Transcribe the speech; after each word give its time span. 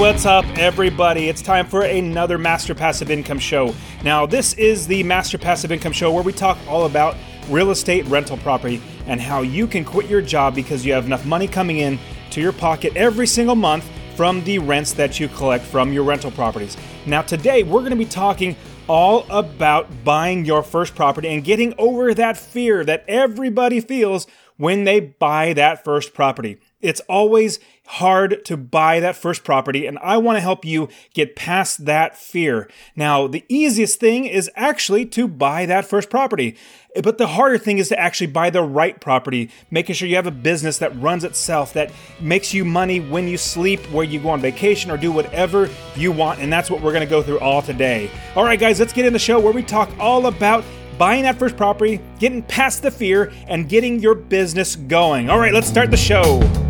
what's 0.00 0.24
up, 0.24 0.46
everybody? 0.56 1.28
It's 1.28 1.42
time 1.42 1.66
for 1.66 1.82
another 1.82 2.38
Master 2.38 2.74
Passive 2.74 3.10
Income 3.10 3.38
Show. 3.38 3.74
Now, 4.02 4.24
this 4.24 4.54
is 4.54 4.86
the 4.86 5.02
Master 5.02 5.36
Passive 5.36 5.70
Income 5.70 5.92
Show 5.92 6.10
where 6.10 6.22
we 6.22 6.32
talk 6.32 6.56
all 6.66 6.86
about 6.86 7.16
real 7.50 7.70
estate 7.70 8.06
rental 8.06 8.38
property 8.38 8.80
and 9.04 9.20
how 9.20 9.42
you 9.42 9.66
can 9.66 9.84
quit 9.84 10.08
your 10.08 10.22
job 10.22 10.54
because 10.54 10.86
you 10.86 10.94
have 10.94 11.04
enough 11.04 11.26
money 11.26 11.46
coming 11.46 11.80
in 11.80 11.98
to 12.30 12.40
your 12.40 12.54
pocket 12.54 12.96
every 12.96 13.26
single 13.26 13.54
month 13.54 13.86
from 14.16 14.42
the 14.44 14.58
rents 14.58 14.94
that 14.94 15.20
you 15.20 15.28
collect 15.28 15.66
from 15.66 15.92
your 15.92 16.04
rental 16.04 16.30
properties. 16.30 16.78
Now, 17.04 17.20
today 17.20 17.62
we're 17.62 17.80
going 17.80 17.90
to 17.90 17.96
be 17.96 18.06
talking 18.06 18.56
all 18.88 19.26
about 19.28 20.02
buying 20.02 20.46
your 20.46 20.62
first 20.62 20.94
property 20.94 21.28
and 21.28 21.44
getting 21.44 21.74
over 21.76 22.14
that 22.14 22.38
fear 22.38 22.84
that 22.84 23.04
everybody 23.06 23.82
feels 23.82 24.26
when 24.56 24.84
they 24.84 25.00
buy 25.00 25.52
that 25.52 25.84
first 25.84 26.14
property. 26.14 26.58
It's 26.80 27.00
always 27.00 27.60
hard 27.90 28.44
to 28.44 28.56
buy 28.56 29.00
that 29.00 29.16
first 29.16 29.42
property, 29.42 29.84
and 29.84 29.98
I 29.98 30.16
want 30.16 30.36
to 30.36 30.40
help 30.40 30.64
you 30.64 30.88
get 31.12 31.34
past 31.34 31.86
that 31.86 32.16
fear. 32.16 32.70
Now, 32.94 33.26
the 33.26 33.44
easiest 33.48 33.98
thing 33.98 34.26
is 34.26 34.48
actually 34.54 35.06
to 35.06 35.26
buy 35.26 35.66
that 35.66 35.84
first 35.84 36.08
property, 36.08 36.56
but 37.02 37.18
the 37.18 37.26
harder 37.26 37.58
thing 37.58 37.78
is 37.78 37.88
to 37.88 37.98
actually 37.98 38.28
buy 38.28 38.48
the 38.48 38.62
right 38.62 39.00
property, 39.00 39.50
making 39.72 39.96
sure 39.96 40.06
you 40.06 40.14
have 40.14 40.28
a 40.28 40.30
business 40.30 40.78
that 40.78 40.96
runs 41.00 41.24
itself, 41.24 41.72
that 41.72 41.90
makes 42.20 42.54
you 42.54 42.64
money 42.64 43.00
when 43.00 43.26
you 43.26 43.36
sleep, 43.36 43.80
where 43.90 44.04
you 44.04 44.20
go 44.20 44.30
on 44.30 44.40
vacation, 44.40 44.90
or 44.92 44.96
do 44.96 45.10
whatever 45.10 45.68
you 45.96 46.12
want, 46.12 46.38
and 46.38 46.52
that's 46.52 46.70
what 46.70 46.80
we're 46.80 46.92
going 46.92 47.04
to 47.04 47.10
go 47.10 47.24
through 47.24 47.40
all 47.40 47.60
today. 47.60 48.08
All 48.36 48.44
right, 48.44 48.60
guys, 48.60 48.78
let's 48.78 48.92
get 48.92 49.04
in 49.04 49.12
the 49.12 49.18
show 49.18 49.40
where 49.40 49.52
we 49.52 49.64
talk 49.64 49.90
all 49.98 50.26
about 50.26 50.64
buying 50.96 51.24
that 51.24 51.38
first 51.38 51.56
property, 51.56 52.00
getting 52.20 52.42
past 52.44 52.82
the 52.82 52.90
fear, 52.90 53.32
and 53.48 53.68
getting 53.68 53.98
your 53.98 54.14
business 54.14 54.76
going. 54.76 55.28
All 55.28 55.40
right, 55.40 55.52
let's 55.52 55.66
start 55.66 55.90
the 55.90 55.96
show. 55.96 56.69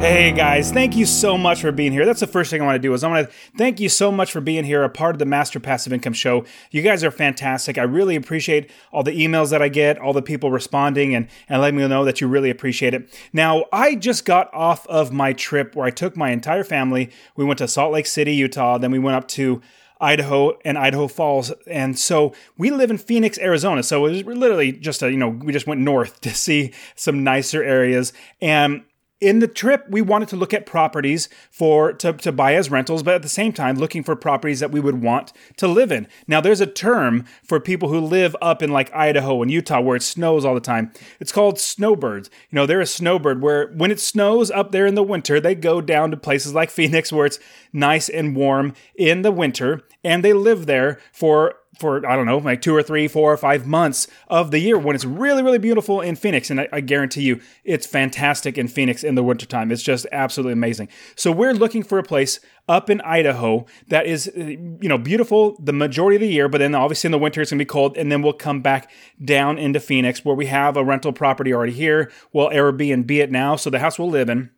Hey 0.00 0.30
guys, 0.30 0.70
thank 0.70 0.94
you 0.94 1.04
so 1.04 1.36
much 1.36 1.60
for 1.60 1.72
being 1.72 1.90
here. 1.90 2.06
That's 2.06 2.20
the 2.20 2.28
first 2.28 2.52
thing 2.52 2.62
I 2.62 2.64
want 2.64 2.76
to 2.76 2.78
do 2.78 2.94
is 2.94 3.02
I 3.02 3.08
want 3.08 3.28
to 3.28 3.34
thank 3.56 3.80
you 3.80 3.88
so 3.88 4.12
much 4.12 4.30
for 4.30 4.40
being 4.40 4.62
here, 4.62 4.84
a 4.84 4.88
part 4.88 5.16
of 5.16 5.18
the 5.18 5.26
Master 5.26 5.58
Passive 5.58 5.92
Income 5.92 6.12
Show. 6.12 6.44
You 6.70 6.82
guys 6.82 7.02
are 7.02 7.10
fantastic. 7.10 7.78
I 7.78 7.82
really 7.82 8.14
appreciate 8.14 8.70
all 8.92 9.02
the 9.02 9.10
emails 9.10 9.50
that 9.50 9.60
I 9.60 9.68
get, 9.68 9.98
all 9.98 10.12
the 10.12 10.22
people 10.22 10.52
responding 10.52 11.16
and, 11.16 11.26
and 11.48 11.60
letting 11.60 11.80
me 11.80 11.88
know 11.88 12.04
that 12.04 12.20
you 12.20 12.28
really 12.28 12.48
appreciate 12.48 12.94
it. 12.94 13.12
Now, 13.32 13.64
I 13.72 13.96
just 13.96 14.24
got 14.24 14.54
off 14.54 14.86
of 14.86 15.12
my 15.12 15.32
trip 15.32 15.74
where 15.74 15.84
I 15.84 15.90
took 15.90 16.16
my 16.16 16.30
entire 16.30 16.62
family. 16.62 17.10
We 17.34 17.44
went 17.44 17.58
to 17.58 17.66
Salt 17.66 17.92
Lake 17.92 18.06
City, 18.06 18.36
Utah, 18.36 18.78
then 18.78 18.92
we 18.92 19.00
went 19.00 19.16
up 19.16 19.26
to 19.28 19.60
Idaho 20.00 20.56
and 20.64 20.78
Idaho 20.78 21.08
Falls. 21.08 21.50
And 21.66 21.98
so 21.98 22.32
we 22.56 22.70
live 22.70 22.92
in 22.92 22.98
Phoenix, 22.98 23.36
Arizona. 23.38 23.82
So 23.82 24.06
it 24.06 24.10
was 24.10 24.38
literally 24.38 24.70
just 24.70 25.02
a, 25.02 25.10
you 25.10 25.16
know, 25.16 25.28
we 25.28 25.52
just 25.52 25.66
went 25.66 25.80
north 25.80 26.20
to 26.22 26.30
see 26.30 26.72
some 26.94 27.24
nicer 27.24 27.64
areas. 27.64 28.12
And 28.40 28.84
in 29.20 29.40
the 29.40 29.48
trip 29.48 29.84
we 29.88 30.00
wanted 30.00 30.28
to 30.28 30.36
look 30.36 30.54
at 30.54 30.66
properties 30.66 31.28
for 31.50 31.92
to, 31.92 32.12
to 32.12 32.30
buy 32.30 32.54
as 32.54 32.70
rentals 32.70 33.02
but 33.02 33.14
at 33.14 33.22
the 33.22 33.28
same 33.28 33.52
time 33.52 33.76
looking 33.76 34.02
for 34.02 34.14
properties 34.14 34.60
that 34.60 34.70
we 34.70 34.80
would 34.80 35.02
want 35.02 35.32
to 35.56 35.66
live 35.66 35.90
in. 35.90 36.06
Now 36.26 36.40
there's 36.40 36.60
a 36.60 36.66
term 36.66 37.24
for 37.42 37.58
people 37.58 37.88
who 37.88 38.00
live 38.00 38.36
up 38.40 38.62
in 38.62 38.70
like 38.70 38.94
idaho 38.94 39.42
and 39.42 39.50
utah 39.50 39.80
where 39.80 39.96
it 39.96 40.02
snows 40.02 40.44
all 40.44 40.54
the 40.54 40.60
time. 40.60 40.92
It's 41.20 41.32
called 41.32 41.58
snowbirds. 41.58 42.30
You 42.50 42.56
know 42.56 42.66
they're 42.66 42.80
a 42.80 42.86
snowbird 42.86 43.42
where 43.42 43.68
when 43.68 43.90
it 43.90 44.00
snows 44.00 44.50
up 44.50 44.72
there 44.72 44.86
in 44.86 44.94
the 44.94 45.02
winter 45.02 45.40
they 45.40 45.54
go 45.54 45.80
down 45.80 46.10
to 46.10 46.16
places 46.16 46.54
like 46.54 46.70
phoenix 46.78 47.12
where 47.12 47.26
it's 47.26 47.38
nice 47.72 48.08
and 48.08 48.36
warm 48.36 48.74
in 48.94 49.22
the 49.22 49.32
winter 49.32 49.82
and 50.04 50.24
they 50.24 50.32
live 50.32 50.66
there 50.66 51.00
for 51.12 51.56
for 51.78 52.04
I 52.06 52.16
don't 52.16 52.26
know, 52.26 52.38
like 52.38 52.60
two 52.60 52.74
or 52.74 52.82
three, 52.82 53.06
four 53.06 53.32
or 53.32 53.36
five 53.36 53.66
months 53.66 54.08
of 54.26 54.50
the 54.50 54.58
year 54.58 54.76
when 54.76 54.96
it's 54.96 55.04
really, 55.04 55.42
really 55.42 55.58
beautiful 55.58 56.00
in 56.00 56.16
Phoenix. 56.16 56.50
And 56.50 56.60
I, 56.60 56.68
I, 56.72 56.80
guarantee 56.80 57.22
you, 57.22 57.40
it's 57.64 57.86
fantastic 57.86 58.58
in 58.58 58.66
Phoenix 58.66 59.04
in 59.04 59.14
the 59.14 59.22
wintertime. 59.22 59.70
It's 59.70 59.82
just 59.82 60.06
absolutely 60.10 60.54
amazing. 60.54 60.88
So 61.14 61.30
we're 61.30 61.54
looking 61.54 61.84
for 61.84 61.98
a 61.98 62.02
place 62.02 62.40
up 62.68 62.90
in 62.90 63.00
Idaho 63.02 63.64
that 63.88 64.06
is, 64.06 64.28
uh, 64.36 64.40
you 64.40 64.88
know, 64.88 64.98
beautiful 64.98 65.56
the 65.60 65.72
majority 65.72 66.16
of 66.16 66.20
the 66.20 66.28
year, 66.28 66.48
but 66.48 66.58
then 66.58 66.74
obviously 66.74 67.08
in 67.08 67.12
the 67.12 67.18
winter 67.18 67.40
it's 67.40 67.50
gonna 67.50 67.60
be 67.60 67.64
cold, 67.64 67.96
and 67.96 68.10
then 68.10 68.22
we'll 68.22 68.32
come 68.32 68.60
back 68.60 68.90
down 69.24 69.56
into 69.56 69.80
Phoenix 69.80 70.24
where 70.24 70.34
we 70.34 70.46
have 70.46 70.76
a 70.76 70.84
rental 70.84 71.12
property 71.12 71.54
already 71.54 71.72
here. 71.72 72.10
We'll 72.32 72.50
Airbnb 72.50 73.10
it 73.10 73.30
now, 73.30 73.56
so 73.56 73.70
the 73.70 73.78
house 73.78 73.98
we'll 73.98 74.10
live 74.10 74.28
in 74.28 74.50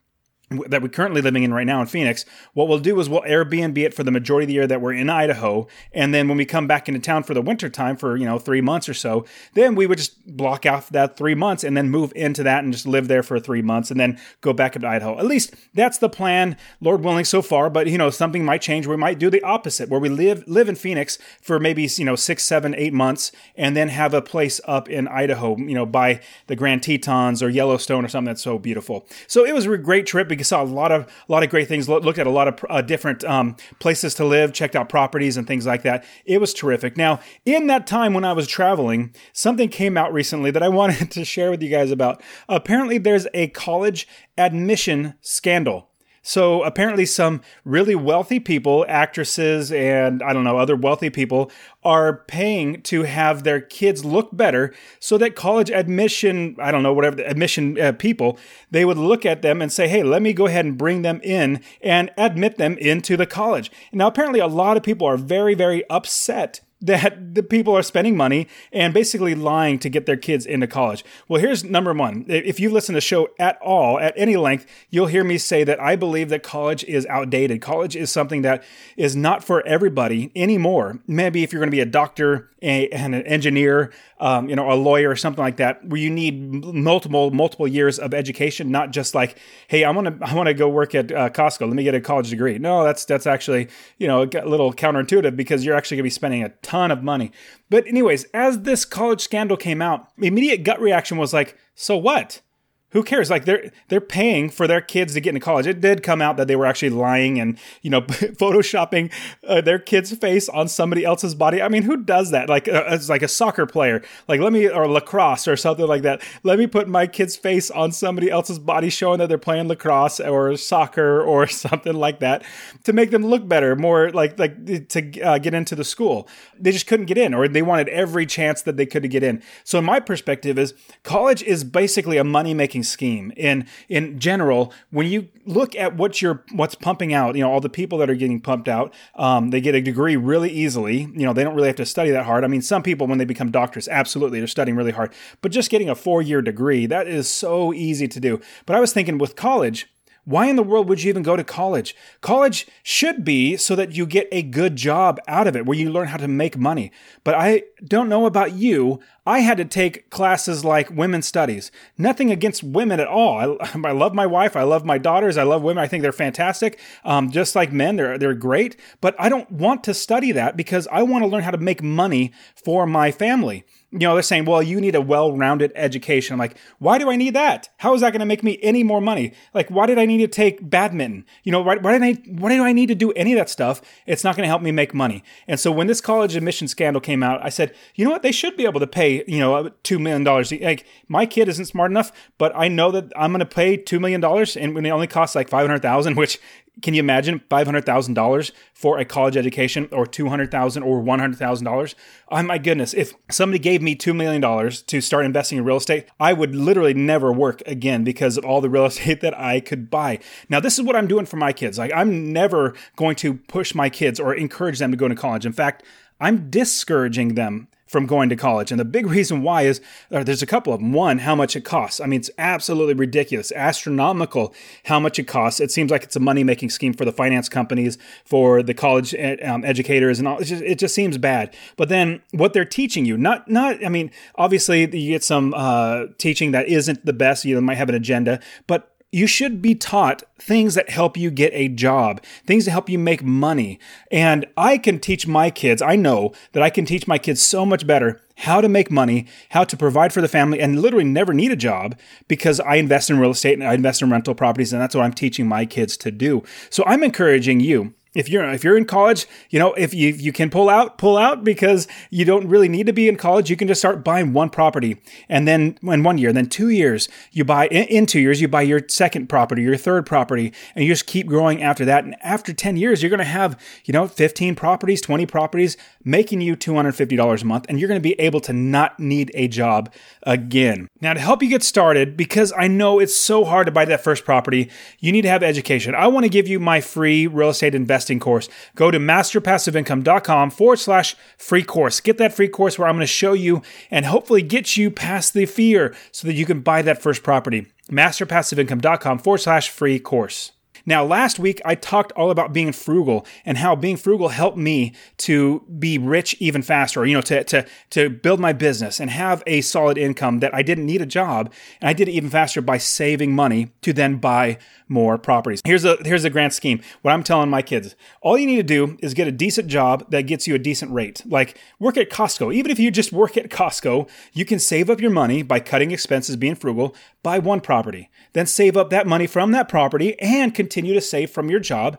that 0.50 0.82
we're 0.82 0.88
currently 0.88 1.22
living 1.22 1.44
in 1.44 1.54
right 1.54 1.66
now 1.66 1.80
in 1.80 1.86
Phoenix, 1.86 2.24
what 2.54 2.66
we'll 2.66 2.80
do 2.80 2.98
is 2.98 3.08
we'll 3.08 3.22
Airbnb 3.22 3.78
it 3.78 3.94
for 3.94 4.02
the 4.02 4.10
majority 4.10 4.44
of 4.44 4.48
the 4.48 4.54
year 4.54 4.66
that 4.66 4.80
we're 4.80 4.92
in 4.92 5.08
Idaho, 5.08 5.68
and 5.92 6.12
then 6.12 6.26
when 6.26 6.36
we 6.36 6.44
come 6.44 6.66
back 6.66 6.88
into 6.88 7.00
town 7.00 7.22
for 7.22 7.34
the 7.34 7.42
winter 7.42 7.68
time 7.68 7.96
for 7.96 8.16
you 8.16 8.24
know 8.24 8.36
three 8.36 8.60
months 8.60 8.88
or 8.88 8.94
so, 8.94 9.24
then 9.54 9.76
we 9.76 9.86
would 9.86 9.98
just 9.98 10.36
block 10.36 10.66
off 10.66 10.90
that 10.90 11.16
three 11.16 11.36
months 11.36 11.62
and 11.62 11.76
then 11.76 11.88
move 11.88 12.12
into 12.16 12.42
that 12.42 12.64
and 12.64 12.72
just 12.72 12.84
live 12.84 13.06
there 13.06 13.22
for 13.22 13.38
three 13.38 13.62
months 13.62 13.92
and 13.92 14.00
then 14.00 14.18
go 14.40 14.52
back 14.52 14.74
up 14.74 14.82
to 14.82 14.88
Idaho. 14.88 15.16
At 15.18 15.26
least 15.26 15.54
that's 15.72 15.98
the 15.98 16.08
plan, 16.08 16.56
Lord 16.80 17.04
willing, 17.04 17.24
so 17.24 17.42
far. 17.42 17.70
But 17.70 17.86
you 17.86 17.96
know 17.96 18.10
something 18.10 18.44
might 18.44 18.60
change. 18.60 18.88
We 18.88 18.96
might 18.96 19.20
do 19.20 19.30
the 19.30 19.42
opposite, 19.44 19.88
where 19.88 20.00
we 20.00 20.08
live 20.08 20.42
live 20.48 20.68
in 20.68 20.74
Phoenix 20.74 21.16
for 21.40 21.60
maybe 21.60 21.88
you 21.96 22.04
know 22.04 22.16
six, 22.16 22.42
seven, 22.42 22.74
eight 22.74 22.92
months, 22.92 23.30
and 23.54 23.76
then 23.76 23.88
have 23.88 24.14
a 24.14 24.22
place 24.22 24.60
up 24.64 24.88
in 24.88 25.06
Idaho, 25.06 25.56
you 25.58 25.74
know, 25.74 25.86
by 25.86 26.20
the 26.48 26.56
Grand 26.56 26.82
Tetons 26.82 27.40
or 27.40 27.48
Yellowstone 27.48 28.04
or 28.04 28.08
something 28.08 28.26
that's 28.26 28.42
so 28.42 28.58
beautiful. 28.58 29.06
So 29.28 29.46
it 29.46 29.54
was 29.54 29.66
a 29.66 29.78
great 29.78 30.06
trip 30.06 30.39
saw 30.44 30.62
a 30.62 30.64
lot 30.64 30.92
of 30.92 31.02
a 31.02 31.32
lot 31.32 31.42
of 31.42 31.50
great 31.50 31.68
things. 31.68 31.88
Looked 31.88 32.18
at 32.18 32.26
a 32.26 32.30
lot 32.30 32.48
of 32.48 32.64
uh, 32.68 32.82
different 32.82 33.24
um, 33.24 33.56
places 33.78 34.14
to 34.14 34.24
live, 34.24 34.52
checked 34.52 34.76
out 34.76 34.88
properties 34.88 35.36
and 35.36 35.46
things 35.46 35.66
like 35.66 35.82
that. 35.82 36.04
It 36.24 36.40
was 36.40 36.54
terrific. 36.54 36.96
Now, 36.96 37.20
in 37.44 37.66
that 37.66 37.86
time 37.86 38.14
when 38.14 38.24
I 38.24 38.32
was 38.32 38.46
traveling, 38.46 39.14
something 39.32 39.68
came 39.68 39.96
out 39.96 40.12
recently 40.12 40.50
that 40.50 40.62
I 40.62 40.68
wanted 40.80 41.10
to 41.12 41.24
share 41.24 41.50
with 41.50 41.62
you 41.62 41.68
guys 41.68 41.90
about. 41.90 42.22
Apparently, 42.48 42.98
there's 42.98 43.26
a 43.34 43.48
college 43.48 44.08
admission 44.36 45.14
scandal 45.20 45.89
so 46.22 46.62
apparently, 46.64 47.06
some 47.06 47.40
really 47.64 47.94
wealthy 47.94 48.40
people, 48.40 48.84
actresses, 48.88 49.72
and 49.72 50.22
I 50.22 50.34
don't 50.34 50.44
know, 50.44 50.58
other 50.58 50.76
wealthy 50.76 51.08
people 51.08 51.50
are 51.82 52.24
paying 52.28 52.82
to 52.82 53.04
have 53.04 53.42
their 53.42 53.60
kids 53.60 54.04
look 54.04 54.28
better 54.36 54.74
so 54.98 55.16
that 55.16 55.34
college 55.34 55.70
admission, 55.70 56.56
I 56.58 56.72
don't 56.72 56.82
know, 56.82 56.92
whatever, 56.92 57.16
the 57.16 57.28
admission 57.28 57.80
uh, 57.80 57.92
people, 57.92 58.38
they 58.70 58.84
would 58.84 58.98
look 58.98 59.24
at 59.24 59.40
them 59.40 59.62
and 59.62 59.72
say, 59.72 59.88
hey, 59.88 60.02
let 60.02 60.20
me 60.20 60.34
go 60.34 60.46
ahead 60.46 60.66
and 60.66 60.76
bring 60.76 61.00
them 61.00 61.20
in 61.22 61.62
and 61.80 62.10
admit 62.18 62.58
them 62.58 62.76
into 62.76 63.16
the 63.16 63.26
college. 63.26 63.70
Now, 63.90 64.06
apparently, 64.06 64.40
a 64.40 64.46
lot 64.46 64.76
of 64.76 64.82
people 64.82 65.06
are 65.06 65.16
very, 65.16 65.54
very 65.54 65.88
upset 65.88 66.60
that 66.80 67.34
the 67.34 67.42
people 67.42 67.76
are 67.76 67.82
spending 67.82 68.16
money 68.16 68.48
and 68.72 68.94
basically 68.94 69.34
lying 69.34 69.78
to 69.78 69.88
get 69.88 70.06
their 70.06 70.16
kids 70.16 70.46
into 70.46 70.66
college. 70.66 71.04
Well, 71.28 71.40
here's 71.40 71.62
number 71.62 71.92
one. 71.92 72.24
If 72.28 72.58
you 72.58 72.70
listen 72.70 72.94
to 72.94 72.96
the 72.96 73.02
show 73.02 73.28
at 73.38 73.60
all, 73.60 73.98
at 73.98 74.14
any 74.16 74.36
length, 74.36 74.66
you'll 74.88 75.06
hear 75.06 75.24
me 75.24 75.36
say 75.38 75.62
that 75.64 75.80
I 75.80 75.96
believe 75.96 76.30
that 76.30 76.42
college 76.42 76.84
is 76.84 77.06
outdated. 77.06 77.60
College 77.60 77.96
is 77.96 78.10
something 78.10 78.42
that 78.42 78.64
is 78.96 79.14
not 79.14 79.44
for 79.44 79.66
everybody 79.66 80.32
anymore. 80.34 81.00
Maybe 81.06 81.42
if 81.42 81.52
you're 81.52 81.60
going 81.60 81.70
to 81.70 81.76
be 81.76 81.80
a 81.80 81.86
doctor 81.86 82.50
and 82.62 83.14
an 83.14 83.22
engineer, 83.22 83.90
um, 84.18 84.48
you 84.50 84.54
know, 84.54 84.70
a 84.70 84.74
lawyer 84.74 85.08
or 85.08 85.16
something 85.16 85.42
like 85.42 85.56
that, 85.56 85.86
where 85.86 85.98
you 85.98 86.10
need 86.10 86.38
multiple, 86.74 87.30
multiple 87.30 87.66
years 87.66 87.98
of 87.98 88.12
education, 88.12 88.70
not 88.70 88.90
just 88.90 89.14
like, 89.14 89.38
hey, 89.68 89.82
I 89.82 89.90
want 89.90 90.20
to, 90.20 90.26
I 90.26 90.34
want 90.34 90.48
to 90.48 90.54
go 90.54 90.68
work 90.68 90.94
at 90.94 91.10
uh, 91.10 91.30
Costco. 91.30 91.62
Let 91.62 91.72
me 91.74 91.84
get 91.84 91.94
a 91.94 92.02
college 92.02 92.28
degree. 92.28 92.58
No, 92.58 92.84
that's, 92.84 93.06
that's 93.06 93.26
actually, 93.26 93.68
you 93.96 94.06
know, 94.06 94.24
a 94.24 94.46
little 94.46 94.74
counterintuitive 94.74 95.36
because 95.36 95.64
you're 95.64 95.74
actually 95.74 95.96
going 95.96 96.02
to 96.02 96.06
be 96.06 96.10
spending 96.10 96.44
a 96.44 96.50
ton 96.70 96.90
of 96.92 97.02
money. 97.02 97.32
But, 97.68 97.86
anyways, 97.86 98.24
as 98.32 98.60
this 98.60 98.84
college 98.84 99.20
scandal 99.20 99.56
came 99.56 99.82
out, 99.82 100.06
immediate 100.18 100.62
gut 100.62 100.80
reaction 100.80 101.18
was 101.18 101.32
like, 101.32 101.56
so 101.74 101.96
what? 101.96 102.42
Who 102.92 103.02
cares? 103.02 103.30
Like 103.30 103.44
they're 103.44 103.70
they're 103.88 104.00
paying 104.00 104.50
for 104.50 104.66
their 104.66 104.80
kids 104.80 105.14
to 105.14 105.20
get 105.20 105.30
into 105.30 105.44
college. 105.44 105.66
It 105.66 105.80
did 105.80 106.02
come 106.02 106.20
out 106.20 106.36
that 106.36 106.48
they 106.48 106.56
were 106.56 106.66
actually 106.66 106.90
lying 106.90 107.40
and 107.40 107.58
you 107.82 107.90
know 107.90 108.00
photoshopping 108.02 109.12
uh, 109.46 109.60
their 109.60 109.78
kid's 109.78 110.14
face 110.16 110.48
on 110.48 110.68
somebody 110.68 111.04
else's 111.04 111.34
body. 111.34 111.62
I 111.62 111.68
mean, 111.68 111.84
who 111.84 111.96
does 111.96 112.30
that? 112.32 112.48
Like 112.48 112.68
uh, 112.68 112.98
like 113.08 113.22
a 113.22 113.28
soccer 113.28 113.66
player, 113.66 114.02
like 114.28 114.40
let 114.40 114.52
me 114.52 114.68
or 114.68 114.88
lacrosse 114.88 115.46
or 115.46 115.56
something 115.56 115.86
like 115.86 116.02
that. 116.02 116.22
Let 116.42 116.58
me 116.58 116.66
put 116.66 116.88
my 116.88 117.06
kid's 117.06 117.36
face 117.36 117.70
on 117.70 117.92
somebody 117.92 118.30
else's 118.30 118.58
body, 118.58 118.90
showing 118.90 119.18
that 119.18 119.28
they're 119.28 119.38
playing 119.38 119.68
lacrosse 119.68 120.20
or 120.20 120.56
soccer 120.56 121.22
or 121.30 121.46
something 121.46 121.94
like 121.94 122.20
that 122.20 122.44
to 122.84 122.92
make 122.92 123.10
them 123.10 123.24
look 123.26 123.46
better, 123.46 123.76
more 123.76 124.10
like 124.10 124.38
like 124.38 124.88
to 124.88 125.20
uh, 125.20 125.38
get 125.38 125.54
into 125.54 125.74
the 125.74 125.84
school. 125.84 126.28
They 126.58 126.72
just 126.72 126.86
couldn't 126.86 127.06
get 127.06 127.18
in, 127.18 127.34
or 127.34 127.46
they 127.46 127.62
wanted 127.62 127.88
every 127.88 128.26
chance 128.26 128.62
that 128.62 128.76
they 128.76 128.86
could 128.86 129.02
to 129.02 129.08
get 129.08 129.22
in. 129.22 129.42
So, 129.64 129.80
my 129.80 130.00
perspective 130.00 130.58
is 130.58 130.74
college 131.02 131.42
is 131.42 131.64
basically 131.64 132.16
a 132.16 132.24
money 132.24 132.54
making 132.54 132.79
scheme. 132.82 133.32
In 133.36 133.66
in 133.88 134.18
general, 134.18 134.72
when 134.90 135.06
you 135.06 135.28
look 135.46 135.74
at 135.76 135.96
what 135.96 136.20
you're 136.20 136.44
what's 136.52 136.74
pumping 136.74 137.12
out, 137.12 137.34
you 137.36 137.42
know, 137.42 137.50
all 137.50 137.60
the 137.60 137.68
people 137.68 137.98
that 137.98 138.10
are 138.10 138.14
getting 138.14 138.40
pumped 138.40 138.68
out, 138.68 138.94
um, 139.14 139.50
they 139.50 139.60
get 139.60 139.74
a 139.74 139.80
degree 139.80 140.16
really 140.16 140.50
easily. 140.50 141.00
You 141.00 141.26
know, 141.26 141.32
they 141.32 141.44
don't 141.44 141.54
really 141.54 141.68
have 141.68 141.76
to 141.76 141.86
study 141.86 142.10
that 142.10 142.24
hard. 142.24 142.44
I 142.44 142.48
mean, 142.48 142.62
some 142.62 142.82
people 142.82 143.06
when 143.06 143.18
they 143.18 143.24
become 143.24 143.50
doctors, 143.50 143.88
absolutely, 143.88 144.40
they're 144.40 144.46
studying 144.46 144.76
really 144.76 144.92
hard. 144.92 145.12
But 145.42 145.52
just 145.52 145.70
getting 145.70 145.88
a 145.88 145.94
four 145.94 146.22
year 146.22 146.42
degree, 146.42 146.86
that 146.86 147.06
is 147.06 147.28
so 147.28 147.72
easy 147.72 148.08
to 148.08 148.20
do. 148.20 148.40
But 148.66 148.76
I 148.76 148.80
was 148.80 148.92
thinking 148.92 149.18
with 149.18 149.36
college 149.36 149.88
why 150.24 150.46
in 150.46 150.56
the 150.56 150.62
world 150.62 150.88
would 150.88 151.02
you 151.02 151.08
even 151.08 151.22
go 151.22 151.34
to 151.34 151.44
college? 151.44 151.96
College 152.20 152.66
should 152.82 153.24
be 153.24 153.56
so 153.56 153.74
that 153.74 153.96
you 153.96 154.06
get 154.06 154.28
a 154.30 154.42
good 154.42 154.76
job 154.76 155.18
out 155.26 155.46
of 155.46 155.56
it 155.56 155.66
where 155.66 155.76
you 155.76 155.90
learn 155.90 156.08
how 156.08 156.18
to 156.18 156.28
make 156.28 156.56
money. 156.56 156.92
But 157.24 157.34
I 157.34 157.64
don't 157.84 158.08
know 158.08 158.26
about 158.26 158.52
you. 158.52 159.00
I 159.26 159.40
had 159.40 159.58
to 159.58 159.64
take 159.64 160.10
classes 160.10 160.64
like 160.64 160.90
women's 160.90 161.26
studies. 161.26 161.70
Nothing 161.98 162.30
against 162.30 162.62
women 162.62 163.00
at 163.00 163.06
all. 163.06 163.38
I, 163.60 163.80
I 163.84 163.92
love 163.92 164.14
my 164.14 164.26
wife. 164.26 164.56
I 164.56 164.62
love 164.62 164.84
my 164.84 164.98
daughters. 164.98 165.36
I 165.36 165.42
love 165.42 165.62
women. 165.62 165.82
I 165.82 165.88
think 165.88 166.02
they're 166.02 166.12
fantastic. 166.12 166.78
Um, 167.04 167.30
just 167.30 167.54
like 167.54 167.72
men, 167.72 167.96
they're, 167.96 168.18
they're 168.18 168.34
great. 168.34 168.76
But 169.00 169.14
I 169.18 169.28
don't 169.28 169.50
want 169.50 169.84
to 169.84 169.94
study 169.94 170.32
that 170.32 170.56
because 170.56 170.88
I 170.90 171.02
want 171.02 171.24
to 171.24 171.28
learn 171.28 171.42
how 171.42 171.50
to 171.50 171.58
make 171.58 171.82
money 171.82 172.32
for 172.54 172.86
my 172.86 173.10
family 173.10 173.64
you 173.92 173.98
know, 173.98 174.14
they're 174.14 174.22
saying, 174.22 174.44
well, 174.44 174.62
you 174.62 174.80
need 174.80 174.94
a 174.94 175.00
well 175.00 175.36
rounded 175.36 175.72
education. 175.74 176.34
I'm 176.34 176.38
like, 176.38 176.56
why 176.78 176.98
do 176.98 177.10
I 177.10 177.16
need 177.16 177.34
that? 177.34 177.68
How 177.78 177.92
is 177.94 178.02
that 178.02 178.12
going 178.12 178.20
to 178.20 178.26
make 178.26 178.44
me 178.44 178.58
any 178.62 178.84
more 178.84 179.00
money? 179.00 179.32
Like, 179.52 179.68
why 179.68 179.86
did 179.86 179.98
I 179.98 180.06
need 180.06 180.18
to 180.18 180.28
take 180.28 180.68
badminton? 180.68 181.24
You 181.42 181.50
know, 181.50 181.60
why, 181.60 181.76
why, 181.76 181.98
did 181.98 182.02
I, 182.02 182.22
why 182.30 182.50
do 182.50 182.62
I 182.62 182.72
need 182.72 182.86
to 182.86 182.94
do 182.94 183.10
any 183.12 183.32
of 183.32 183.38
that 183.38 183.50
stuff? 183.50 183.82
It's 184.06 184.22
not 184.22 184.36
going 184.36 184.44
to 184.44 184.48
help 184.48 184.62
me 184.62 184.70
make 184.70 184.94
money. 184.94 185.24
And 185.48 185.58
so 185.58 185.72
when 185.72 185.88
this 185.88 186.00
college 186.00 186.36
admission 186.36 186.68
scandal 186.68 187.00
came 187.00 187.22
out, 187.24 187.44
I 187.44 187.48
said, 187.48 187.74
you 187.96 188.04
know 188.04 188.12
what? 188.12 188.22
They 188.22 188.32
should 188.32 188.56
be 188.56 188.64
able 188.64 188.78
to 188.78 188.86
pay, 188.86 189.09
you 189.26 189.38
know, 189.38 189.70
$2 189.84 190.00
million. 190.00 190.24
Like, 190.62 190.86
my 191.08 191.26
kid 191.26 191.48
isn't 191.48 191.66
smart 191.66 191.90
enough, 191.90 192.12
but 192.38 192.52
I 192.54 192.68
know 192.68 192.90
that 192.90 193.12
I'm 193.16 193.32
going 193.32 193.40
to 193.40 193.46
pay 193.46 193.76
$2 193.76 194.00
million 194.00 194.24
and 194.24 194.74
when 194.74 194.86
it 194.86 194.90
only 194.90 195.06
costs 195.06 195.34
like 195.34 195.48
500,000, 195.48 196.14
which 196.16 196.38
can 196.82 196.94
you 196.94 197.00
imagine 197.00 197.40
$500,000 197.50 198.52
for 198.72 198.98
a 198.98 199.04
college 199.04 199.36
education 199.36 199.88
or 199.92 200.06
200,000 200.06 200.82
or 200.82 201.02
$100,000? 201.02 201.94
Oh 202.28 202.42
my 202.42 202.58
goodness, 202.58 202.94
if 202.94 203.12
somebody 203.30 203.58
gave 203.58 203.82
me 203.82 203.94
$2 203.94 204.14
million 204.14 204.70
to 204.70 205.00
start 205.00 205.26
investing 205.26 205.58
in 205.58 205.64
real 205.64 205.76
estate, 205.76 206.06
I 206.18 206.32
would 206.32 206.54
literally 206.54 206.94
never 206.94 207.32
work 207.32 207.62
again 207.66 208.04
because 208.04 208.36
of 208.36 208.44
all 208.44 208.60
the 208.60 208.70
real 208.70 208.86
estate 208.86 209.20
that 209.20 209.38
I 209.38 209.60
could 209.60 209.90
buy. 209.90 210.20
Now, 210.48 210.60
this 210.60 210.78
is 210.78 210.84
what 210.84 210.96
I'm 210.96 211.08
doing 211.08 211.26
for 211.26 211.36
my 211.36 211.52
kids. 211.52 211.78
Like, 211.78 211.92
I'm 211.94 212.32
never 212.32 212.74
going 212.96 213.16
to 213.16 213.34
push 213.34 213.74
my 213.74 213.90
kids 213.90 214.18
or 214.18 214.34
encourage 214.34 214.78
them 214.78 214.90
to 214.90 214.96
go 214.96 215.08
to 215.08 215.14
college. 215.14 215.44
In 215.44 215.52
fact, 215.52 215.82
I'm 216.20 216.50
discouraging 216.50 217.34
them 217.34 217.68
from 217.90 218.06
going 218.06 218.28
to 218.28 218.36
college. 218.36 218.70
And 218.70 218.78
the 218.78 218.84
big 218.84 219.06
reason 219.16 219.42
why 219.42 219.62
is 219.62 219.80
uh, 220.12 220.22
there's 220.22 220.42
a 220.42 220.46
couple 220.46 220.72
of 220.72 220.78
them. 220.78 220.92
One, 220.92 221.18
how 221.18 221.34
much 221.34 221.56
it 221.56 221.64
costs. 221.64 222.00
I 222.00 222.06
mean, 222.06 222.20
it's 222.20 222.30
absolutely 222.38 222.94
ridiculous, 222.94 223.50
astronomical 223.52 224.54
how 224.84 225.00
much 225.00 225.18
it 225.18 225.24
costs. 225.24 225.58
It 225.58 225.72
seems 225.72 225.90
like 225.90 226.04
it's 226.04 226.14
a 226.14 226.20
money 226.20 226.44
making 226.44 226.70
scheme 226.70 226.92
for 226.92 227.04
the 227.04 227.12
finance 227.12 227.48
companies, 227.48 227.98
for 228.24 228.62
the 228.62 228.74
college 228.74 229.12
um, 229.42 229.64
educators, 229.64 230.20
and 230.20 230.28
all. 230.28 230.38
Just, 230.38 230.62
it 230.62 230.78
just 230.78 230.94
seems 230.94 231.18
bad. 231.18 231.54
But 231.76 231.88
then 231.88 232.22
what 232.30 232.52
they're 232.52 232.64
teaching 232.64 233.04
you, 233.04 233.18
not 233.18 233.50
not. 233.50 233.84
I 233.84 233.88
mean, 233.88 234.12
obviously 234.36 234.80
you 234.96 235.10
get 235.10 235.24
some 235.24 235.52
uh, 235.54 236.06
teaching 236.16 236.52
that 236.52 236.68
isn't 236.68 237.04
the 237.04 237.12
best. 237.12 237.44
You 237.44 237.60
might 237.60 237.76
have 237.76 237.88
an 237.88 237.96
agenda, 237.96 238.38
but 238.68 238.94
you 239.12 239.26
should 239.26 239.60
be 239.60 239.74
taught 239.74 240.22
things 240.38 240.74
that 240.74 240.90
help 240.90 241.16
you 241.16 241.30
get 241.30 241.52
a 241.52 241.68
job, 241.68 242.22
things 242.46 242.64
that 242.64 242.70
help 242.70 242.88
you 242.88 242.98
make 242.98 243.22
money. 243.22 243.78
And 244.10 244.46
I 244.56 244.78
can 244.78 244.98
teach 245.00 245.26
my 245.26 245.50
kids, 245.50 245.82
I 245.82 245.96
know 245.96 246.32
that 246.52 246.62
I 246.62 246.70
can 246.70 246.84
teach 246.84 247.08
my 247.08 247.18
kids 247.18 247.42
so 247.42 247.66
much 247.66 247.86
better 247.86 248.20
how 248.36 248.60
to 248.60 248.68
make 248.68 248.90
money, 248.90 249.26
how 249.50 249.64
to 249.64 249.76
provide 249.76 250.12
for 250.12 250.22
the 250.22 250.28
family, 250.28 250.60
and 250.60 250.80
literally 250.80 251.04
never 251.04 251.34
need 251.34 251.50
a 251.50 251.56
job 251.56 251.98
because 252.26 252.58
I 252.60 252.76
invest 252.76 253.10
in 253.10 253.18
real 253.18 253.32
estate 253.32 253.58
and 253.58 253.68
I 253.68 253.74
invest 253.74 254.00
in 254.00 254.10
rental 254.10 254.34
properties, 254.34 254.72
and 254.72 254.80
that's 254.80 254.94
what 254.94 255.04
I'm 255.04 255.12
teaching 255.12 255.46
my 255.46 255.66
kids 255.66 255.96
to 255.98 256.10
do. 256.10 256.42
So 256.70 256.82
I'm 256.86 257.02
encouraging 257.02 257.60
you 257.60 257.94
if 258.14 258.28
you're 258.28 258.44
if 258.50 258.64
you're 258.64 258.76
in 258.76 258.86
college, 258.86 259.26
you 259.50 259.58
know, 259.58 259.72
if 259.74 259.94
you 259.94 260.08
you 260.08 260.32
can 260.32 260.50
pull 260.50 260.68
out, 260.68 260.98
pull 260.98 261.16
out 261.16 261.44
because 261.44 261.86
you 262.10 262.24
don't 262.24 262.48
really 262.48 262.68
need 262.68 262.86
to 262.86 262.92
be 262.92 263.08
in 263.08 263.16
college. 263.16 263.50
You 263.50 263.56
can 263.56 263.68
just 263.68 263.80
start 263.80 264.02
buying 264.02 264.32
one 264.32 264.50
property, 264.50 265.00
and 265.28 265.46
then 265.46 265.78
in 265.82 266.02
one 266.02 266.18
year, 266.18 266.32
then 266.32 266.46
two 266.46 266.70
years, 266.70 267.08
you 267.30 267.44
buy 267.44 267.68
in, 267.68 268.06
two 268.06 268.18
years, 268.18 268.40
you 268.40 268.48
buy 268.48 268.62
your 268.62 268.80
second 268.88 269.28
property, 269.28 269.62
your 269.62 269.76
third 269.76 270.06
property, 270.06 270.52
and 270.74 270.84
you 270.84 270.90
just 270.90 271.06
keep 271.06 271.28
growing 271.28 271.62
after 271.62 271.84
that. 271.84 272.02
And 272.02 272.16
after 272.20 272.52
ten 272.52 272.76
years, 272.76 273.00
you're 273.00 273.10
going 273.10 273.18
to 273.18 273.24
have 273.24 273.60
you 273.84 273.92
know 273.92 274.08
15 274.08 274.56
properties, 274.56 275.00
20 275.00 275.26
properties, 275.26 275.76
making 276.04 276.40
you 276.40 276.56
$250 276.56 277.42
a 277.42 277.44
month, 277.44 277.66
and 277.68 277.78
you're 277.78 277.88
going 277.88 278.00
to 278.00 278.02
be 278.02 278.18
able 278.20 278.40
to 278.40 278.52
not 278.52 278.98
need 278.98 279.30
a 279.34 279.46
job 279.46 279.92
again. 280.24 280.88
Now, 281.00 281.14
to 281.14 281.20
help 281.20 281.44
you 281.44 281.48
get 281.48 281.62
started, 281.62 282.16
because 282.16 282.52
I 282.56 282.66
know 282.66 282.98
it's 282.98 283.14
so 283.14 283.44
hard 283.44 283.66
to 283.66 283.72
buy 283.72 283.84
that 283.84 284.02
first 284.02 284.24
property, 284.24 284.68
you 284.98 285.12
need 285.12 285.22
to 285.22 285.28
have 285.28 285.44
education. 285.44 285.94
I 285.94 286.08
want 286.08 286.24
to 286.24 286.28
give 286.28 286.48
you 286.48 286.58
my 286.58 286.80
free 286.80 287.28
real 287.28 287.50
estate 287.50 287.74
investment 287.74 287.99
investing 288.00 288.18
course. 288.18 288.48
Go 288.74 288.90
to 288.90 288.98
masterpassiveincome.com 288.98 290.50
forward 290.50 290.78
slash 290.78 291.14
free 291.36 291.62
course. 291.62 292.00
Get 292.00 292.16
that 292.18 292.32
free 292.32 292.48
course 292.48 292.78
where 292.78 292.88
I'm 292.88 292.96
going 292.96 293.02
to 293.02 293.06
show 293.06 293.34
you 293.34 293.62
and 293.90 294.06
hopefully 294.06 294.42
get 294.42 294.76
you 294.76 294.90
past 294.90 295.34
the 295.34 295.44
fear 295.44 295.94
so 296.10 296.26
that 296.26 296.34
you 296.34 296.46
can 296.46 296.60
buy 296.60 296.82
that 296.82 297.02
first 297.02 297.22
property. 297.22 297.66
Masterpassiveincome.com 297.90 299.18
forward 299.18 299.38
slash 299.38 299.68
free 299.68 299.98
course. 299.98 300.52
Now, 300.86 301.04
last 301.04 301.38
week 301.38 301.60
I 301.64 301.74
talked 301.74 302.12
all 302.12 302.30
about 302.30 302.52
being 302.52 302.72
frugal 302.72 303.26
and 303.44 303.58
how 303.58 303.76
being 303.76 303.96
frugal 303.96 304.28
helped 304.28 304.56
me 304.56 304.94
to 305.18 305.64
be 305.78 305.98
rich 305.98 306.36
even 306.40 306.62
faster, 306.62 307.04
you 307.06 307.14
know, 307.14 307.20
to, 307.22 307.44
to, 307.44 307.66
to 307.90 308.10
build 308.10 308.40
my 308.40 308.52
business 308.52 309.00
and 309.00 309.10
have 309.10 309.42
a 309.46 309.60
solid 309.60 309.98
income 309.98 310.40
that 310.40 310.54
I 310.54 310.62
didn't 310.62 310.86
need 310.86 311.02
a 311.02 311.06
job. 311.06 311.52
And 311.80 311.88
I 311.88 311.92
did 311.92 312.08
it 312.08 312.12
even 312.12 312.30
faster 312.30 312.60
by 312.60 312.78
saving 312.78 313.34
money 313.34 313.70
to 313.82 313.92
then 313.92 314.16
buy 314.16 314.58
more 314.88 315.16
properties. 315.18 315.62
Here's 315.64 315.84
a 315.84 315.96
here's 316.04 316.24
a 316.24 316.30
grand 316.30 316.52
scheme. 316.52 316.80
What 317.02 317.12
I'm 317.12 317.22
telling 317.22 317.48
my 317.48 317.62
kids, 317.62 317.94
all 318.22 318.36
you 318.36 318.46
need 318.46 318.56
to 318.56 318.62
do 318.62 318.98
is 319.00 319.14
get 319.14 319.28
a 319.28 319.32
decent 319.32 319.68
job 319.68 320.10
that 320.10 320.22
gets 320.22 320.48
you 320.48 320.54
a 320.54 320.58
decent 320.58 320.92
rate. 320.92 321.22
Like 321.24 321.56
work 321.78 321.96
at 321.96 322.10
Costco. 322.10 322.52
Even 322.52 322.72
if 322.72 322.78
you 322.78 322.90
just 322.90 323.12
work 323.12 323.36
at 323.36 323.50
Costco, 323.50 324.08
you 324.32 324.44
can 324.44 324.58
save 324.58 324.90
up 324.90 325.00
your 325.00 325.12
money 325.12 325.42
by 325.42 325.60
cutting 325.60 325.92
expenses, 325.92 326.36
being 326.36 326.56
frugal, 326.56 326.94
buy 327.22 327.38
one 327.38 327.60
property. 327.60 328.10
Then 328.32 328.46
save 328.46 328.76
up 328.76 328.90
that 328.90 329.06
money 329.06 329.28
from 329.28 329.52
that 329.52 329.68
property 329.68 330.18
and 330.20 330.54
continue 330.54 330.69
to 330.94 331.00
save 331.00 331.30
from 331.30 331.50
your 331.50 331.60
job 331.60 331.98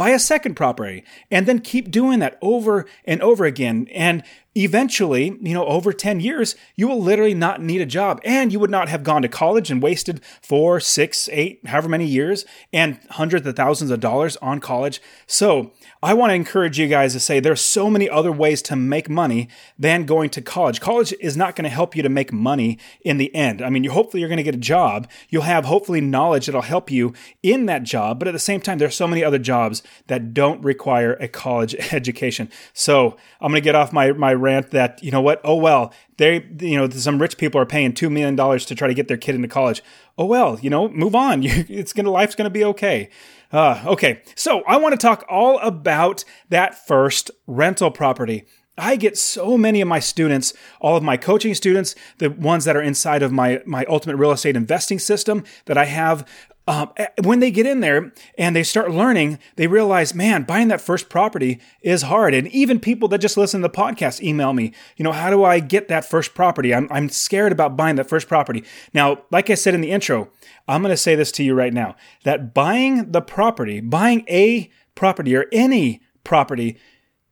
buy 0.00 0.08
a 0.08 0.18
second 0.18 0.54
property 0.54 1.04
and 1.30 1.44
then 1.44 1.58
keep 1.58 1.90
doing 1.90 2.20
that 2.20 2.38
over 2.40 2.86
and 3.04 3.20
over 3.20 3.44
again. 3.44 3.86
And 3.92 4.22
eventually, 4.54 5.38
you 5.40 5.54
know, 5.54 5.64
over 5.66 5.92
10 5.92 6.20
years, 6.20 6.56
you 6.74 6.88
will 6.88 7.00
literally 7.00 7.34
not 7.34 7.62
need 7.62 7.80
a 7.80 7.86
job 7.86 8.20
and 8.24 8.52
you 8.52 8.58
would 8.58 8.70
not 8.70 8.88
have 8.88 9.04
gone 9.04 9.22
to 9.22 9.28
college 9.28 9.70
and 9.70 9.82
wasted 9.82 10.20
four, 10.42 10.80
six, 10.80 11.28
eight, 11.32 11.64
however 11.66 11.88
many 11.88 12.06
years 12.06 12.44
and 12.72 12.98
hundreds 13.10 13.46
of 13.46 13.54
thousands 13.54 13.90
of 13.90 14.00
dollars 14.00 14.36
on 14.38 14.58
college. 14.58 15.00
So 15.26 15.72
I 16.02 16.14
want 16.14 16.30
to 16.30 16.34
encourage 16.34 16.78
you 16.78 16.88
guys 16.88 17.12
to 17.12 17.20
say 17.20 17.38
there's 17.38 17.60
so 17.60 17.88
many 17.88 18.08
other 18.08 18.32
ways 18.32 18.60
to 18.62 18.76
make 18.76 19.08
money 19.08 19.48
than 19.78 20.04
going 20.04 20.30
to 20.30 20.42
college. 20.42 20.80
College 20.80 21.14
is 21.20 21.36
not 21.36 21.54
going 21.54 21.64
to 21.64 21.70
help 21.70 21.94
you 21.94 22.02
to 22.02 22.08
make 22.08 22.32
money 22.32 22.78
in 23.02 23.18
the 23.18 23.32
end. 23.34 23.62
I 23.62 23.70
mean, 23.70 23.84
you 23.84 23.90
hopefully 23.92 24.20
you're 24.20 24.28
going 24.28 24.38
to 24.38 24.42
get 24.42 24.54
a 24.54 24.58
job. 24.58 25.08
You'll 25.28 25.42
have 25.42 25.66
hopefully 25.66 26.00
knowledge 26.00 26.46
that'll 26.46 26.62
help 26.62 26.90
you 26.90 27.12
in 27.42 27.66
that 27.66 27.84
job. 27.84 28.18
But 28.18 28.28
at 28.28 28.32
the 28.32 28.38
same 28.40 28.60
time, 28.60 28.78
there's 28.78 28.96
so 28.96 29.06
many 29.06 29.22
other 29.22 29.38
jobs 29.38 29.82
that 30.08 30.34
don't 30.34 30.62
require 30.64 31.12
a 31.14 31.28
college 31.28 31.74
education. 31.92 32.50
So 32.72 33.16
I'm 33.40 33.52
going 33.52 33.60
to 33.60 33.64
get 33.64 33.74
off 33.74 33.92
my, 33.92 34.12
my 34.12 34.32
rant 34.40 34.70
that, 34.70 35.02
you 35.02 35.10
know 35.10 35.20
what? 35.20 35.40
Oh, 35.44 35.56
well, 35.56 35.92
they, 36.16 36.44
you 36.60 36.76
know, 36.76 36.88
some 36.88 37.20
rich 37.20 37.36
people 37.38 37.60
are 37.60 37.66
paying 37.66 37.92
$2 37.92 38.10
million 38.10 38.36
to 38.36 38.74
try 38.74 38.88
to 38.88 38.94
get 38.94 39.08
their 39.08 39.16
kid 39.16 39.34
into 39.34 39.48
college. 39.48 39.82
Oh, 40.18 40.26
well, 40.26 40.58
you 40.60 40.70
know, 40.70 40.88
move 40.88 41.14
on. 41.14 41.42
It's 41.70 41.92
to, 41.92 42.10
life's 42.10 42.34
to 42.34 42.50
be 42.50 42.64
okay. 42.64 43.10
Uh, 43.52 43.82
okay. 43.86 44.22
So 44.34 44.62
I 44.62 44.76
want 44.76 44.92
to 44.92 44.98
talk 44.98 45.24
all 45.28 45.58
about 45.58 46.24
that 46.48 46.86
first 46.86 47.30
rental 47.46 47.90
property. 47.90 48.46
I 48.78 48.96
get 48.96 49.18
so 49.18 49.58
many 49.58 49.80
of 49.80 49.88
my 49.88 50.00
students, 50.00 50.54
all 50.80 50.96
of 50.96 51.02
my 51.02 51.16
coaching 51.16 51.54
students, 51.54 51.94
the 52.18 52.30
ones 52.30 52.64
that 52.64 52.76
are 52.76 52.82
inside 52.82 53.22
of 53.22 53.30
my, 53.30 53.60
my 53.66 53.84
ultimate 53.88 54.16
real 54.16 54.32
estate 54.32 54.56
investing 54.56 54.98
system 54.98 55.44
that 55.66 55.76
I 55.76 55.84
have 55.84 56.26
um, 56.70 56.92
when 57.24 57.40
they 57.40 57.50
get 57.50 57.66
in 57.66 57.80
there 57.80 58.12
and 58.38 58.54
they 58.54 58.62
start 58.62 58.92
learning, 58.92 59.40
they 59.56 59.66
realize, 59.66 60.14
man, 60.14 60.44
buying 60.44 60.68
that 60.68 60.80
first 60.80 61.08
property 61.08 61.58
is 61.82 62.02
hard. 62.02 62.32
And 62.32 62.46
even 62.48 62.78
people 62.78 63.08
that 63.08 63.18
just 63.18 63.36
listen 63.36 63.60
to 63.60 63.66
the 63.66 63.74
podcast 63.74 64.22
email 64.22 64.52
me, 64.52 64.72
you 64.96 65.02
know, 65.02 65.10
how 65.10 65.30
do 65.30 65.42
I 65.42 65.58
get 65.58 65.88
that 65.88 66.04
first 66.04 66.32
property? 66.32 66.72
I'm, 66.72 66.86
I'm 66.92 67.08
scared 67.08 67.50
about 67.50 67.76
buying 67.76 67.96
that 67.96 68.08
first 68.08 68.28
property. 68.28 68.62
Now, 68.94 69.24
like 69.32 69.50
I 69.50 69.54
said 69.54 69.74
in 69.74 69.80
the 69.80 69.90
intro, 69.90 70.30
I'm 70.68 70.80
going 70.80 70.92
to 70.92 70.96
say 70.96 71.16
this 71.16 71.32
to 71.32 71.42
you 71.42 71.54
right 71.54 71.72
now 71.74 71.96
that 72.22 72.54
buying 72.54 73.10
the 73.10 73.20
property, 73.20 73.80
buying 73.80 74.24
a 74.28 74.70
property 74.94 75.34
or 75.34 75.46
any 75.50 76.00
property, 76.22 76.78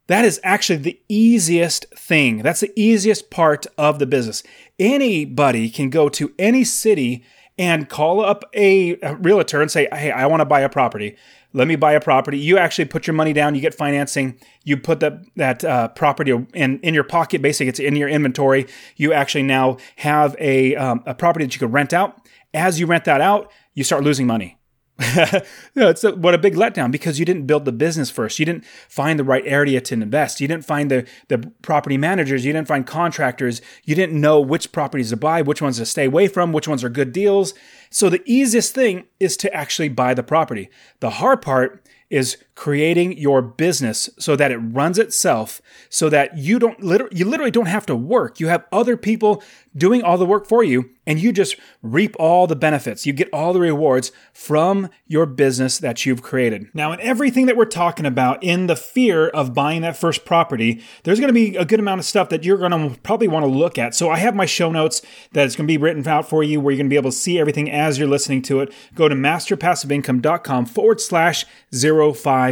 that 0.09 0.25
is 0.25 0.41
actually 0.43 0.79
the 0.79 1.01
easiest 1.09 1.87
thing. 1.95 2.39
That's 2.39 2.61
the 2.61 2.73
easiest 2.75 3.31
part 3.31 3.69
of 3.77 4.01
the 4.01 4.07
business. 4.07 4.43
Anybody 4.81 5.71
can 5.71 5.91
go 5.91 6.09
to 6.09 6.35
any 6.41 6.65
city 6.65 7.23
and 7.59 7.89
call 7.89 8.21
up 8.21 8.45
a, 8.55 8.97
realtor 9.17 9.61
and 9.61 9.71
say, 9.71 9.89
"Hey, 9.93 10.11
I 10.11 10.27
want 10.27 10.41
to 10.41 10.47
buy 10.47 10.61
a 10.61 10.69
property." 10.69 11.17
let 11.55 11.67
me 11.67 11.77
buy 11.77 11.93
a 11.93 12.01
property. 12.01 12.39
You 12.39 12.59
actually 12.59 12.85
put 12.85 13.07
your 13.07 13.15
money 13.15 13.33
down, 13.33 13.55
you 13.55 13.61
get 13.61 13.75
financing, 13.75 14.39
you 14.65 14.77
put 14.77 15.01
that 15.01 15.25
that 15.37 15.65
uh, 15.65 15.89
property 15.89 16.33
in 16.55 16.79
in 16.81 16.95
your 16.95 17.05
pocket. 17.05 17.43
Basically, 17.43 17.69
it's 17.69 17.81
in 17.81 17.97
your 17.97 18.09
inventory. 18.09 18.67
You 18.97 19.13
actually 19.13 19.45
now 19.45 19.79
have 19.97 20.37
a 20.39 20.77
um, 20.77 21.03
a 21.07 21.15
property 21.15 21.45
that 21.47 21.55
you 21.55 21.59
could 21.59 21.73
rent 21.73 21.93
out. 21.93 22.21
As 22.55 22.79
you 22.79 22.87
rent 22.87 23.05
that 23.05 23.21
out, 23.21 23.51
you 23.75 23.85
start 23.85 24.05
losing 24.05 24.27
money. 24.27 24.58
it's 25.77 26.03
a, 26.03 26.13
what 26.13 26.35
a 26.35 26.39
big 26.39 26.55
letdown 26.55 26.91
because 26.91 27.21
you 27.21 27.25
didn't 27.25 27.47
build 27.47 27.65
the 27.65 27.73
business 27.73 28.11
first. 28.11 28.41
You 28.41 28.47
didn't 28.47 28.65
find 28.89 29.17
the 29.17 29.25
right 29.25 29.45
area 29.47 29.81
to 29.81 29.95
invest. 29.95 30.41
You 30.41 30.49
didn't 30.49 30.65
find 30.65 30.91
the, 30.91 31.07
the 31.29 31.53
property 31.63 31.97
managers. 31.97 32.45
You 32.45 32.53
didn't 32.53 32.67
find 32.67 32.85
contractors. 32.85 33.63
You 33.85 33.95
didn't 33.95 34.21
know 34.21 34.41
which 34.41 34.73
properties 34.73 35.11
to 35.11 35.17
buy, 35.17 35.43
which 35.43 35.63
ones 35.63 35.77
to 35.79 35.87
stay 35.87 36.07
away 36.07 36.27
from, 36.27 36.53
which 36.53 36.67
ones 36.67 36.83
are 36.83 36.89
good 36.89 37.13
deals. 37.13 37.55
So 37.91 38.09
the 38.09 38.23
easiest 38.27 38.75
thing 38.75 39.05
is 39.21 39.37
to 39.39 39.55
actually 39.55 39.89
buy 39.89 40.15
the 40.15 40.25
property. 40.25 40.69
The 40.99 41.11
hard 41.11 41.43
part 41.43 41.87
is 42.11 42.39
creating 42.59 43.17
your 43.17 43.41
business 43.41 44.11
so 44.19 44.35
that 44.35 44.51
it 44.51 44.57
runs 44.57 44.99
itself 44.99 45.63
so 45.91 46.09
that 46.09 46.37
you 46.37 46.59
don't 46.59 46.83
literally 46.83 47.17
you 47.17 47.25
literally 47.25 47.53
don't 47.53 47.67
have 47.67 47.87
to 47.87 47.95
work. 47.95 48.41
You 48.41 48.49
have 48.49 48.67
other 48.73 48.97
people 48.97 49.45
doing 49.77 50.03
all 50.03 50.19
the 50.19 50.27
work 50.27 50.45
for 50.47 50.65
you 50.65 50.91
and 51.07 51.21
you 51.21 51.33
just 51.33 51.57
reap 51.83 52.15
all 52.19 52.47
the 52.47 52.57
benefits. 52.57 53.07
You 53.07 53.13
get 53.13 53.31
all 53.33 53.53
the 53.53 53.61
rewards 53.61 54.13
from 54.33 54.91
your 55.07 55.25
business 55.25 55.79
that 55.79 56.05
you've 56.05 56.21
created. 56.21 56.69
Now, 56.75 56.93
in 56.93 57.01
everything 57.01 57.47
that 57.47 57.57
we're 57.57 57.65
talking 57.65 58.05
about 58.05 58.43
in 58.43 58.67
the 58.67 58.77
fear 58.77 59.29
of 59.29 59.55
buying 59.55 59.83
that 59.83 59.97
first 59.97 60.25
property, 60.25 60.83
there's 61.05 61.19
going 61.19 61.29
to 61.29 61.35
be 61.35 61.57
a 61.57 61.65
good 61.65 61.81
amount 61.81 62.01
of 62.01 62.05
stuff 62.05 62.29
that 62.29 62.45
you're 62.45 62.59
going 62.59 62.73
to 62.73 63.01
probably 63.01 63.29
want 63.29 63.45
to 63.45 63.51
look 63.51 63.79
at. 63.79 63.95
So 63.95 64.11
I 64.11 64.19
have 64.19 64.35
my 64.35 64.45
show 64.45 64.71
notes 64.71 65.01
that 65.33 65.47
is 65.47 65.57
going 65.57 65.67
to 65.67 65.73
be 65.73 65.79
written 65.79 66.07
out 66.07 66.29
for 66.29 66.43
you 66.43 66.61
where 66.61 66.73
you're 66.73 66.79
going 66.79 66.91
to 66.91 66.93
be 66.93 66.97
able 66.97 67.11
to 67.11 67.17
see 67.17 67.39
everything 67.39 67.71
as 67.71 67.99
you're 67.99 68.09
listening 68.09 68.43
to 68.43 68.61
it. 68.61 68.73
Go 68.95 69.09
to 69.09 69.15
masterpassiveincome.com 69.15 70.67
forward 70.67 71.01
slash 71.01 71.47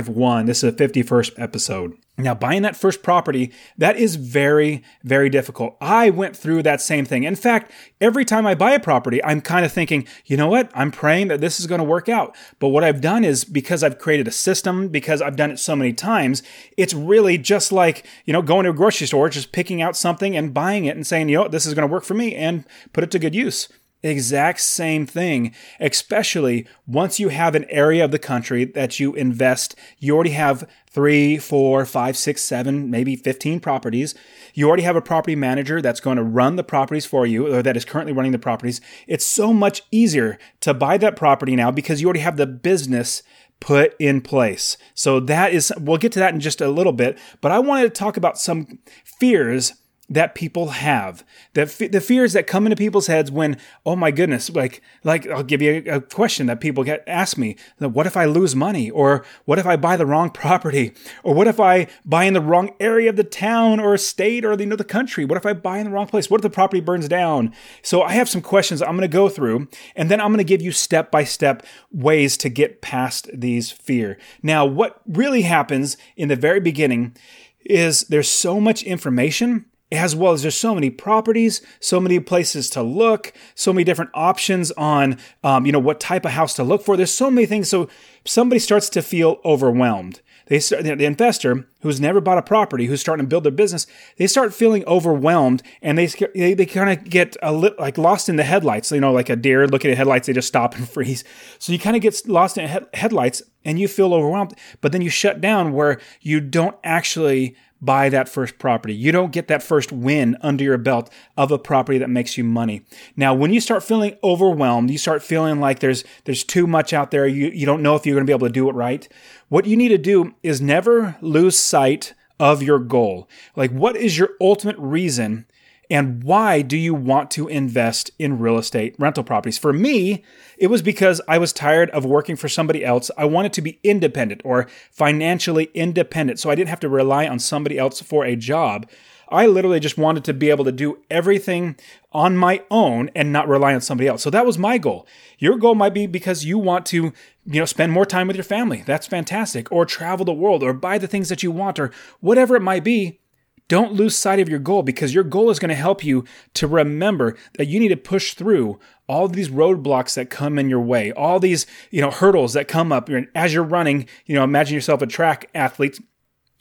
051. 0.03 0.47
This 0.47 0.63
is 0.63 0.75
the 0.75 0.89
51st 0.89 1.33
episode. 1.39 1.97
Now, 2.19 2.35
buying 2.35 2.63
that 2.63 2.77
first 2.77 3.03
property, 3.03 3.53
that 3.77 3.97
is 3.97 4.17
very, 4.17 4.83
very 5.05 5.29
difficult. 5.29 5.77
I 5.83 6.09
went 6.09 6.35
through 6.35 6.63
that 6.63 6.81
same 6.81 7.05
thing. 7.05 7.25
In 7.25 7.37
fact, 7.37 7.71
every 8.01 8.25
time 8.25 8.47
I 8.47 8.55
buy 8.55 8.73
a 8.73 8.81
property, 8.81 9.23
I'm 9.23 9.43
kind 9.43 9.67
of 9.67 9.73
thinking, 9.73 10.07
you 10.25 10.39
know 10.39 10.49
what? 10.49 10.71
I'm 10.75 10.91
praying 10.91 11.29
that 11.29 11.43
this 11.43 11.61
is 11.61 11.67
going 11.67 11.81
to 11.81 11.85
work 11.85 12.09
out. 12.09 12.35
But 12.59 12.69
what 12.69 12.85
I've 12.85 13.03
done 13.03 13.23
is 13.23 13.45
because 13.45 13.83
I've 13.83 13.99
created 13.99 14.27
a 14.27 14.33
system, 14.33 14.89
because 14.89 15.21
I've 15.21 15.37
done 15.37 15.51
it 15.51 15.59
so 15.59 15.77
many 15.77 15.93
times, 15.93 16.43
it's 16.79 16.95
really 16.95 17.37
just 17.37 17.71
like, 17.71 18.07
you 18.25 18.33
know, 18.33 18.43
going 18.43 18.65
to 18.65 18.71
a 18.71 18.75
grocery 18.75 19.07
store, 19.07 19.29
just 19.29 19.53
picking 19.53 19.83
out 19.83 19.95
something 19.95 20.35
and 20.35 20.55
buying 20.55 20.87
it 20.87 20.97
and 20.97 21.07
saying, 21.07 21.29
you 21.29 21.37
know, 21.37 21.49
this 21.49 21.67
is 21.67 21.75
going 21.75 21.87
to 21.87 21.93
work 21.93 22.05
for 22.05 22.15
me 22.15 22.35
and 22.35 22.65
put 22.95 23.05
it 23.05 23.11
to 23.11 23.19
good 23.19 23.35
use 23.35 23.69
exact 24.07 24.61
same 24.61 25.07
thing, 25.07 25.55
especially 25.81 26.67
once 26.87 27.19
you 27.19 27.29
have 27.29 27.55
an 27.55 27.65
area 27.69 28.05
of 28.05 28.11
the 28.11 28.19
country 28.19 28.65
that 28.65 29.01
you 29.01 29.15
invest. 29.15 29.75
You 29.99 30.15
already 30.15 30.31
have 30.31 30.69
three, 30.91 31.39
four, 31.39 31.85
five, 31.85 32.17
six, 32.17 32.43
seven, 32.43 32.91
maybe 32.91 33.17
15 33.17 33.61
properties. 33.61 34.15
You 34.55 34.69
already 34.69 34.85
have 34.85 34.97
a 34.97 35.03
property 35.03 35.37
manager 35.37 35.83
that's 35.83 36.01
going 36.01 36.17
to 36.17 36.23
run 36.23 36.57
the 36.57 36.65
properties 36.65 37.05
for 37.05 37.27
you 37.27 37.55
or 37.55 37.63
that 37.63 37.77
is 37.77 37.85
currently 37.85 38.13
running 38.13 38.33
the 38.33 38.39
properties. 38.39 38.81
It's 39.07 39.27
so 39.27 39.53
much 39.53 39.83
easier 39.91 40.39
to 40.61 40.73
buy 40.73 40.97
that 40.99 41.17
property 41.17 41.55
now 41.55 41.71
because 41.71 42.01
you 42.01 42.07
already 42.07 42.21
have 42.21 42.37
the 42.37 42.47
business 42.47 43.23
put 43.61 43.95
in 43.99 44.21
place. 44.21 44.77
So 44.95 45.21
that 45.21 45.53
is, 45.53 45.73
we'll 45.79 45.99
get 45.99 46.13
to 46.13 46.19
that 46.19 46.35
in 46.35 46.41
just 46.41 46.61
a 46.61 46.69
little 46.69 46.93
bit, 46.93 47.19
but 47.41 47.53
I 47.53 47.59
wanted 47.59 47.85
to 47.85 47.91
talk 47.91 48.17
about 48.17 48.39
some 48.39 48.79
fears 49.05 49.75
that 50.09 50.35
people 50.35 50.69
have 50.69 51.25
the, 51.55 51.65
the 51.91 52.01
fears 52.01 52.33
that 52.33 52.47
come 52.47 52.67
into 52.67 52.77
people's 52.77 53.07
heads 53.07 53.31
when 53.31 53.57
oh 53.85 53.97
my 53.97 54.11
goodness 54.11 54.51
like 54.51 54.81
like 55.05 55.27
i'll 55.29 55.43
give 55.43 55.61
you 55.61 55.83
a, 55.87 55.97
a, 55.97 56.01
question 56.01 56.47
that 56.47 56.61
people 56.61 56.85
get 56.85 57.03
ask 57.07 57.37
me 57.37 57.57
what 57.79 58.07
if 58.07 58.17
i 58.17 58.25
lose 58.25 58.55
money? 58.55 58.91
Or 58.91 59.25
what 59.45 59.59
if 59.59 59.67
i 59.67 59.77
buy 59.77 59.97
the 59.97 60.07
wrong 60.07 60.31
property? 60.43 60.93
Or 61.23 61.35
what 61.35 61.47
if 61.47 61.59
i 61.61 61.87
buy 62.05 62.25
in 62.25 62.35
the 62.35 62.41
wrong 62.41 62.71
area 62.81 63.11
of 63.11 63.17
the 63.17 63.25
town 63.25 63.81
or 63.81 63.97
state 63.97 64.45
or 64.45 64.57
the, 64.57 64.65
you 64.65 64.71
know, 64.71 64.77
the 64.77 64.85
country? 64.85 65.25
What 65.25 65.37
if 65.37 65.47
i 65.47 65.53
buy 65.53 65.79
in 65.79 65.85
the 65.85 65.91
wrong 65.91 66.07
place? 66.07 66.31
What 66.31 66.39
if 66.39 66.43
the 66.43 66.51
property 66.51 66.81
burns 66.81 67.09
down? 67.09 67.53
So 67.83 68.03
i 68.03 68.13
have 68.13 68.29
some 68.29 68.43
questions 68.43 68.83
i'm 68.83 68.97
going 68.97 69.01
to 69.01 69.09
go 69.09 69.29
through 69.29 69.69
and 69.95 70.11
then 70.11 70.21
i'm 70.21 70.29
going 70.29 70.39
to 70.39 70.45
give 70.45 70.63
you 70.63 70.73
step 70.73 71.11
by 71.11 71.25
step 71.25 71.65
ways 71.91 72.37
to 72.39 72.49
get 72.49 72.83
past 72.83 73.29
these 73.33 73.71
fear. 73.71 74.19
Now 74.43 74.65
what 74.65 75.01
really 75.07 75.43
happens 75.43 75.97
in 76.17 76.29
the 76.29 76.37
very 76.37 76.61
beginning 76.61 77.17
is 77.65 78.03
there's 78.05 78.29
so 78.29 78.61
much 78.61 78.83
information 78.83 79.67
as 79.93 80.17
well 80.17 80.33
as 80.33 80.43
there's 80.43 80.57
so 80.57 80.75
many 80.75 80.91
properties, 80.91 81.63
so 81.79 82.01
many 82.01 82.19
places 82.19 82.69
to 82.71 82.83
look, 82.83 83.33
so 83.55 83.73
many 83.73 83.85
different 83.85 84.11
options 84.15 84.73
on, 84.73 85.19
um, 85.45 85.65
you 85.65 85.73
know, 85.73 85.79
what 85.79 86.01
type 86.01 86.25
of 86.25 86.33
house 86.33 86.55
to 86.55 86.65
look 86.65 86.83
for. 86.83 86.97
There's 86.97 87.13
so 87.13 87.31
many 87.31 87.47
things. 87.47 87.69
So 87.69 87.89
somebody 88.25 88.59
starts 88.59 88.89
to 88.91 89.03
feel 89.03 89.41
overwhelmed. 89.45 90.21
They 90.47 90.61
start, 90.61 90.85
the 90.85 91.05
investor 91.05 91.69
who's 91.81 92.01
never 92.01 92.21
bought 92.21 92.39
a 92.39 92.43
property, 92.43 92.87
who's 92.87 93.01
starting 93.01 93.25
to 93.25 93.29
build 93.29 93.45
their 93.45 93.53
business, 93.53 93.87
they 94.17 94.27
start 94.27 94.55
feeling 94.55 94.85
overwhelmed 94.87 95.63
and 95.83 95.99
they 95.99 96.07
they, 96.07 96.55
they 96.55 96.67
kind 96.67 96.91
of 96.91 97.09
get 97.09 97.37
a 97.43 97.53
li- 97.53 97.75
like 97.79 97.99
lost 97.99 98.29
in 98.29 98.37
the 98.37 98.45
headlights. 98.45 98.93
You 98.93 99.01
know, 99.01 99.13
like 99.13 99.29
a 99.29 99.37
deer 99.37 99.67
looking 99.67 99.91
at 99.91 99.97
headlights, 99.97 100.27
they 100.27 100.33
just 100.33 100.49
stop 100.49 100.77
and 100.77 100.89
freeze. 100.97 101.25
So 101.59 101.73
you 101.73 101.79
kind 101.79 101.97
of 101.97 102.03
get 102.03 102.21
lost 102.29 102.59
in 102.59 102.69
he- 102.69 102.99
headlights 102.99 103.43
and 103.65 103.79
you 103.81 103.89
feel 103.89 104.15
overwhelmed, 104.15 104.55
but 104.81 104.93
then 104.93 105.03
you 105.03 105.11
shut 105.11 105.41
down 105.41 105.73
where 105.73 106.01
you 106.21 106.41
don't 106.41 106.77
actually 106.85 107.57
buy 107.81 108.09
that 108.09 108.29
first 108.29 108.59
property. 108.59 108.95
You 108.95 109.13
don't 109.13 109.33
get 109.33 109.49
that 109.49 109.63
first 109.63 109.93
win 109.93 110.37
under 110.41 110.65
your 110.65 110.79
belt 110.79 111.11
of 111.37 111.53
a 111.53 111.59
property 111.59 111.99
that 111.99 112.09
makes 112.09 112.39
you 112.39 112.45
money. 112.45 112.83
Now, 113.17 113.35
when 113.35 113.53
you 113.53 113.61
start 113.61 113.83
feeling 113.83 114.17
overwhelmed, 114.25 114.91
you 114.91 114.99
start 114.99 115.23
feeling 115.23 115.61
like 115.61 115.81
there's 115.81 116.05
there's 116.25 116.45
too 116.45 116.67
much 116.67 116.93
out 116.93 117.11
there, 117.11 117.27
you, 117.27 117.49
you 117.49 117.67
don't 117.67 117.83
know 117.83 117.95
if 117.95 118.07
you're 118.07 118.15
going 118.15 118.27
to 118.27 118.31
be 118.31 118.35
able 118.35 118.47
to 118.47 118.53
do 118.53 118.69
it 118.69 118.75
right. 118.75 119.09
What 119.49 119.67
you 119.67 119.77
need 119.77 119.89
to 119.89 119.99
do 119.99 120.35
is 120.43 120.61
never 120.61 121.17
lose 121.21 121.59
sight 121.59 122.15
of 122.41 122.63
your 122.63 122.79
goal. 122.79 123.29
Like 123.55 123.71
what 123.71 123.97
is 123.97 124.19
your 124.19 124.31
ultimate 124.41 124.77
reason 124.79 125.47
and 125.89 126.25
why 126.25 126.63
do 126.63 126.77
you 126.77 126.95
want 126.95 127.31
to 127.33 127.47
invest 127.47 128.11
in 128.19 128.41
real 128.41 128.59
estate 128.59 128.97
rental 128.99 129.23
properties? 129.23 129.59
For 129.59 129.73
me, 129.73 130.25
it 130.59 130.67
was 130.67 130.83
because 130.83 131.21
I 131.29 131.39
was 131.39 131.53
tired 131.53 131.91
of 131.91 132.05
working 132.05 132.35
for 132.35 132.49
somebody 132.49 132.85
else. 132.85 133.11
I 133.17 133.25
wanted 133.25 133.53
to 133.55 133.63
be 133.63 133.79
independent 133.85 134.43
or 134.45 134.67
financially 134.91 135.71
independent 135.75 136.41
so 136.41 136.51
I 136.51 136.57
didn't 136.57 136.71
have 136.71 136.81
to 136.81 136.89
rely 136.89 137.29
on 137.29 137.39
somebody 137.39 137.79
else 137.79 138.01
for 138.01 138.25
a 138.25 138.35
job. 138.35 138.89
I 139.29 139.47
literally 139.47 139.81
just 139.81 139.99
wanted 139.99 140.25
to 140.25 140.35
be 140.35 140.51
able 140.51 140.65
to 140.65 140.73
do 140.73 140.99
everything 141.11 141.77
on 142.13 142.37
my 142.37 142.63
own 142.71 143.11
and 143.15 143.33
not 143.33 143.49
rely 143.49 143.75
on 143.75 143.81
somebody 143.81 144.09
else. 144.09 144.23
So 144.23 144.31
that 144.31 144.47
was 144.47 144.59
my 144.59 144.79
goal. 144.79 145.07
Your 145.39 145.57
goal 145.59 145.75
might 145.75 145.95
be 145.95 146.07
because 146.07 146.45
you 146.45 146.59
want 146.59 146.87
to, 146.87 147.13
you 147.45 147.61
know, 147.61 147.65
spend 147.65 147.93
more 147.93 148.07
time 148.07 148.27
with 148.27 148.37
your 148.37 148.45
family. 148.45 148.83
That's 148.87 149.07
fantastic. 149.07 149.71
Or 149.73 149.85
travel 149.85 150.25
the 150.25 150.33
world 150.33 150.63
or 150.63 150.73
buy 150.73 150.99
the 150.99 151.09
things 151.09 151.29
that 151.29 151.43
you 151.43 151.51
want 151.51 151.79
or 151.79 151.91
whatever 152.21 152.57
it 152.57 152.63
might 152.63 152.85
be. 152.85 153.21
Don't 153.69 153.95
lose 153.95 154.15
sight 154.15 154.39
of 154.39 154.49
your 154.49 154.61
goal 154.61 154.85
because 154.85 155.13
your 155.13 155.25
goal 155.25 155.51
is 155.51 155.59
going 155.59 155.71
to 155.71 155.75
help 155.75 156.05
you 156.05 156.25
to 156.55 156.69
remember 156.69 157.37
that 157.59 157.67
you 157.67 157.81
need 157.81 157.89
to 157.89 157.97
push 157.97 158.35
through 158.35 158.79
all 159.09 159.27
these 159.27 159.49
roadblocks 159.49 160.15
that 160.15 160.31
come 160.31 160.57
in 160.57 160.71
your 160.71 160.81
way, 160.81 161.11
all 161.11 161.41
these, 161.41 161.67
you 161.91 162.01
know, 162.01 162.13
hurdles 162.13 162.53
that 162.53 162.69
come 162.69 162.93
up 162.93 163.11
as 163.35 163.53
you're 163.53 163.65
running, 163.65 164.07
you 164.25 164.37
know, 164.37 164.45
imagine 164.45 164.75
yourself 164.75 165.03
a 165.03 165.07
track 165.07 165.51
athlete 165.53 165.99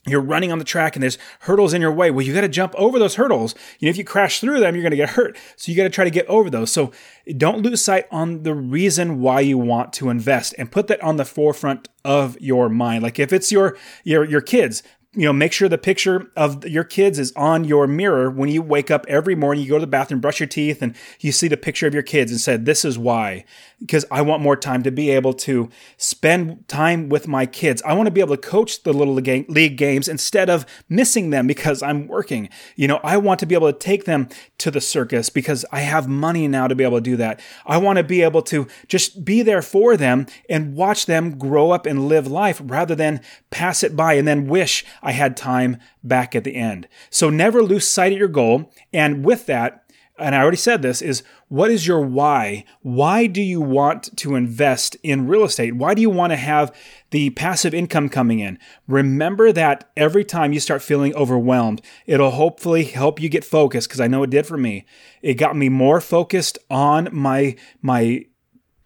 you're 0.08 0.22
running 0.22 0.52
on 0.52 0.60
the 0.60 0.66
track 0.66 0.96
and 0.96 1.04
there's 1.04 1.18
hurdles 1.42 1.74
in 1.74 1.82
your 1.82 1.92
way. 1.92 2.12
Well, 2.12 2.26
you 2.26 2.34
got 2.34 2.42
to 2.42 2.50
jump 2.50 2.76
over 2.76 3.00
those 3.00 3.16
hurdles. 3.16 3.56
You 3.80 3.88
know, 3.88 3.90
if 3.90 3.98
you 3.98 4.04
crash 4.04 4.40
through 4.40 4.60
them, 4.60 4.76
you're 4.76 4.84
going 4.84 4.92
to 4.92 4.98
get 4.98 5.10
hurt. 5.10 5.38
So 5.56 5.72
you 5.72 5.76
got 5.76 5.84
to 5.84 5.90
try 5.90 6.06
to 6.06 6.12
get 6.12 6.28
over 6.28 6.50
those. 6.50 6.72
So 6.72 6.92
don't 7.38 7.64
lose 7.64 7.84
sight 7.84 8.06
on 8.12 8.44
the 8.44 8.54
reason 8.54 9.20
why 9.20 9.40
you 9.40 9.58
want 9.58 9.94
to 9.94 10.10
invest 10.10 10.54
and 10.58 10.72
put 10.72 10.88
that 10.88 11.02
on 11.02 11.18
the 11.18 11.26
forefront 11.26 11.90
of 12.04 12.40
your 12.40 12.70
mind. 12.70 13.04
Like 13.04 13.20
if 13.20 13.34
it's 13.34 13.52
your 13.52 13.78
your 14.04 14.24
your 14.24 14.42
kids, 14.42 14.84
you 15.16 15.24
know, 15.24 15.34
make 15.34 15.54
sure 15.54 15.70
the 15.70 15.78
picture 15.78 16.30
of 16.36 16.66
your 16.68 16.84
kids 16.84 17.18
is 17.18 17.32
on 17.36 17.64
your 17.64 17.88
mirror 17.88 18.30
when 18.30 18.50
you 18.50 18.62
wake 18.62 18.92
up 18.92 19.06
every 19.08 19.34
morning. 19.34 19.64
You 19.64 19.70
go 19.70 19.78
to 19.78 19.82
the 19.82 19.88
bathroom, 19.88 20.20
brush 20.20 20.40
your 20.40 20.48
teeth, 20.48 20.82
and 20.82 20.94
you 21.22 21.32
see 21.32 21.48
the 21.48 21.58
picture 21.58 21.88
of 21.88 21.94
your 21.94 22.04
kids 22.04 22.32
and 22.32 22.40
said, 22.40 22.66
This 22.66 22.84
is 22.84 23.00
why. 23.00 23.46
Because 23.80 24.06
I 24.10 24.22
want 24.22 24.42
more 24.42 24.56
time 24.56 24.84
to 24.84 24.92
be 24.92 25.10
able 25.10 25.34
to 25.34 25.70
spend 25.98 26.68
time 26.68 27.10
with 27.10 27.28
my 27.28 27.46
kids. 27.46 27.82
I 27.84 27.94
want 27.94 28.08
to 28.08 28.12
be 28.12 28.22
able 28.22 28.36
to 28.36 28.42
coach 28.42 28.84
the 28.84 28.94
little 28.94 29.14
league 29.14 29.78
games 29.78 30.08
instead 30.08 30.50
of 30.50 30.66
missing 30.90 31.30
them 31.30 31.48
because 31.48 31.84
I'm 31.84 32.08
working. 32.08 32.50
You 32.76 32.88
know, 32.88 33.00
I 33.04 33.18
want 33.18 33.40
to 33.42 33.46
be 33.46 33.56
able 33.56 33.72
to 33.72 33.78
take 33.78 34.06
them 34.06 34.30
to 34.60 34.72
the 34.72 34.82
circus 34.82 35.30
because 35.30 35.66
I 35.72 35.82
have 35.82 36.08
money 36.08 36.48
now 36.48 36.68
to 36.68 36.76
be 36.76 36.84
able 36.84 36.98
to 36.98 37.02
do 37.02 37.18
that. 37.18 37.42
I 37.66 37.78
want 37.78 37.98
to 37.98 38.04
be 38.04 38.22
able 38.22 38.42
to 38.44 38.68
just 38.88 39.26
be 39.26 39.42
there 39.42 39.62
for 39.62 39.98
them 39.98 40.28
and 40.50 40.76
watch 40.76 41.06
them 41.06 41.38
grow 41.38 41.72
up 41.72 41.86
and 41.86 42.08
live 42.08 42.28
life 42.28 42.62
rather 42.64 42.96
than 42.96 43.22
pass 43.50 43.84
it 43.84 43.96
by 43.96 44.14
and 44.14 44.28
then 44.28 44.48
wish 44.48 44.86
I 45.02 45.12
had 45.12 45.38
time 45.38 45.78
back 46.04 46.36
at 46.36 46.44
the 46.44 46.56
end. 46.56 46.88
So 47.10 47.30
never 47.30 47.62
lose 47.62 47.88
sight 47.88 48.14
of 48.14 48.20
your 48.20 48.28
goal. 48.28 48.72
And 48.94 49.26
with 49.26 49.46
that, 49.48 49.85
and 50.18 50.34
I 50.36 50.42
already 50.42 50.58
said 50.58 50.82
this, 50.82 51.02
is 51.02 51.24
what 51.50 51.70
is 51.70 51.86
your 51.86 52.02
why? 52.02 52.64
Why 52.82 53.28
do 53.28 53.42
you 53.42 53.60
want 53.60 54.16
to 54.18 54.36
invest 54.36 54.96
in 55.04 55.28
real 55.28 55.44
estate? 55.44 55.76
Why 55.76 55.94
do 55.94 56.02
you 56.02 56.10
want 56.10 56.32
to 56.32 56.38
have 56.38 56.74
the 57.12 57.32
passive 57.32 57.74
income 57.74 58.10
coming 58.10 58.40
in? 58.40 58.58
Remember 58.88 59.52
that 59.52 59.90
every 59.98 60.24
time 60.24 60.54
you 60.54 60.60
start 60.60 60.82
feeling 60.82 61.14
overwhelmed, 61.16 61.82
it'll 62.06 62.32
hopefully 62.32 62.86
help 62.86 63.22
you 63.22 63.30
get 63.30 63.44
focused 63.44 63.90
because 63.90 64.02
I 64.02 64.08
know 64.08 64.24
it 64.24 64.30
did 64.30 64.48
for 64.48 64.58
me. 64.58 64.86
It 65.22 65.36
got 65.36 65.56
me 65.56 65.70
more 65.70 66.00
focused 66.00 66.58
on 66.70 67.10
my 67.12 67.56
my 67.82 68.26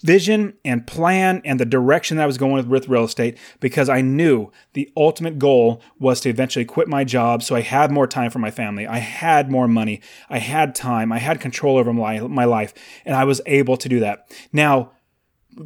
vision 0.01 0.53
and 0.63 0.87
plan 0.87 1.41
and 1.43 1.59
the 1.59 1.65
direction 1.65 2.17
that 2.17 2.23
I 2.23 2.27
was 2.27 2.37
going 2.37 2.67
with, 2.67 2.87
real 2.87 3.03
estate 3.03 3.37
because 3.59 3.89
I 3.89 4.01
knew 4.01 4.51
the 4.73 4.91
ultimate 4.95 5.39
goal 5.39 5.81
was 5.99 6.21
to 6.21 6.29
eventually 6.29 6.65
quit 6.65 6.87
my 6.87 7.03
job 7.03 7.43
so 7.43 7.55
I 7.55 7.61
had 7.61 7.91
more 7.91 8.07
time 8.07 8.31
for 8.31 8.39
my 8.39 8.51
family. 8.51 8.87
I 8.87 8.99
had 8.99 9.51
more 9.51 9.67
money. 9.67 10.01
I 10.29 10.39
had 10.39 10.75
time. 10.75 11.11
I 11.11 11.19
had 11.19 11.41
control 11.41 11.77
over 11.77 11.93
my, 11.93 12.19
my 12.21 12.45
life 12.45 12.73
and 13.05 13.15
I 13.15 13.25
was 13.25 13.41
able 13.45 13.77
to 13.77 13.89
do 13.89 13.99
that. 13.99 14.31
Now, 14.53 14.91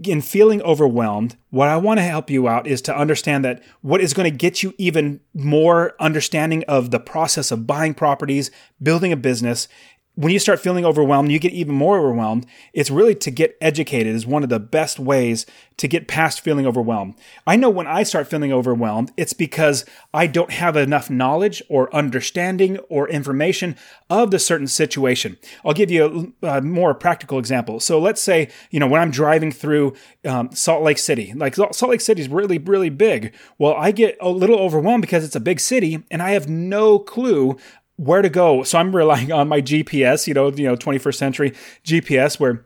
in 0.05 0.21
feeling 0.21 0.61
overwhelmed, 0.63 1.37
what 1.49 1.67
I 1.67 1.77
want 1.77 1.99
to 1.99 2.03
help 2.03 2.29
you 2.29 2.47
out 2.47 2.65
is 2.65 2.81
to 2.83 2.97
understand 2.97 3.45
that 3.45 3.61
what 3.81 4.01
is 4.01 4.13
going 4.13 4.29
to 4.29 4.35
get 4.35 4.63
you 4.63 4.73
even 4.77 5.19
more 5.33 5.93
understanding 5.99 6.63
of 6.67 6.89
the 6.89 6.99
process 6.99 7.51
of 7.51 7.67
buying 7.67 7.93
properties, 7.93 8.49
building 8.81 9.11
a 9.11 9.17
business, 9.17 9.67
when 10.15 10.32
you 10.32 10.39
start 10.39 10.60
feeling 10.60 10.86
overwhelmed, 10.86 11.32
you 11.32 11.39
get 11.39 11.53
even 11.53 11.74
more 11.74 11.98
overwhelmed. 11.98 12.46
It's 12.72 12.91
really 12.91 13.15
to 13.15 13.32
get 13.32 13.58
educated 13.60 14.15
is 14.15 14.27
one 14.27 14.43
of 14.43 14.50
the 14.50 14.60
best 14.60 15.00
ways 15.00 15.48
to 15.77 15.88
get 15.88 16.08
past 16.08 16.41
feeling 16.41 16.67
overwhelmed. 16.67 17.15
I 17.48 17.55
know 17.55 17.70
when 17.70 17.88
I 17.88 18.03
start 18.03 18.27
feeling 18.27 18.53
overwhelmed, 18.53 19.12
it's 19.17 19.34
because 19.34 19.86
I 20.13 20.27
don't 20.27 20.51
have 20.51 20.77
enough 20.77 21.10
knowledge 21.10 21.63
or 21.67 21.93
understanding 21.96 22.77
or 22.89 23.10
information 23.10 23.75
of 24.08 24.29
the 24.29 24.38
certain 24.38 24.67
situation. 24.67 25.38
I'll 25.65 25.74
give 25.74 25.89
you 25.89 26.34
a, 26.43 26.48
a 26.58 26.62
more 26.62 26.93
practical 26.93 27.39
example. 27.39 27.79
So 27.79 28.00
let's 28.00 28.22
say, 28.22 28.50
you 28.70 28.79
know, 28.79 28.88
when 28.88 29.01
I'm 29.01 29.10
driving 29.10 29.51
through 29.51 29.96
um, 30.25 30.51
Salt 30.51 30.84
Lake 30.84 31.00
City, 31.00 31.34
like 31.36 31.55
Salt 31.55 31.89
Lake 31.89 32.01
City 32.01 32.22
is 32.22 32.29
really, 32.29 32.60
really 32.60 32.89
big. 32.89 33.34
Well, 33.58 33.74
I 33.74 33.91
get 33.91 34.15
a 34.22 34.29
little 34.29 34.60
overwhelmed 34.60 35.01
because 35.01 35.24
it's 35.24 35.36
a 35.36 35.39
big 35.39 35.60
city 35.60 36.03
and 36.12 36.22
I 36.22 36.32
have 36.32 36.48
no 36.48 37.00
clue 37.00 37.58
where 37.97 38.21
to 38.21 38.29
go. 38.29 38.63
So 38.63 38.79
I'm 38.79 38.95
relying 38.95 39.31
on 39.31 39.47
my 39.47 39.62
GPS, 39.62 40.27
you 40.27 40.33
know, 40.33 40.51
you 40.51 40.65
know, 40.65 40.75
21st 40.75 41.15
century 41.15 41.53
GPS 41.83 42.39
where 42.39 42.65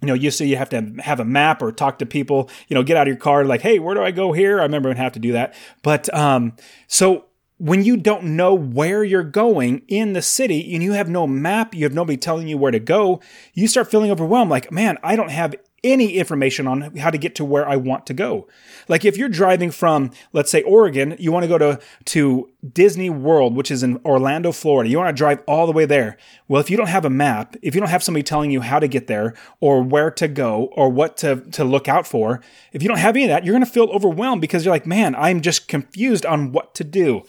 you 0.00 0.08
know, 0.08 0.14
you 0.14 0.30
see 0.30 0.46
you 0.46 0.56
have 0.56 0.68
to 0.68 0.82
have 0.98 1.18
a 1.18 1.24
map 1.24 1.62
or 1.62 1.72
talk 1.72 1.98
to 1.98 2.04
people, 2.04 2.50
you 2.68 2.74
know, 2.74 2.82
get 2.82 2.96
out 2.96 3.02
of 3.02 3.08
your 3.08 3.16
car 3.16 3.44
like, 3.44 3.62
"Hey, 3.62 3.78
where 3.78 3.94
do 3.94 4.02
I 4.02 4.10
go 4.10 4.32
here?" 4.32 4.60
I 4.60 4.64
remember 4.64 4.90
I 4.90 4.94
have 4.94 5.12
to 5.12 5.18
do 5.18 5.32
that. 5.32 5.54
But 5.82 6.12
um 6.14 6.52
so 6.86 7.26
when 7.56 7.84
you 7.84 7.96
don't 7.96 8.36
know 8.36 8.52
where 8.52 9.02
you're 9.02 9.22
going 9.22 9.82
in 9.88 10.12
the 10.12 10.20
city 10.20 10.74
and 10.74 10.82
you 10.82 10.92
have 10.92 11.08
no 11.08 11.26
map, 11.26 11.74
you 11.74 11.84
have 11.84 11.94
nobody 11.94 12.18
telling 12.18 12.48
you 12.48 12.58
where 12.58 12.72
to 12.72 12.80
go, 12.80 13.20
you 13.54 13.66
start 13.66 13.90
feeling 13.90 14.10
overwhelmed 14.10 14.50
like, 14.50 14.70
"Man, 14.70 14.98
I 15.02 15.16
don't 15.16 15.30
have 15.30 15.54
any 15.84 16.14
information 16.14 16.66
on 16.66 16.96
how 16.96 17.10
to 17.10 17.18
get 17.18 17.34
to 17.36 17.44
where 17.44 17.68
I 17.68 17.76
want 17.76 18.06
to 18.06 18.14
go. 18.14 18.48
Like 18.88 19.04
if 19.04 19.16
you're 19.16 19.28
driving 19.28 19.70
from, 19.70 20.10
let's 20.32 20.50
say 20.50 20.62
Oregon, 20.62 21.14
you 21.18 21.30
want 21.30 21.44
to 21.44 21.48
go 21.48 21.58
to, 21.58 21.78
to 22.06 22.50
Disney 22.72 23.10
World, 23.10 23.54
which 23.54 23.70
is 23.70 23.82
in 23.82 24.00
Orlando, 24.04 24.50
Florida. 24.50 24.90
You 24.90 24.98
want 24.98 25.14
to 25.14 25.18
drive 25.18 25.42
all 25.46 25.66
the 25.66 25.72
way 25.72 25.84
there. 25.84 26.16
Well, 26.48 26.60
if 26.60 26.70
you 26.70 26.76
don't 26.76 26.88
have 26.88 27.04
a 27.04 27.10
map, 27.10 27.54
if 27.62 27.74
you 27.74 27.80
don't 27.80 27.90
have 27.90 28.02
somebody 28.02 28.22
telling 28.22 28.50
you 28.50 28.62
how 28.62 28.78
to 28.78 28.88
get 28.88 29.06
there 29.06 29.34
or 29.60 29.82
where 29.82 30.10
to 30.12 30.26
go 30.26 30.70
or 30.72 30.88
what 30.88 31.16
to, 31.18 31.42
to 31.52 31.62
look 31.62 31.86
out 31.86 32.06
for, 32.06 32.40
if 32.72 32.82
you 32.82 32.88
don't 32.88 32.98
have 32.98 33.14
any 33.14 33.24
of 33.24 33.28
that, 33.28 33.44
you're 33.44 33.54
going 33.54 33.64
to 33.64 33.70
feel 33.70 33.90
overwhelmed 33.90 34.40
because 34.40 34.64
you're 34.64 34.74
like, 34.74 34.86
man, 34.86 35.14
I'm 35.14 35.42
just 35.42 35.68
confused 35.68 36.24
on 36.24 36.52
what 36.52 36.74
to 36.76 36.84
do. 36.84 37.22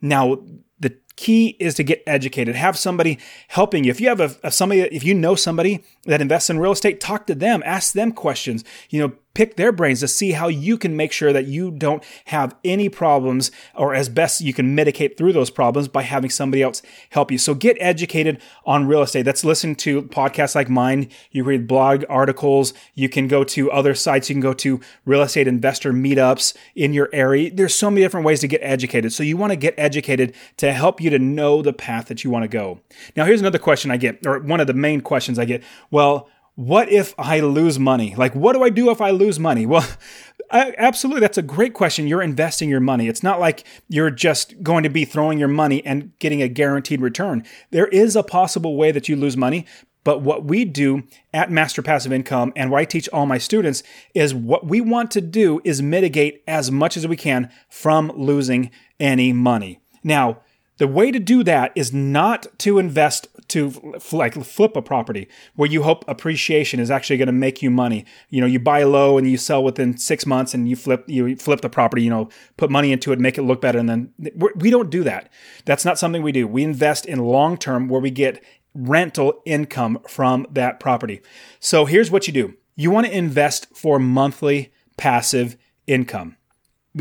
Now, 0.00 0.38
the 0.80 0.96
key 1.16 1.56
is 1.58 1.74
to 1.74 1.82
get 1.82 2.02
educated. 2.06 2.54
Have 2.54 2.78
somebody 2.78 3.18
helping 3.48 3.84
you. 3.84 3.90
If 3.90 4.00
you 4.00 4.08
have 4.08 4.20
a, 4.20 4.36
a, 4.44 4.50
somebody, 4.50 4.82
if 4.82 5.04
you 5.04 5.14
know 5.14 5.34
somebody 5.34 5.84
that 6.08 6.20
invests 6.20 6.50
in 6.50 6.58
real 6.58 6.72
estate, 6.72 7.00
talk 7.00 7.26
to 7.26 7.34
them, 7.34 7.62
ask 7.64 7.92
them 7.92 8.12
questions. 8.12 8.64
You 8.90 9.00
know, 9.00 9.12
pick 9.38 9.54
their 9.54 9.70
brains 9.70 10.00
to 10.00 10.08
see 10.08 10.32
how 10.32 10.48
you 10.48 10.76
can 10.76 10.96
make 10.96 11.12
sure 11.12 11.32
that 11.32 11.46
you 11.46 11.70
don't 11.70 12.02
have 12.24 12.56
any 12.64 12.88
problems 12.88 13.52
or 13.76 13.94
as 13.94 14.08
best 14.08 14.40
you 14.40 14.52
can 14.52 14.74
mitigate 14.74 15.16
through 15.16 15.32
those 15.32 15.48
problems 15.48 15.86
by 15.86 16.02
having 16.02 16.28
somebody 16.28 16.60
else 16.60 16.82
help 17.10 17.30
you. 17.30 17.38
So 17.38 17.54
get 17.54 17.76
educated 17.78 18.42
on 18.66 18.88
real 18.88 19.02
estate. 19.02 19.22
That's 19.22 19.44
listen 19.44 19.76
to 19.76 20.02
podcasts 20.02 20.56
like 20.56 20.68
mine. 20.68 21.08
You 21.30 21.44
read 21.44 21.68
blog 21.68 22.04
articles. 22.08 22.74
You 22.94 23.08
can 23.08 23.28
go 23.28 23.44
to 23.44 23.70
other 23.70 23.94
sites. 23.94 24.28
You 24.28 24.34
can 24.34 24.40
go 24.40 24.54
to 24.54 24.80
real 25.04 25.22
estate 25.22 25.46
investor 25.46 25.92
meetups 25.92 26.56
in 26.74 26.92
your 26.92 27.08
area. 27.12 27.54
There's 27.54 27.76
so 27.76 27.92
many 27.92 28.02
different 28.02 28.26
ways 28.26 28.40
to 28.40 28.48
get 28.48 28.60
educated. 28.64 29.12
So 29.12 29.22
you 29.22 29.36
want 29.36 29.52
to 29.52 29.56
get 29.56 29.74
educated 29.78 30.34
to 30.56 30.72
help 30.72 31.00
you 31.00 31.10
to 31.10 31.18
know 31.20 31.62
the 31.62 31.72
path 31.72 32.06
that 32.06 32.24
you 32.24 32.30
want 32.30 32.42
to 32.42 32.48
go. 32.48 32.80
Now, 33.14 33.24
here's 33.24 33.40
another 33.40 33.60
question 33.60 33.92
I 33.92 33.98
get, 33.98 34.26
or 34.26 34.40
one 34.40 34.58
of 34.58 34.66
the 34.66 34.74
main 34.74 35.00
questions 35.00 35.38
I 35.38 35.44
get. 35.44 35.62
Well, 35.98 36.28
what 36.54 36.88
if 36.92 37.12
I 37.18 37.40
lose 37.40 37.76
money? 37.76 38.14
Like, 38.16 38.32
what 38.32 38.52
do 38.52 38.62
I 38.62 38.70
do 38.70 38.90
if 38.90 39.00
I 39.00 39.10
lose 39.10 39.40
money? 39.40 39.66
Well, 39.66 39.84
I, 40.52 40.72
absolutely, 40.78 41.22
that's 41.22 41.38
a 41.38 41.42
great 41.42 41.74
question. 41.74 42.06
You're 42.06 42.22
investing 42.22 42.68
your 42.68 42.78
money. 42.78 43.08
It's 43.08 43.24
not 43.24 43.40
like 43.40 43.64
you're 43.88 44.12
just 44.12 44.62
going 44.62 44.84
to 44.84 44.88
be 44.88 45.04
throwing 45.04 45.40
your 45.40 45.48
money 45.48 45.84
and 45.84 46.16
getting 46.20 46.40
a 46.40 46.46
guaranteed 46.46 47.00
return. 47.00 47.42
There 47.72 47.88
is 47.88 48.14
a 48.14 48.22
possible 48.22 48.76
way 48.76 48.92
that 48.92 49.08
you 49.08 49.16
lose 49.16 49.36
money, 49.36 49.66
but 50.04 50.22
what 50.22 50.44
we 50.44 50.64
do 50.64 51.02
at 51.34 51.50
Master 51.50 51.82
Passive 51.82 52.12
Income 52.12 52.52
and 52.54 52.70
what 52.70 52.78
I 52.78 52.84
teach 52.84 53.08
all 53.08 53.26
my 53.26 53.38
students 53.38 53.82
is 54.14 54.32
what 54.32 54.68
we 54.68 54.80
want 54.80 55.10
to 55.10 55.20
do 55.20 55.60
is 55.64 55.82
mitigate 55.82 56.44
as 56.46 56.70
much 56.70 56.96
as 56.96 57.08
we 57.08 57.16
can 57.16 57.50
from 57.68 58.12
losing 58.14 58.70
any 59.00 59.32
money. 59.32 59.80
Now, 60.04 60.42
the 60.76 60.86
way 60.86 61.10
to 61.10 61.18
do 61.18 61.42
that 61.42 61.72
is 61.74 61.92
not 61.92 62.46
to 62.58 62.78
invest 62.78 63.26
to 63.48 63.98
like 64.12 64.34
flip 64.34 64.76
a 64.76 64.82
property 64.82 65.28
where 65.56 65.68
you 65.68 65.82
hope 65.82 66.04
appreciation 66.06 66.80
is 66.80 66.90
actually 66.90 67.16
going 67.16 67.26
to 67.26 67.32
make 67.32 67.62
you 67.62 67.70
money. 67.70 68.04
You 68.30 68.40
know, 68.40 68.46
you 68.46 68.60
buy 68.60 68.82
low 68.84 69.18
and 69.18 69.30
you 69.30 69.36
sell 69.36 69.62
within 69.64 69.96
six 69.96 70.26
months 70.26 70.54
and 70.54 70.68
you 70.68 70.76
flip 70.76 71.04
you 71.06 71.36
flip 71.36 71.60
the 71.60 71.68
property. 71.68 72.02
You 72.02 72.10
know, 72.10 72.28
put 72.56 72.70
money 72.70 72.92
into 72.92 73.12
it, 73.12 73.18
make 73.18 73.38
it 73.38 73.42
look 73.42 73.60
better, 73.60 73.78
and 73.78 73.88
then 73.88 74.12
we 74.56 74.70
don't 74.70 74.90
do 74.90 75.02
that. 75.04 75.30
That's 75.64 75.84
not 75.84 75.98
something 75.98 76.22
we 76.22 76.32
do. 76.32 76.46
We 76.46 76.62
invest 76.62 77.06
in 77.06 77.18
long 77.18 77.56
term 77.56 77.88
where 77.88 78.00
we 78.00 78.10
get 78.10 78.42
rental 78.74 79.42
income 79.44 79.98
from 80.08 80.46
that 80.50 80.78
property. 80.78 81.20
So 81.60 81.84
here's 81.84 82.10
what 82.10 82.26
you 82.26 82.32
do: 82.32 82.54
you 82.76 82.90
want 82.90 83.06
to 83.06 83.16
invest 83.16 83.74
for 83.74 83.98
monthly 83.98 84.72
passive 84.96 85.56
income 85.86 86.37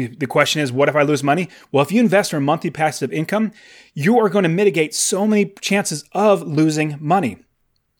the 0.05 0.27
question 0.27 0.61
is, 0.61 0.71
what 0.71 0.87
if 0.87 0.95
I 0.95 1.01
lose 1.01 1.23
money? 1.23 1.49
Well, 1.71 1.83
if 1.83 1.91
you 1.91 1.99
invest 1.99 2.31
for 2.31 2.39
monthly 2.39 2.69
passive 2.69 3.11
income, 3.11 3.51
you 3.93 4.19
are 4.19 4.29
going 4.29 4.43
to 4.43 4.49
mitigate 4.49 4.93
so 4.93 5.25
many 5.25 5.53
chances 5.61 6.03
of 6.13 6.41
losing 6.43 6.97
money. 6.99 7.37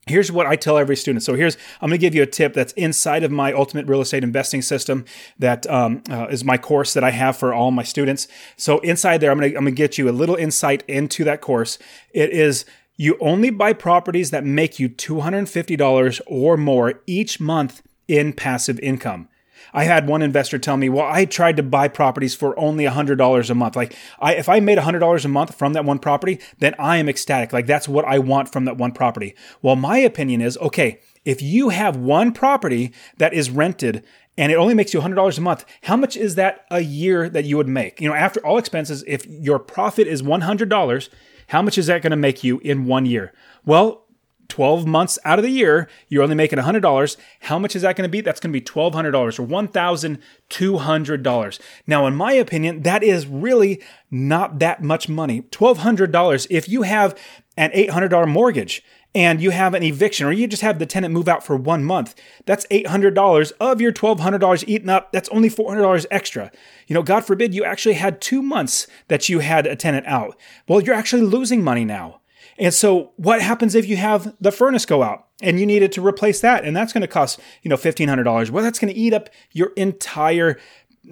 Here's 0.08 0.32
what 0.32 0.48
I 0.48 0.56
tell 0.56 0.78
every 0.78 0.96
student. 0.96 1.24
So 1.24 1.36
here's 1.36 1.58
I'm 1.82 1.90
going 1.90 2.00
to 2.00 2.02
give 2.02 2.16
you 2.16 2.24
a 2.24 2.28
tip 2.28 2.54
that's 2.54 2.74
inside 2.74 3.24
of 3.24 3.32
my 3.32 3.52
ultimate 3.52 3.88
real 3.88 4.02
estate 4.02 4.24
investing 4.24 4.62
system. 4.62 5.06
That 5.38 5.70
um, 5.70 6.02
uh, 6.10 6.28
is 6.28 6.44
my 6.44 6.58
course 6.58 6.94
that 6.94 7.04
I 7.04 7.12
have 7.12 7.38
for 7.38 7.54
all 7.54 7.72
my 7.72 7.84
students. 7.84 8.28
So 8.56 8.80
inside 8.80 9.20
there, 9.20 9.32
I'm 9.32 9.40
going 9.40 9.52
to 9.52 9.58
I'm 9.58 9.66
going 9.66 9.76
to 9.76 9.78
get 9.78 9.98
you 9.98 10.10
a 10.10 10.12
little 10.12 10.36
insight 10.36 10.84
into 10.88 11.24
that 11.26 11.42
course. 11.42 11.78
It 12.14 12.30
is 12.30 12.66
you 12.96 13.18
only 13.20 13.52
buy 13.52 13.74
properties 13.74 14.32
that 14.32 14.44
make 14.44 14.80
you 14.80 14.90
$250 14.90 16.22
or 16.26 16.58
more 16.58 17.02
each 17.06 17.40
month 17.40 17.84
in 18.08 18.34
passive 18.34 18.80
income. 18.80 19.30
I 19.73 19.84
had 19.84 20.08
one 20.08 20.21
investor 20.21 20.58
tell 20.58 20.77
me, 20.77 20.89
"Well, 20.89 21.06
I 21.06 21.25
tried 21.25 21.58
to 21.58 21.63
buy 21.63 21.88
properties 21.88 22.36
for 22.36 22.58
only 22.60 22.86
$100 22.86 23.49
a 23.49 23.56
month. 23.56 23.75
Like, 23.75 23.95
I 24.19 24.34
if 24.36 24.49
I 24.49 24.60
made 24.60 24.77
$100 24.77 25.25
a 25.25 25.27
month 25.27 25.56
from 25.56 25.73
that 25.73 25.86
one 25.86 25.99
property, 25.99 26.39
then 26.60 26.75
I 26.80 26.97
am 26.97 27.10
ecstatic. 27.10 27.53
Like 27.53 27.67
that's 27.67 27.88
what 27.88 28.06
I 28.06 28.19
want 28.19 28.51
from 28.51 28.65
that 28.65 28.77
one 28.77 28.91
property." 28.91 29.36
Well, 29.62 29.75
my 29.75 29.97
opinion 29.97 30.41
is, 30.41 30.58
okay, 30.58 30.99
if 31.25 31.41
you 31.41 31.69
have 31.69 31.97
one 31.97 32.32
property 32.32 32.93
that 33.17 33.34
is 33.34 33.49
rented 33.49 34.03
and 34.38 34.51
it 34.51 34.56
only 34.56 34.73
makes 34.73 34.93
you 34.93 35.01
$100 35.01 35.38
a 35.38 35.41
month, 35.41 35.65
how 35.84 35.97
much 35.97 36.15
is 36.15 36.36
that 36.36 36.65
a 36.69 36.82
year 36.82 37.27
that 37.27 37.45
you 37.45 37.58
would 37.58 37.67
make? 37.67 37.99
You 37.99 38.08
know, 38.08 38.15
after 38.15 38.39
all 38.45 38.58
expenses, 38.58 39.03
if 39.08 39.25
your 39.25 39.60
profit 39.60 40.08
is 40.08 40.21
$100, 40.21 41.10
how 41.47 41.62
much 41.62 41.77
is 41.77 41.88
that 41.88 42.01
going 42.01 42.12
to 42.12 42.17
make 42.17 42.43
you 42.43 42.60
in 42.60 42.86
one 42.86 43.06
year? 43.06 43.34
Well, 43.65 44.03
12 44.50 44.88
months 44.88 45.20
out 45.26 45.40
of 45.40 45.44
the 45.44 45.52
year, 45.52 45.90
you're 46.08 46.24
only 46.24 46.36
making 46.36 46.60
$100. 46.60 47.18
How 47.42 47.60
much 47.60 47.76
is 47.76 47.82
that 47.82 47.96
going 47.96 48.08
to 48.08 48.12
be? 48.12 48.22
That's 48.22 48.40
going 48.40 48.54
to 48.54 48.60
be 48.60 48.66
$1,200 48.66 49.14
or 49.14 49.32
$1,200. 49.46 51.60
Now, 51.86 52.08
in 52.08 52.16
my 52.16 52.32
opinion, 52.34 52.84
that 52.84 53.04
is 53.04 53.28
really 53.28 53.82
not 54.10 54.60
that 54.60 54.84
much 54.84 55.10
money. 55.10 55.42
$1,200 55.42 56.48
if 56.50 56.70
you 56.70 56.84
have 56.84 57.20
an 57.58 57.72
$800 57.72 58.28
mortgage 58.28 58.84
and 59.16 59.42
you 59.42 59.50
have 59.50 59.74
an 59.74 59.84
eviction 59.84 60.28
or 60.28 60.32
you 60.32 60.48
just 60.48 60.62
have 60.62 60.80
the 60.80 60.86
tenant 60.86 61.14
move 61.14 61.28
out 61.28 61.44
for 61.44 61.56
one 61.56 61.84
month, 61.84 62.14
that's 62.46 62.68
$800 62.68 63.52
of 63.60 63.82
your 63.82 63.92
$1,200 63.92 64.64
eaten 64.68 64.90
up. 64.90 65.12
That's 65.12 65.30
only 65.30 65.50
$400 65.50 66.06
extra. 66.12 66.52
You 66.88 66.94
know, 66.94 67.04
God 67.04 67.26
forbid 67.26 67.54
you 67.54 67.64
actually 67.64 67.96
had 67.96 68.22
two 68.22 68.42
months 68.42 68.88
that 69.08 69.28
you 69.28 69.40
had 69.40 69.66
a 69.66 69.76
tenant 69.76 70.06
out. 70.06 70.38
Well, 70.68 70.82
you're 70.82 70.96
actually 70.96 71.24
losing 71.24 71.64
money 71.64 71.84
now. 71.84 72.22
And 72.58 72.74
so 72.74 73.12
what 73.17 73.41
happens 73.41 73.76
if 73.76 73.88
you 73.88 73.98
have 73.98 74.36
the 74.41 74.52
furnace 74.52 74.86
go 74.86 75.04
out 75.04 75.28
and 75.41 75.60
you 75.60 75.65
needed 75.65 75.91
to 75.93 76.06
replace 76.06 76.41
that? 76.41 76.65
And 76.65 76.76
that's 76.76 76.93
going 76.93 77.02
to 77.02 77.08
cost, 77.08 77.39
you 77.62 77.70
know, 77.70 77.78
$1,500. 77.78 78.50
Well, 78.50 78.63
that's 78.63 78.80
going 78.80 78.93
to 78.93 79.00
eat 79.00 79.13
up 79.13 79.30
your 79.52 79.72
entire 79.76 80.58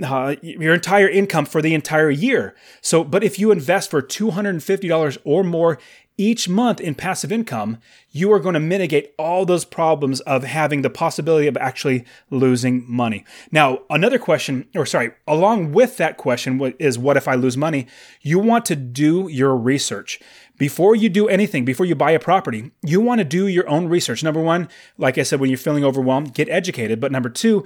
uh, 0.04 0.36
your 0.42 0.74
entire 0.74 1.08
income 1.08 1.46
for 1.46 1.62
the 1.62 1.74
entire 1.74 2.10
year. 2.10 2.54
So, 2.82 3.04
but 3.04 3.24
if 3.24 3.40
you 3.40 3.52
invest 3.52 3.90
for 3.90 4.02
$250 4.02 5.18
or 5.24 5.42
more 5.42 5.80
each 6.18 6.48
month 6.48 6.80
in 6.80 6.96
passive 6.96 7.32
income, 7.32 7.78
you 8.12 8.32
are 8.32 8.40
going 8.40 8.54
to 8.54 8.60
mitigate 8.60 9.14
all 9.18 9.46
those 9.46 9.66
problems 9.66 10.22
of 10.22 10.44
having 10.44 10.82
the 10.82 10.90
possibility 10.90 11.48
of 11.48 11.58
actually 11.58 12.06
losing 12.30 12.90
money. 12.90 13.26
Now, 13.52 13.80
another 13.90 14.18
question, 14.18 14.68
or 14.74 14.86
sorry, 14.86 15.12
along 15.28 15.74
with 15.74 15.98
that 15.98 16.18
question 16.18 16.74
is 16.80 16.98
what 16.98 17.18
if 17.18 17.28
I 17.28 17.36
lose 17.36 17.58
money? 17.58 17.88
You 18.22 18.40
want 18.40 18.66
to 18.66 18.76
do 18.76 19.28
your 19.28 19.56
research 19.58 20.20
before 20.58 20.96
you 20.96 21.10
do 21.10 21.28
anything, 21.28 21.66
before 21.66 21.86
you 21.86 21.96
buy 21.96 22.12
a 22.12 22.20
property, 22.20 22.72
you 22.82 23.02
want 23.02 23.20
to 23.20 23.26
do 23.26 23.48
your 23.48 23.68
own 23.70 23.88
research. 23.88 24.24
Number 24.24 24.42
one, 24.42 24.70
like 24.98 25.18
I 25.18 25.24
said, 25.24 25.40
when 25.40 25.50
you're 25.50 25.58
feeling 25.58 25.84
overwhelmed, 25.84 26.34
get 26.34 26.50
educated. 26.50 27.00
But 27.00 27.12
number 27.12 27.30
two, 27.30 27.66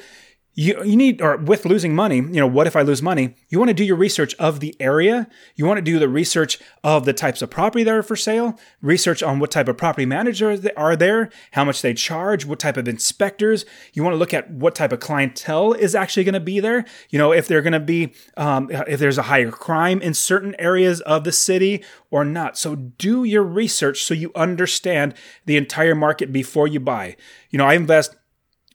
you, 0.59 0.83
you 0.83 0.97
need, 0.97 1.21
or 1.21 1.37
with 1.37 1.63
losing 1.63 1.95
money, 1.95 2.17
you 2.17 2.33
know, 2.33 2.45
what 2.45 2.67
if 2.67 2.75
I 2.75 2.81
lose 2.81 3.01
money? 3.01 3.33
You 3.47 3.59
want 3.59 3.69
to 3.69 3.73
do 3.73 3.85
your 3.85 3.95
research 3.95 4.35
of 4.35 4.59
the 4.59 4.75
area. 4.77 5.29
You 5.55 5.65
want 5.65 5.77
to 5.77 5.81
do 5.81 5.97
the 5.99 6.09
research 6.09 6.59
of 6.83 7.05
the 7.05 7.13
types 7.13 7.41
of 7.41 7.49
property 7.49 7.85
that 7.85 7.93
are 7.93 8.03
for 8.03 8.17
sale, 8.17 8.59
research 8.81 9.23
on 9.23 9.39
what 9.39 9.51
type 9.51 9.69
of 9.69 9.77
property 9.77 10.05
managers 10.05 10.65
are 10.75 10.97
there, 10.97 11.29
how 11.53 11.63
much 11.63 11.81
they 11.81 11.93
charge, 11.93 12.45
what 12.45 12.59
type 12.59 12.75
of 12.75 12.89
inspectors. 12.89 13.63
You 13.93 14.03
want 14.03 14.15
to 14.15 14.17
look 14.17 14.33
at 14.33 14.51
what 14.51 14.75
type 14.75 14.91
of 14.91 14.99
clientele 14.99 15.71
is 15.71 15.95
actually 15.95 16.25
going 16.25 16.33
to 16.33 16.41
be 16.41 16.59
there. 16.59 16.83
You 17.09 17.19
know, 17.19 17.31
if 17.31 17.47
they're 17.47 17.61
going 17.61 17.71
to 17.71 17.79
be, 17.79 18.11
um, 18.35 18.69
if 18.69 18.99
there's 18.99 19.17
a 19.17 19.23
higher 19.23 19.51
crime 19.51 20.01
in 20.01 20.13
certain 20.13 20.57
areas 20.59 20.99
of 21.01 21.23
the 21.23 21.31
city 21.31 21.85
or 22.11 22.25
not. 22.25 22.57
So 22.57 22.75
do 22.75 23.23
your 23.23 23.43
research 23.43 24.03
so 24.03 24.13
you 24.13 24.33
understand 24.35 25.13
the 25.45 25.55
entire 25.55 25.95
market 25.95 26.33
before 26.33 26.67
you 26.67 26.81
buy. 26.81 27.15
You 27.49 27.59
know, 27.59 27.65
I 27.65 27.75
invest 27.75 28.15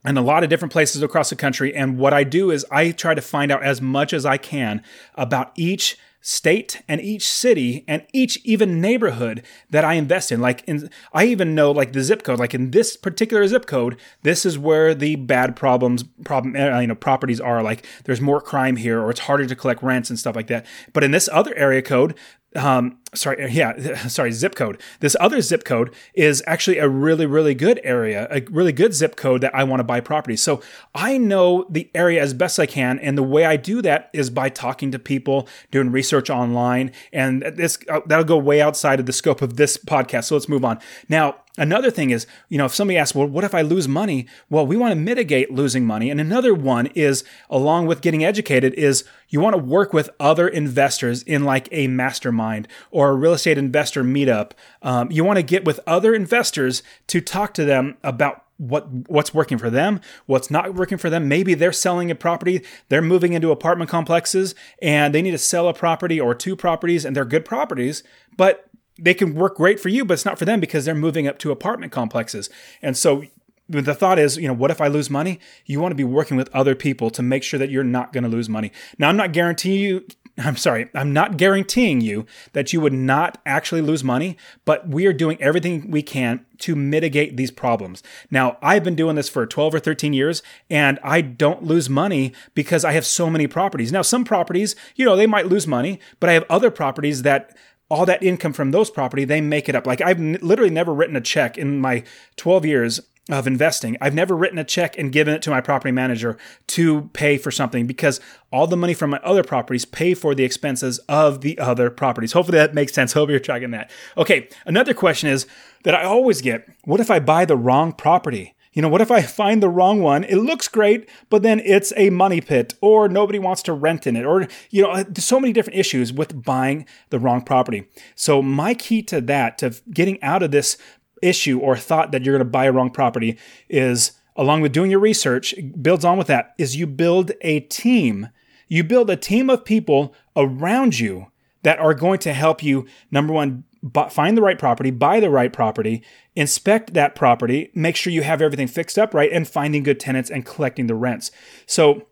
in 0.05 0.17
a 0.17 0.23
lot 0.23 0.45
of 0.45 0.51
different 0.51 0.73
places 0.73 1.03
across 1.03 1.31
the 1.31 1.37
country. 1.37 1.75
And 1.75 1.99
what 1.99 2.13
I 2.13 2.25
do 2.25 2.51
is 2.51 2.67
I 2.71 2.91
try 2.91 3.15
to 3.15 3.23
find 3.23 3.51
out 3.51 3.63
as 3.63 3.81
much 3.81 4.13
as 4.13 4.27
I 4.27 4.37
can 4.37 4.83
about 5.15 5.53
each 5.57 5.97
state 6.27 6.81
and 6.89 7.03
each 7.03 7.29
city 7.29 7.85
and 7.87 8.03
each 8.15 8.39
even 8.45 8.81
neighborhood 8.81 9.45
that 9.69 9.85
I 9.85 9.95
invest 9.95 10.33
in. 10.33 10.41
Like 10.41 10.65
in, 10.67 10.89
I 11.13 11.27
even 11.27 11.55
know 11.55 11.71
like 11.71 11.93
the 11.93 12.03
zip 12.03 12.23
code. 12.23 12.39
Like 12.39 12.55
in 12.55 12.71
this 12.71 12.97
particular 12.97 13.47
zip 13.47 13.67
code, 13.67 13.99
this 14.23 14.47
is 14.47 14.59
where 14.59 14.95
the 14.95 15.17
bad 15.17 15.55
problems, 15.55 16.03
problem, 16.25 16.57
uh, 16.57 16.81
you 16.81 16.87
know, 16.87 16.95
properties 16.95 17.41
are. 17.41 17.63
Like 17.63 17.87
there's 18.05 18.23
more 18.23 18.41
crime 18.41 18.77
here, 18.77 19.03
or 19.03 19.11
it's 19.11 19.21
harder 19.21 19.45
to 19.45 19.55
collect 19.55 19.83
rents 19.83 20.09
and 20.09 20.19
stuff 20.19 20.35
like 20.35 20.47
that. 20.47 20.65
But 20.95 21.05
in 21.05 21.11
this 21.11 21.29
other 21.31 21.55
area 21.57 21.83
code, 21.83 22.15
um, 22.57 22.99
sorry, 23.15 23.53
yeah, 23.53 23.97
sorry, 24.09 24.33
zip 24.33 24.55
code. 24.55 24.81
This 25.01 25.17
other 25.21 25.41
zip 25.41 25.65
code 25.65 25.95
is 26.15 26.43
actually 26.47 26.79
a 26.79 26.89
really, 26.89 27.27
really 27.27 27.55
good 27.55 27.81
area, 27.85 28.29
a 28.31 28.43
really 28.51 28.73
good 28.73 28.95
zip 28.95 29.17
code 29.17 29.41
that 29.41 29.55
I 29.55 29.65
want 29.65 29.81
to 29.81 29.85
buy 29.85 30.01
property. 30.01 30.37
So 30.37 30.61
I 30.95 31.19
know 31.19 31.67
the 31.69 31.91
area 31.95 32.23
as 32.23 32.35
best 32.35 32.59
I 32.59 32.67
can. 32.67 32.99
And 32.99 33.17
the 33.17 33.23
way 33.23 33.45
I 33.45 33.57
do 33.57 33.83
that 33.83 34.11
is 34.13 34.31
by 34.31 34.49
talking 34.49 34.91
to 34.93 34.99
people, 34.99 35.49
doing 35.71 35.91
research 35.91 36.31
online. 36.31 36.93
And 37.13 37.43
this, 37.43 37.79
uh, 37.89 38.01
that'll 38.07 38.25
go 38.25 38.39
way 38.39 38.61
outside 38.61 39.01
of 39.01 39.07
the 39.07 39.13
scope 39.13 39.43
of 39.43 39.57
this 39.57 39.77
podcast. 39.77 40.25
So 40.25 40.37
let's 40.37 40.49
move 40.49 40.65
on. 40.65 40.79
Now, 41.09 41.37
Another 41.57 41.91
thing 41.93 42.11
is, 42.11 42.27
you 42.49 42.59
know, 42.59 42.65
if 42.65 42.75
somebody 42.75 42.99
asks, 42.99 43.15
well, 43.15 43.29
what 43.29 43.45
if 43.45 43.55
I 43.55 43.63
lose 43.63 43.87
money? 43.87 44.27
Well, 44.51 44.67
we 44.67 44.77
want 44.77 44.91
to 44.91 44.97
mitigate 44.97 45.53
losing 45.53 45.87
money. 45.87 46.11
And 46.11 46.21
another 46.21 46.53
one 46.53 46.87
is, 46.97 47.23
along 47.49 47.87
with 47.87 48.01
getting 48.01 48.25
educated, 48.25 48.75
is 48.75 49.05
you 49.29 49.41
want 49.41 49.55
to 49.55 49.63
work 49.63 49.93
with 49.93 50.11
other 50.19 50.49
investors 50.49 51.23
in 51.23 51.45
like 51.45 51.69
a 51.71 51.87
mastermind 51.87 52.67
or 52.91 53.04
a 53.11 53.15
real 53.15 53.33
estate 53.33 53.59
investor 53.59 54.05
meetup. 54.05 54.53
Um, 54.83 55.11
you 55.11 55.25
want 55.25 55.39
to 55.39 55.43
get 55.43 55.65
with 55.65 55.81
other 55.87 56.15
investors 56.15 56.83
to 57.09 57.21
talk 57.21 57.55
to 57.55 57.65
them 57.65 57.97
about 58.03 58.45
what 58.57 58.89
what's 59.09 59.35
working 59.35 59.59
for 59.59 59.69
them, 59.71 60.01
what's 60.27 60.51
not 60.51 60.75
working 60.75 60.99
for 60.99 61.11
them. 61.11 61.29
Maybe 61.29 61.55
they're 61.55 61.73
selling 61.73 62.11
a 62.11 62.15
property, 62.15 62.63
they're 62.89 63.03
moving 63.03 63.33
into 63.33 63.51
apartment 63.51 63.91
complexes, 63.91 64.55
and 64.81 65.15
they 65.15 65.23
need 65.23 65.33
to 65.33 65.39
sell 65.39 65.69
a 65.69 65.75
property 65.75 66.21
or 66.21 66.35
two 66.35 66.55
properties, 66.55 67.05
and 67.05 67.17
they're 67.17 67.25
good 67.25 67.45
properties, 67.45 68.05
but 68.37 68.69
they 68.99 69.15
can 69.15 69.35
work 69.35 69.57
great 69.57 69.81
for 69.81 69.89
you, 69.89 70.05
but 70.05 70.15
it's 70.15 70.25
not 70.25 70.39
for 70.39 70.45
them 70.45 70.61
because 70.61 70.85
they're 70.85 70.95
moving 70.95 71.27
up 71.27 71.39
to 71.41 71.51
apartment 71.51 71.91
complexes. 71.91 72.49
And 72.81 72.97
so 72.97 73.25
the 73.69 73.95
thought 73.95 74.19
is, 74.19 74.37
you 74.37 74.47
know, 74.47 74.55
what 74.55 74.71
if 74.71 74.81
I 74.81 74.89
lose 74.89 75.11
money? 75.11 75.41
You 75.67 75.81
want 75.81 75.93
to 75.93 75.97
be 75.97 76.05
working 76.05 76.37
with 76.37 76.55
other 76.55 76.75
people 76.75 77.11
to 77.11 77.23
make 77.23 77.43
sure 77.43 77.59
that 77.59 77.71
you're 77.71 77.83
not 77.83 78.13
going 78.13 78.25
to 78.25 78.31
lose 78.31 78.49
money. 78.49 78.71
Now, 78.99 79.09
I'm 79.09 79.17
not 79.17 79.33
guaranteeing 79.33 79.81
you. 79.81 80.07
I'm 80.37 80.57
sorry, 80.57 80.89
I'm 80.95 81.13
not 81.13 81.37
guaranteeing 81.37 82.01
you 82.01 82.27
that 82.55 82.73
you 82.73 82.81
would 82.81 82.93
not 82.93 83.41
actually 83.47 83.83
lose 83.83 84.03
money, 84.03 84.37
but 84.65 84.89
we 84.89 85.07
are 85.07 85.13
doing 85.13 85.41
everything 85.41 85.91
we 85.93 86.03
can 86.03 86.45
to 86.59 86.75
mitigate 86.75 87.37
these 87.37 87.53
problems. 87.53 88.03
Now, 88.33 88.59
I've 88.61 88.83
been 88.83 88.97
doing 88.97 89.15
this 89.15 89.29
for 89.29 89.47
12 89.47 89.77
or 89.77 89.79
13 89.79 90.13
years 90.13 90.43
and 90.69 90.99
I 91.05 91.21
don't 91.21 91.63
lose 91.63 91.89
money 91.89 92.33
because 92.55 92.85
I 92.85 92.93
have 92.93 93.07
so 93.07 93.31
many 93.31 93.47
properties. 93.47 93.93
Now, 93.93 94.03
some 94.03 94.25
properties, 94.25 94.75
you 94.97 95.05
know, 95.05 95.15
they 95.15 95.27
might 95.27 95.47
lose 95.47 95.69
money, 95.69 96.01
but 96.19 96.29
I 96.29 96.33
have 96.33 96.45
other 96.51 96.71
properties 96.71 97.23
that 97.23 97.57
all 97.89 98.07
that 98.07 98.23
income 98.23 98.53
from 98.53 98.73
those 98.73 98.91
property, 98.91 99.25
they 99.25 99.41
make 99.41 99.69
it 99.69 99.77
up. 99.77 99.87
Like 99.87 100.01
I've 100.01 100.19
n- 100.19 100.39
literally 100.43 100.71
never 100.71 100.93
written 100.93 101.17
a 101.17 101.21
check 101.21 101.57
in 101.57 101.79
my 101.81 102.03
12 102.37 102.65
years 102.67 103.01
of 103.31 103.47
investing. 103.47 103.97
I've 104.01 104.15
never 104.15 104.37
written 104.37 104.59
a 104.59 104.65
check 104.65 104.99
and 104.99 105.11
given 105.11 105.35
it 105.35 105.41
to 105.43 105.51
my 105.51 105.61
property 105.61 105.93
manager 105.93 106.37
to 106.69 107.09
pay 107.15 107.39
for 107.39 107.51
something 107.51 107.87
because 107.87 108.21
all 108.53 108.67
the 108.67 108.77
money 108.77 108.93
from 108.93 109.11
my 109.11 109.21
other 109.25 109.43
properties 109.43 109.87
pay 109.87 110.13
for 110.13 110.35
the 110.35 110.45
expenses 110.45 110.99
of 111.09 111.41
the 111.41 111.59
other 111.59 111.89
properties. 111.91 112.33
Hopefully 112.33 112.59
that 112.59 112.75
makes 112.75 112.93
sense. 112.93 113.13
Hope 113.15 113.31
you're 113.31 113.41
tracking 113.41 113.71
that. 113.71 113.91
Okay, 114.19 114.49
another 114.67 114.93
question 114.93 115.31
is 115.31 115.47
that 115.85 115.95
I 115.95 116.05
always 116.05 116.43
get, 116.43 116.69
what 116.85 117.01
if 117.01 117.11
I 117.11 117.19
buy 117.19 117.45
the 117.47 117.57
wrong 117.57 117.93
property? 117.93 118.55
You 118.75 118.83
know, 118.83 118.89
what 118.89 119.01
if 119.01 119.11
I 119.11 119.23
find 119.23 119.63
the 119.63 119.71
wrong 119.71 120.03
one? 120.03 120.25
It 120.25 120.37
looks 120.37 120.69
great, 120.69 121.09
but 121.31 121.43
then 121.43 121.61
it's 121.61 121.95
a 121.97 122.11
money 122.11 122.43
pit 122.43 122.75
or 122.83 123.09
nobody 123.09 123.39
wants 123.39 123.63
to 123.63 123.73
rent 123.73 124.07
in 124.07 124.17
it 124.17 124.27
or, 124.27 124.47
you 124.69 124.83
know, 124.83 125.03
there's 125.03 125.25
so 125.25 125.41
many 125.41 125.55
different 125.55 125.79
issues 125.79 126.13
with 126.13 126.45
buying 126.45 126.85
the 127.09 127.19
wrong 127.19 127.41
property. 127.41 127.87
So 128.15 128.43
my 128.43 128.75
key 128.75 129.03
to 129.05 129.23
that, 129.23 129.57
to 129.59 129.75
getting 129.91 130.23
out 130.23 130.43
of 130.43 130.51
this 130.51 130.77
issue 131.25 131.59
or 131.59 131.77
thought 131.77 132.13
that 132.13 132.25
you're 132.25 132.35
going 132.35 132.47
to 132.47 132.51
buy 132.51 132.67
a 132.67 132.73
wrong 132.73 132.91
property 132.91 133.39
is 133.69 134.13
along 134.37 134.61
with 134.61 134.73
doing 134.73 134.91
your 134.91 135.01
research, 135.01 135.55
builds 135.81 136.05
on 136.05 136.19
with 136.19 136.27
that, 136.27 136.55
is 136.59 136.77
you 136.77 136.87
build 136.87 137.33
a 137.43 137.61
team. 137.61 138.29
You 138.69 138.83
build 138.83 139.11
a 139.11 139.17
team 139.17 139.49
of 139.49 139.65
people 139.65 140.15
around 140.37 140.99
you 140.99 141.29
that 141.63 141.79
are 141.79 141.95
going 141.95 142.19
to 142.21 142.33
help 142.33 142.63
you, 142.63 142.87
number 143.11 143.33
one, 143.33 143.65
find 144.11 144.37
the 144.37 144.43
right 144.43 144.59
property, 144.59 144.91
buy 144.91 145.21
the 145.21 145.31
right 145.31 145.53
property, 145.53 146.03
inspect 146.35 146.95
that 146.95 147.15
property, 147.15 147.71
make 147.75 147.97
sure 147.97 148.13
you 148.13 148.23
have 148.23 148.43
everything 148.43 148.67
fixed 148.67 148.99
up 148.99 149.15
right, 149.15 149.31
and 149.33 149.47
finding 149.47 149.83
good 149.83 150.01
tenants 150.01 150.31
and 150.31 150.47
collecting 150.47 150.87
the 150.87 150.95
rents. 150.95 151.31
So, 151.67 152.09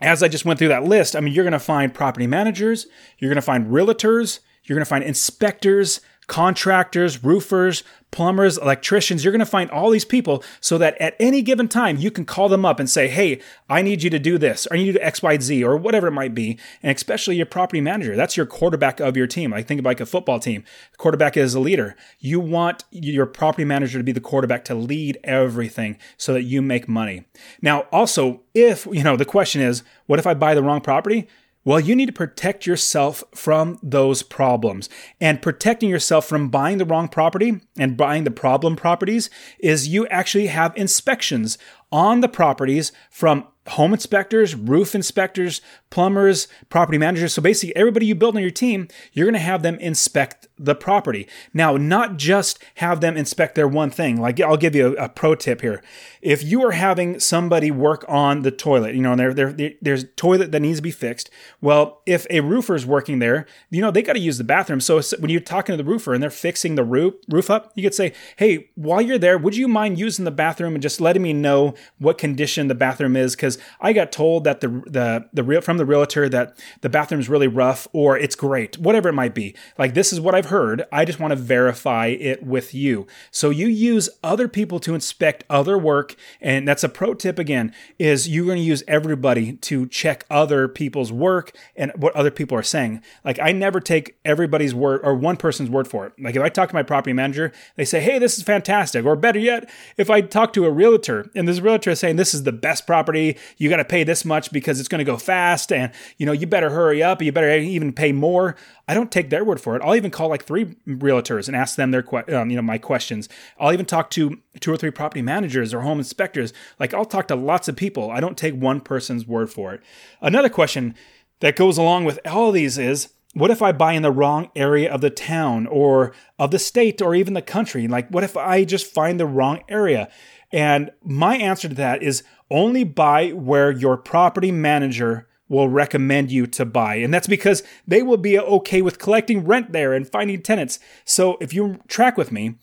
as 0.00 0.24
I 0.24 0.28
just 0.28 0.44
went 0.44 0.58
through 0.58 0.68
that 0.68 0.84
list, 0.84 1.14
I 1.14 1.20
mean, 1.20 1.32
you're 1.32 1.44
going 1.44 1.52
to 1.52 1.58
find 1.60 1.94
property 1.94 2.26
managers, 2.26 2.86
you're 3.18 3.30
going 3.30 3.36
to 3.36 3.42
find 3.42 3.68
realtors, 3.68 4.40
you're 4.64 4.76
going 4.76 4.84
to 4.84 4.88
find 4.88 5.04
inspectors, 5.04 6.00
contractors, 6.26 7.22
roofers, 7.22 7.82
plumbers, 8.14 8.56
electricians. 8.58 9.24
You're 9.24 9.32
going 9.32 9.40
to 9.40 9.46
find 9.46 9.70
all 9.70 9.90
these 9.90 10.04
people 10.04 10.44
so 10.60 10.78
that 10.78 10.96
at 11.00 11.16
any 11.18 11.42
given 11.42 11.66
time 11.66 11.96
you 11.96 12.10
can 12.12 12.24
call 12.24 12.48
them 12.48 12.64
up 12.64 12.78
and 12.78 12.88
say, 12.88 13.08
Hey, 13.08 13.40
I 13.68 13.82
need 13.82 14.02
you 14.02 14.10
to 14.10 14.18
do 14.18 14.38
this, 14.38 14.66
or 14.66 14.74
I 14.74 14.76
need 14.78 14.86
you 14.86 14.92
to 14.92 15.04
X, 15.04 15.22
Y, 15.22 15.38
Z, 15.38 15.64
or 15.64 15.76
whatever 15.76 16.06
it 16.06 16.12
might 16.12 16.34
be. 16.34 16.58
And 16.82 16.94
especially 16.94 17.36
your 17.36 17.46
property 17.46 17.80
manager. 17.80 18.14
That's 18.14 18.36
your 18.36 18.46
quarterback 18.46 19.00
of 19.00 19.16
your 19.16 19.26
team. 19.26 19.52
I 19.52 19.62
think 19.62 19.80
of 19.80 19.84
like 19.84 20.00
a 20.00 20.06
football 20.06 20.38
team. 20.38 20.62
The 20.92 20.98
quarterback 20.98 21.36
is 21.36 21.54
a 21.54 21.60
leader. 21.60 21.96
You 22.20 22.38
want 22.38 22.84
your 22.90 23.26
property 23.26 23.64
manager 23.64 23.98
to 23.98 24.04
be 24.04 24.12
the 24.12 24.20
quarterback 24.20 24.64
to 24.66 24.74
lead 24.74 25.18
everything 25.24 25.98
so 26.16 26.32
that 26.34 26.44
you 26.44 26.62
make 26.62 26.88
money. 26.88 27.24
Now, 27.60 27.80
also, 27.90 28.42
if, 28.54 28.86
you 28.86 29.02
know, 29.02 29.16
the 29.16 29.24
question 29.24 29.60
is, 29.60 29.82
what 30.06 30.18
if 30.18 30.26
I 30.26 30.34
buy 30.34 30.54
the 30.54 30.62
wrong 30.62 30.80
property? 30.80 31.26
Well, 31.64 31.80
you 31.80 31.96
need 31.96 32.06
to 32.06 32.12
protect 32.12 32.66
yourself 32.66 33.24
from 33.34 33.78
those 33.82 34.22
problems. 34.22 34.90
And 35.20 35.40
protecting 35.40 35.88
yourself 35.88 36.26
from 36.26 36.50
buying 36.50 36.78
the 36.78 36.84
wrong 36.84 37.08
property 37.08 37.60
and 37.78 37.96
buying 37.96 38.24
the 38.24 38.30
problem 38.30 38.76
properties 38.76 39.30
is 39.58 39.88
you 39.88 40.06
actually 40.08 40.48
have 40.48 40.76
inspections 40.76 41.56
on 41.90 42.20
the 42.20 42.28
properties 42.28 42.92
from 43.10 43.46
home 43.68 43.92
inspectors, 43.92 44.54
roof 44.54 44.94
inspectors, 44.94 45.60
plumbers, 45.90 46.48
property 46.68 46.98
managers. 46.98 47.32
So 47.32 47.40
basically, 47.40 47.74
everybody 47.76 48.06
you 48.06 48.14
build 48.14 48.36
on 48.36 48.42
your 48.42 48.50
team, 48.50 48.88
you're 49.12 49.26
going 49.26 49.34
to 49.34 49.38
have 49.38 49.62
them 49.62 49.78
inspect 49.78 50.48
the 50.58 50.74
property. 50.74 51.26
Now, 51.52 51.76
not 51.76 52.16
just 52.16 52.58
have 52.76 53.00
them 53.00 53.16
inspect 53.16 53.54
their 53.54 53.68
one 53.68 53.90
thing. 53.90 54.20
Like, 54.20 54.40
I'll 54.40 54.56
give 54.56 54.74
you 54.74 54.96
a, 54.96 55.04
a 55.04 55.08
pro 55.08 55.34
tip 55.34 55.62
here. 55.62 55.82
If 56.20 56.42
you 56.42 56.64
are 56.64 56.72
having 56.72 57.20
somebody 57.20 57.70
work 57.70 58.04
on 58.08 58.42
the 58.42 58.50
toilet, 58.50 58.94
you 58.94 59.02
know, 59.02 59.16
there, 59.16 59.52
there, 59.52 59.72
there's 59.80 60.04
a 60.04 60.08
toilet 60.08 60.52
that 60.52 60.60
needs 60.60 60.78
to 60.78 60.82
be 60.82 60.90
fixed. 60.90 61.30
Well, 61.60 62.02
if 62.06 62.26
a 62.30 62.40
roofer 62.40 62.74
is 62.74 62.86
working 62.86 63.18
there, 63.18 63.46
you 63.70 63.80
know, 63.80 63.90
they 63.90 64.02
got 64.02 64.14
to 64.14 64.20
use 64.20 64.38
the 64.38 64.44
bathroom. 64.44 64.80
So 64.80 65.00
when 65.18 65.30
you're 65.30 65.40
talking 65.40 65.72
to 65.72 65.82
the 65.82 65.88
roofer 65.88 66.12
and 66.12 66.22
they're 66.22 66.30
fixing 66.30 66.74
the 66.74 66.84
roof, 66.84 67.14
roof 67.28 67.50
up, 67.50 67.72
you 67.74 67.82
could 67.82 67.94
say, 67.94 68.12
hey, 68.36 68.70
while 68.74 69.00
you're 69.00 69.18
there, 69.18 69.38
would 69.38 69.56
you 69.56 69.68
mind 69.68 69.98
using 69.98 70.24
the 70.24 70.30
bathroom 70.30 70.74
and 70.74 70.82
just 70.82 71.00
letting 71.00 71.22
me 71.22 71.32
know 71.32 71.74
what 71.98 72.18
condition 72.18 72.68
the 72.68 72.74
bathroom 72.74 73.16
is? 73.16 73.34
I 73.80 73.92
got 73.92 74.12
told 74.12 74.44
that 74.44 74.60
the, 74.60 74.68
the, 74.86 75.28
the 75.32 75.42
real, 75.42 75.60
from 75.60 75.78
the 75.78 75.84
realtor 75.84 76.28
that 76.28 76.58
the 76.80 76.88
bathroom 76.88 77.20
is 77.20 77.28
really 77.28 77.48
rough 77.48 77.88
or 77.92 78.16
it's 78.16 78.36
great, 78.36 78.78
whatever 78.78 79.08
it 79.08 79.14
might 79.14 79.34
be. 79.34 79.54
Like, 79.78 79.94
this 79.94 80.12
is 80.12 80.20
what 80.20 80.34
I've 80.34 80.46
heard. 80.46 80.84
I 80.92 81.04
just 81.04 81.20
want 81.20 81.32
to 81.32 81.36
verify 81.36 82.06
it 82.06 82.42
with 82.42 82.74
you. 82.74 83.06
So 83.30 83.50
you 83.50 83.66
use 83.66 84.08
other 84.22 84.48
people 84.48 84.80
to 84.80 84.94
inspect 84.94 85.44
other 85.48 85.78
work. 85.78 86.14
And 86.40 86.66
that's 86.66 86.84
a 86.84 86.88
pro 86.88 87.14
tip 87.14 87.38
again, 87.38 87.74
is 87.98 88.28
you're 88.28 88.46
going 88.46 88.58
to 88.58 88.62
use 88.62 88.82
everybody 88.88 89.54
to 89.54 89.86
check 89.86 90.24
other 90.30 90.68
people's 90.68 91.12
work 91.12 91.52
and 91.76 91.92
what 91.96 92.14
other 92.14 92.30
people 92.30 92.56
are 92.58 92.62
saying. 92.62 93.02
Like, 93.24 93.38
I 93.40 93.52
never 93.52 93.80
take 93.80 94.16
everybody's 94.24 94.74
word 94.74 95.00
or 95.02 95.14
one 95.14 95.36
person's 95.36 95.70
word 95.70 95.88
for 95.88 96.06
it. 96.06 96.12
Like, 96.18 96.36
if 96.36 96.42
I 96.42 96.48
talk 96.48 96.68
to 96.70 96.74
my 96.74 96.82
property 96.82 97.12
manager, 97.12 97.52
they 97.76 97.84
say, 97.84 98.00
hey, 98.00 98.18
this 98.18 98.36
is 98.36 98.44
fantastic. 98.44 99.04
Or 99.04 99.16
better 99.16 99.38
yet, 99.38 99.70
if 99.96 100.10
I 100.10 100.20
talk 100.20 100.52
to 100.54 100.66
a 100.66 100.70
realtor 100.70 101.30
and 101.34 101.48
this 101.48 101.60
realtor 101.60 101.90
is 101.90 102.00
saying, 102.00 102.16
this 102.16 102.34
is 102.34 102.44
the 102.44 102.52
best 102.52 102.86
property, 102.86 103.36
you 103.56 103.68
got 103.68 103.76
to 103.76 103.84
pay 103.84 104.04
this 104.04 104.24
much 104.24 104.52
because 104.52 104.78
it's 104.80 104.88
going 104.88 104.98
to 104.98 105.04
go 105.04 105.16
fast 105.16 105.72
and 105.72 105.92
you 106.18 106.26
know 106.26 106.32
you 106.32 106.46
better 106.46 106.70
hurry 106.70 107.02
up 107.02 107.22
you 107.22 107.32
better 107.32 107.56
even 107.56 107.92
pay 107.92 108.12
more. 108.12 108.56
I 108.86 108.94
don't 108.94 109.10
take 109.10 109.30
their 109.30 109.44
word 109.44 109.60
for 109.60 109.76
it. 109.76 109.82
I'll 109.82 109.94
even 109.94 110.10
call 110.10 110.28
like 110.28 110.44
three 110.44 110.66
realtors 110.86 111.48
and 111.48 111.56
ask 111.56 111.76
them 111.76 111.90
their 111.90 112.04
um, 112.34 112.50
you 112.50 112.56
know 112.56 112.62
my 112.62 112.78
questions. 112.78 113.28
I'll 113.58 113.72
even 113.72 113.86
talk 113.86 114.10
to 114.10 114.38
two 114.60 114.72
or 114.72 114.76
three 114.76 114.90
property 114.90 115.22
managers 115.22 115.72
or 115.72 115.80
home 115.80 115.98
inspectors. 115.98 116.52
Like 116.78 116.94
i'll 116.94 117.04
talk 117.04 117.28
to 117.28 117.36
lots 117.36 117.68
of 117.68 117.76
people. 117.76 118.10
I 118.10 118.20
don't 118.20 118.38
take 118.38 118.54
one 118.54 118.80
person's 118.80 119.26
word 119.26 119.50
for 119.50 119.74
it. 119.74 119.82
Another 120.20 120.48
question 120.48 120.94
that 121.40 121.56
goes 121.56 121.78
along 121.78 122.04
with 122.04 122.18
all 122.26 122.52
these 122.52 122.78
is 122.78 123.10
what 123.34 123.50
if 123.50 123.60
I 123.62 123.72
buy 123.72 123.92
in 123.92 124.02
the 124.02 124.12
wrong 124.12 124.50
area 124.54 124.90
of 124.90 125.00
the 125.00 125.10
town 125.10 125.66
or 125.66 126.12
of 126.38 126.52
the 126.52 126.58
state 126.58 127.02
or 127.02 127.14
even 127.14 127.34
the 127.34 127.42
country? 127.42 127.88
Like, 127.88 128.08
what 128.08 128.22
if 128.22 128.36
I 128.36 128.64
just 128.64 128.86
find 128.86 129.18
the 129.18 129.26
wrong 129.26 129.62
area? 129.68 130.08
And 130.54 130.92
my 131.02 131.36
answer 131.36 131.68
to 131.68 131.74
that 131.74 132.00
is 132.00 132.22
only 132.48 132.84
buy 132.84 133.30
where 133.30 133.72
your 133.72 133.96
property 133.96 134.52
manager 134.52 135.26
will 135.48 135.68
recommend 135.68 136.30
you 136.30 136.46
to 136.46 136.64
buy. 136.64 136.94
And 136.94 137.12
that's 137.12 137.26
because 137.26 137.64
they 137.88 138.04
will 138.04 138.16
be 138.16 138.38
okay 138.38 138.80
with 138.80 139.00
collecting 139.00 139.44
rent 139.44 139.72
there 139.72 139.92
and 139.92 140.08
finding 140.08 140.40
tenants. 140.40 140.78
So 141.04 141.38
if 141.40 141.52
you 141.52 141.80
track 141.88 142.16
with 142.16 142.30
me, 142.30 142.54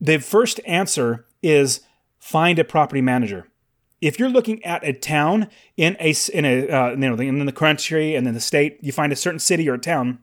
the 0.00 0.18
first 0.18 0.60
answer 0.64 1.26
is 1.42 1.80
find 2.20 2.58
a 2.60 2.64
property 2.64 3.02
manager 3.02 3.48
if 4.00 4.18
you're 4.18 4.30
looking 4.30 4.64
at 4.64 4.82
a 4.82 4.92
town 4.92 5.48
in 5.76 5.96
a 6.00 6.14
in 6.32 6.44
a 6.44 6.68
uh, 6.68 6.90
you 6.90 6.96
know 6.96 7.14
in 7.16 7.44
the 7.44 7.52
country 7.52 8.14
and 8.14 8.26
in 8.26 8.34
the 8.34 8.40
state, 8.40 8.78
you 8.80 8.92
find 8.92 9.12
a 9.12 9.16
certain 9.16 9.38
city 9.38 9.68
or 9.68 9.76
town 9.76 10.20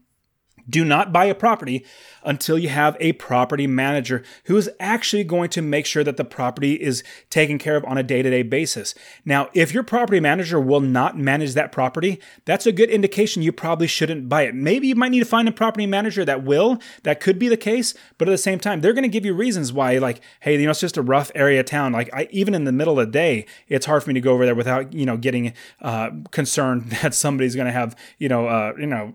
do 0.69 0.83
not 0.83 1.13
buy 1.13 1.25
a 1.25 1.35
property 1.35 1.85
until 2.23 2.57
you 2.57 2.69
have 2.69 2.97
a 2.99 3.13
property 3.13 3.67
manager 3.67 4.23
who 4.45 4.57
is 4.57 4.69
actually 4.79 5.23
going 5.23 5.49
to 5.49 5.61
make 5.61 5.85
sure 5.85 6.03
that 6.03 6.17
the 6.17 6.25
property 6.25 6.73
is 6.73 7.03
taken 7.29 7.57
care 7.57 7.77
of 7.77 7.85
on 7.85 7.97
a 7.97 8.03
day 8.03 8.21
to 8.21 8.29
day 8.29 8.43
basis. 8.43 8.93
Now, 9.25 9.49
if 9.53 9.73
your 9.73 9.83
property 9.83 10.19
manager 10.19 10.59
will 10.59 10.81
not 10.81 11.17
manage 11.17 11.53
that 11.53 11.71
property, 11.71 12.19
that's 12.45 12.65
a 12.65 12.71
good 12.71 12.89
indication 12.89 13.41
you 13.41 13.51
probably 13.51 13.87
shouldn't 13.87 14.27
buy 14.27 14.43
it. 14.43 14.55
Maybe 14.55 14.87
you 14.87 14.95
might 14.95 15.09
need 15.09 15.19
to 15.19 15.25
find 15.25 15.47
a 15.47 15.51
property 15.51 15.87
manager 15.87 16.25
that 16.25 16.43
will. 16.43 16.79
That 17.03 17.19
could 17.21 17.39
be 17.39 17.47
the 17.47 17.57
case. 17.57 17.93
But 18.17 18.27
at 18.27 18.31
the 18.31 18.37
same 18.37 18.59
time, 18.59 18.81
they're 18.81 18.93
going 18.93 19.03
to 19.03 19.09
give 19.09 19.25
you 19.25 19.33
reasons 19.33 19.71
why, 19.71 19.97
like, 19.97 20.21
hey, 20.41 20.59
you 20.59 20.65
know, 20.65 20.71
it's 20.71 20.81
just 20.81 20.97
a 20.97 21.01
rough 21.01 21.31
area 21.33 21.63
town. 21.63 21.93
Like, 21.93 22.09
I, 22.13 22.27
even 22.31 22.53
in 22.53 22.65
the 22.65 22.71
middle 22.71 22.99
of 22.99 23.07
the 23.07 23.11
day, 23.11 23.45
it's 23.67 23.85
hard 23.85 24.03
for 24.03 24.09
me 24.09 24.15
to 24.15 24.21
go 24.21 24.33
over 24.33 24.45
there 24.45 24.55
without, 24.55 24.93
you 24.93 25.05
know, 25.05 25.17
getting 25.17 25.53
uh, 25.81 26.09
concerned 26.31 26.89
that 27.01 27.13
somebody's 27.13 27.55
going 27.55 27.67
to 27.67 27.71
have, 27.71 27.95
you 28.17 28.27
know, 28.29 28.47
uh, 28.47 28.73
you 28.77 28.87
know, 28.87 29.13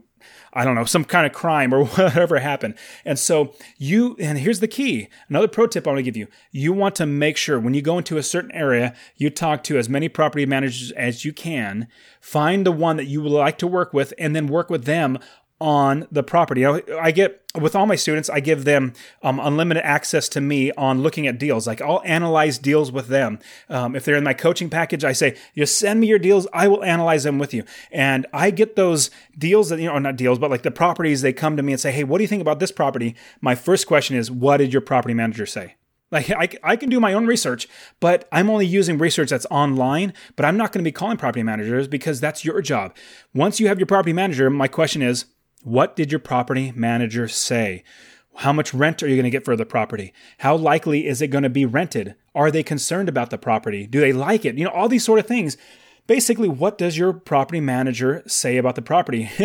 I 0.54 0.64
don't 0.64 0.74
know, 0.74 0.84
some 0.84 1.04
kind 1.04 1.26
of 1.26 1.32
crime 1.32 1.72
or 1.72 1.84
whatever 1.86 2.38
happened. 2.38 2.74
And 3.04 3.18
so 3.18 3.54
you, 3.78 4.16
and 4.18 4.38
here's 4.38 4.60
the 4.60 4.68
key 4.68 5.08
another 5.28 5.48
pro 5.48 5.66
tip 5.66 5.86
I 5.86 5.90
want 5.90 5.98
to 5.98 6.02
give 6.02 6.16
you. 6.16 6.28
You 6.50 6.72
want 6.72 6.94
to 6.96 7.06
make 7.06 7.36
sure 7.36 7.58
when 7.58 7.74
you 7.74 7.82
go 7.82 7.98
into 7.98 8.18
a 8.18 8.22
certain 8.22 8.52
area, 8.52 8.94
you 9.16 9.30
talk 9.30 9.62
to 9.64 9.78
as 9.78 9.88
many 9.88 10.08
property 10.08 10.46
managers 10.46 10.92
as 10.92 11.24
you 11.24 11.32
can, 11.32 11.88
find 12.20 12.66
the 12.66 12.72
one 12.72 12.96
that 12.96 13.06
you 13.06 13.22
would 13.22 13.32
like 13.32 13.58
to 13.58 13.66
work 13.66 13.92
with, 13.92 14.12
and 14.18 14.36
then 14.36 14.46
work 14.46 14.68
with 14.68 14.84
them 14.84 15.18
on 15.62 16.08
the 16.10 16.24
property. 16.24 16.62
You 16.62 16.82
know, 16.86 16.98
I 17.00 17.12
get 17.12 17.40
with 17.54 17.76
all 17.76 17.86
my 17.86 17.94
students, 17.94 18.28
I 18.28 18.40
give 18.40 18.64
them 18.64 18.94
um, 19.22 19.38
unlimited 19.38 19.84
access 19.84 20.28
to 20.30 20.40
me 20.40 20.72
on 20.72 21.02
looking 21.02 21.26
at 21.26 21.38
deals. 21.38 21.66
Like 21.66 21.80
I'll 21.80 22.02
analyze 22.04 22.58
deals 22.58 22.90
with 22.90 23.06
them. 23.08 23.38
Um, 23.68 23.94
if 23.94 24.04
they're 24.04 24.16
in 24.16 24.24
my 24.24 24.34
coaching 24.34 24.68
package, 24.68 25.04
I 25.04 25.12
say, 25.12 25.36
"You 25.54 25.64
send 25.66 26.00
me 26.00 26.08
your 26.08 26.18
deals, 26.18 26.48
I 26.52 26.66
will 26.66 26.82
analyze 26.82 27.22
them 27.22 27.38
with 27.38 27.54
you." 27.54 27.64
And 27.92 28.26
I 28.32 28.50
get 28.50 28.74
those 28.74 29.10
deals 29.38 29.68
that 29.68 29.78
you 29.78 29.86
know, 29.86 29.98
not 29.98 30.16
deals, 30.16 30.38
but 30.38 30.50
like 30.50 30.62
the 30.62 30.70
properties. 30.70 31.22
They 31.22 31.32
come 31.32 31.56
to 31.56 31.62
me 31.62 31.72
and 31.72 31.80
say, 31.80 31.92
"Hey, 31.92 32.04
what 32.04 32.18
do 32.18 32.24
you 32.24 32.28
think 32.28 32.42
about 32.42 32.58
this 32.58 32.72
property?" 32.72 33.14
My 33.40 33.54
first 33.54 33.86
question 33.86 34.16
is, 34.16 34.30
"What 34.30 34.56
did 34.56 34.72
your 34.72 34.82
property 34.82 35.14
manager 35.14 35.46
say?" 35.46 35.76
Like 36.12 36.30
I, 36.30 36.48
I 36.62 36.76
can 36.76 36.90
do 36.90 37.00
my 37.00 37.14
own 37.14 37.26
research, 37.26 37.66
but 37.98 38.28
I'm 38.30 38.50
only 38.50 38.66
using 38.66 38.98
research 38.98 39.30
that's 39.30 39.46
online. 39.50 40.12
But 40.36 40.44
I'm 40.44 40.58
not 40.58 40.70
going 40.70 40.84
to 40.84 40.88
be 40.88 40.92
calling 40.92 41.16
property 41.16 41.42
managers 41.42 41.88
because 41.88 42.20
that's 42.20 42.44
your 42.44 42.60
job. 42.60 42.94
Once 43.34 43.58
you 43.58 43.68
have 43.68 43.78
your 43.78 43.86
property 43.86 44.12
manager, 44.12 44.50
my 44.50 44.68
question 44.68 45.00
is, 45.00 45.24
what 45.62 45.96
did 45.96 46.10
your 46.10 46.18
property 46.18 46.72
manager 46.74 47.28
say? 47.28 47.84
How 48.36 48.52
much 48.52 48.72
rent 48.72 49.02
are 49.02 49.08
you 49.08 49.16
going 49.16 49.24
to 49.24 49.30
get 49.30 49.44
for 49.44 49.56
the 49.56 49.66
property? 49.66 50.12
How 50.38 50.56
likely 50.56 51.06
is 51.06 51.20
it 51.20 51.28
going 51.28 51.44
to 51.44 51.50
be 51.50 51.66
rented? 51.66 52.14
Are 52.34 52.50
they 52.50 52.62
concerned 52.62 53.08
about 53.08 53.30
the 53.30 53.38
property? 53.38 53.86
Do 53.86 54.00
they 54.00 54.12
like 54.12 54.44
it? 54.44 54.56
You 54.56 54.64
know, 54.64 54.70
all 54.70 54.88
these 54.88 55.04
sort 55.04 55.18
of 55.18 55.26
things. 55.26 55.56
Basically, 56.06 56.48
what 56.48 56.78
does 56.78 56.98
your 56.98 57.12
property 57.12 57.60
manager 57.60 58.22
say 58.26 58.56
about 58.56 58.74
the 58.74 58.82
property? 58.82 59.30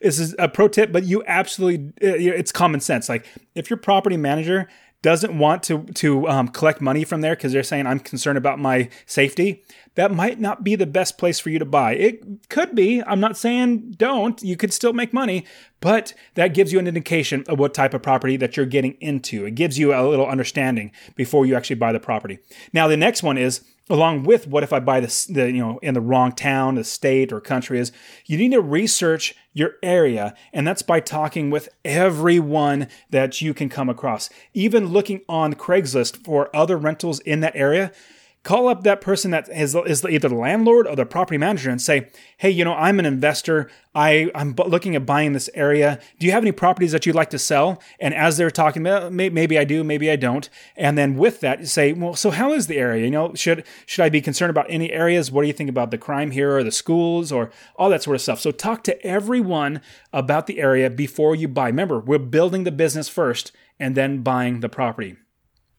this 0.00 0.18
is 0.18 0.34
a 0.38 0.48
pro 0.48 0.68
tip, 0.68 0.90
but 0.90 1.04
you 1.04 1.22
absolutely, 1.26 1.88
uh, 2.02 2.14
it's 2.16 2.52
common 2.52 2.80
sense. 2.80 3.08
Like, 3.08 3.26
if 3.54 3.68
your 3.68 3.76
property 3.76 4.16
manager 4.16 4.68
doesn't 5.02 5.38
want 5.38 5.62
to 5.64 5.84
to 5.84 6.28
um, 6.28 6.48
collect 6.48 6.80
money 6.80 7.04
from 7.04 7.20
there 7.20 7.36
because 7.36 7.52
they're 7.52 7.62
saying 7.62 7.86
I'm 7.86 8.00
concerned 8.00 8.38
about 8.38 8.58
my 8.58 8.88
safety, 9.06 9.62
that 9.94 10.12
might 10.12 10.40
not 10.40 10.64
be 10.64 10.74
the 10.74 10.86
best 10.86 11.18
place 11.18 11.38
for 11.38 11.50
you 11.50 11.58
to 11.58 11.64
buy. 11.64 11.94
It 11.94 12.48
could 12.48 12.74
be. 12.74 13.02
I'm 13.02 13.20
not 13.20 13.36
saying 13.36 13.92
don't. 13.96 14.42
You 14.42 14.56
could 14.56 14.72
still 14.72 14.92
make 14.92 15.12
money, 15.12 15.44
but 15.80 16.14
that 16.34 16.54
gives 16.54 16.72
you 16.72 16.78
an 16.78 16.88
indication 16.88 17.44
of 17.48 17.58
what 17.58 17.74
type 17.74 17.94
of 17.94 18.02
property 18.02 18.36
that 18.36 18.56
you're 18.56 18.66
getting 18.66 18.94
into. 19.00 19.44
It 19.44 19.54
gives 19.54 19.78
you 19.78 19.94
a 19.94 20.02
little 20.06 20.26
understanding 20.26 20.92
before 21.14 21.46
you 21.46 21.54
actually 21.54 21.76
buy 21.76 21.92
the 21.92 22.00
property. 22.00 22.38
Now, 22.72 22.88
the 22.88 22.96
next 22.96 23.22
one 23.22 23.38
is 23.38 23.62
along 23.90 24.24
with 24.24 24.46
what 24.46 24.62
if 24.62 24.72
I 24.72 24.80
buy 24.80 25.00
this, 25.00 25.24
the, 25.26 25.46
you 25.46 25.60
know, 25.60 25.78
in 25.78 25.94
the 25.94 26.00
wrong 26.00 26.32
town, 26.32 26.74
the 26.74 26.84
state 26.84 27.32
or 27.32 27.40
country 27.40 27.78
is 27.78 27.92
you 28.26 28.36
need 28.36 28.52
to 28.52 28.60
research 28.60 29.34
your 29.58 29.74
area. 29.82 30.34
And 30.52 30.66
that's 30.66 30.82
by 30.82 31.00
talking 31.00 31.50
with 31.50 31.68
everyone 31.84 32.88
that 33.10 33.40
you 33.40 33.52
can 33.52 33.68
come 33.68 33.88
across. 33.88 34.30
Even 34.54 34.86
looking 34.86 35.22
on 35.28 35.54
Craigslist 35.54 36.24
for 36.24 36.54
other 36.54 36.76
rentals 36.76 37.20
in 37.20 37.40
that 37.40 37.56
area 37.56 37.92
Call 38.48 38.68
up 38.68 38.82
that 38.84 39.02
person 39.02 39.30
that 39.32 39.46
is, 39.50 39.74
is 39.74 40.02
either 40.06 40.30
the 40.30 40.34
landlord 40.34 40.86
or 40.86 40.96
the 40.96 41.04
property 41.04 41.36
manager 41.36 41.68
and 41.68 41.82
say, 41.82 42.08
hey, 42.38 42.48
you 42.48 42.64
know, 42.64 42.72
I'm 42.72 42.98
an 42.98 43.04
investor. 43.04 43.70
I, 43.94 44.30
I'm 44.34 44.54
looking 44.54 44.96
at 44.96 45.04
buying 45.04 45.34
this 45.34 45.50
area. 45.52 46.00
Do 46.18 46.24
you 46.24 46.32
have 46.32 46.44
any 46.44 46.52
properties 46.52 46.92
that 46.92 47.04
you'd 47.04 47.14
like 47.14 47.28
to 47.28 47.38
sell? 47.38 47.78
And 48.00 48.14
as 48.14 48.38
they're 48.38 48.50
talking, 48.50 48.84
maybe 48.84 49.58
I 49.58 49.64
do, 49.64 49.84
maybe 49.84 50.10
I 50.10 50.16
don't. 50.16 50.48
And 50.76 50.96
then 50.96 51.16
with 51.16 51.40
that, 51.40 51.68
say, 51.68 51.92
well, 51.92 52.14
so 52.14 52.30
how 52.30 52.54
is 52.54 52.68
the 52.68 52.78
area? 52.78 53.04
You 53.04 53.10
know, 53.10 53.34
should 53.34 53.64
should 53.84 54.02
I 54.02 54.08
be 54.08 54.22
concerned 54.22 54.48
about 54.48 54.64
any 54.70 54.92
areas? 54.92 55.30
What 55.30 55.42
do 55.42 55.48
you 55.48 55.52
think 55.52 55.68
about 55.68 55.90
the 55.90 55.98
crime 55.98 56.30
here 56.30 56.56
or 56.56 56.64
the 56.64 56.72
schools 56.72 57.30
or 57.30 57.50
all 57.76 57.90
that 57.90 58.02
sort 58.02 58.14
of 58.14 58.22
stuff? 58.22 58.40
So 58.40 58.50
talk 58.50 58.82
to 58.84 59.06
everyone 59.06 59.82
about 60.10 60.46
the 60.46 60.58
area 60.58 60.88
before 60.88 61.34
you 61.34 61.48
buy. 61.48 61.66
Remember, 61.66 62.00
we're 62.00 62.16
building 62.16 62.64
the 62.64 62.72
business 62.72 63.10
first 63.10 63.52
and 63.78 63.94
then 63.94 64.22
buying 64.22 64.60
the 64.60 64.70
property. 64.70 65.16